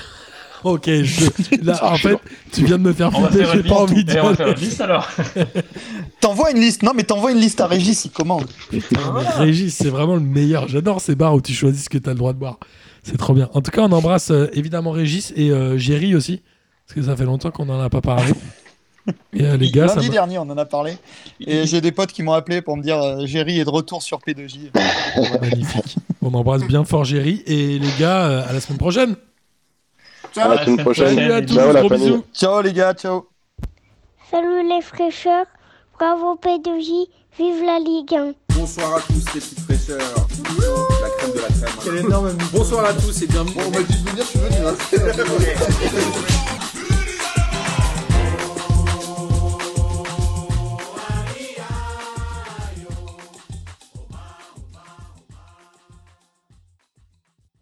[0.64, 1.24] Ok, je-
[1.64, 2.16] là, en fait,
[2.52, 3.90] tu viens de me faire On va flipper, faire une j'ai pas liste.
[3.90, 4.36] envie de on va dire.
[4.36, 5.08] faire une liste alors.
[6.20, 6.84] T'envoies une liste.
[6.84, 8.46] Non, mais t'envoies une liste à Régis, il commande.
[8.70, 10.68] Putain, mais Régis, c'est vraiment le meilleur.
[10.68, 12.58] J'adore ces bars où tu choisis ce que tu as le droit de boire.
[13.02, 13.48] C'est trop bien.
[13.54, 16.42] En tout cas, on embrasse euh, évidemment Régis et euh, Géry aussi.
[16.86, 18.32] Parce que ça fait longtemps qu'on n'en a pas parlé.
[19.32, 20.96] Et euh, les gars, ça Lundi me- dernier, on en a parlé.
[21.40, 24.02] Et j'ai des potes qui m'ont appelé pour me dire euh, Géry est de retour
[24.02, 24.70] sur P2J.
[25.40, 25.96] magnifique.
[26.22, 27.42] On embrasse bien fort Géry.
[27.46, 29.16] Et les gars, euh, à la semaine prochaine.
[30.24, 30.54] À Ciao.
[30.54, 31.14] la semaine prochaine.
[31.16, 32.24] Salut à tous, Ciao, la bisous.
[32.32, 33.28] Ciao les gars, ciao.
[34.30, 35.44] Salut les fraîcheurs,
[35.98, 37.06] bravo P2J,
[37.38, 38.32] vive la Ligue 1.
[38.54, 39.98] Bonsoir à tous les petites fraîcheurs.
[39.98, 42.38] La crème de la crème.
[42.52, 43.54] Bonsoir à tous et bienvenue.
[43.56, 44.56] Bon, on m'a dit de venir, je suis venu.
[44.66, 46.38] hein.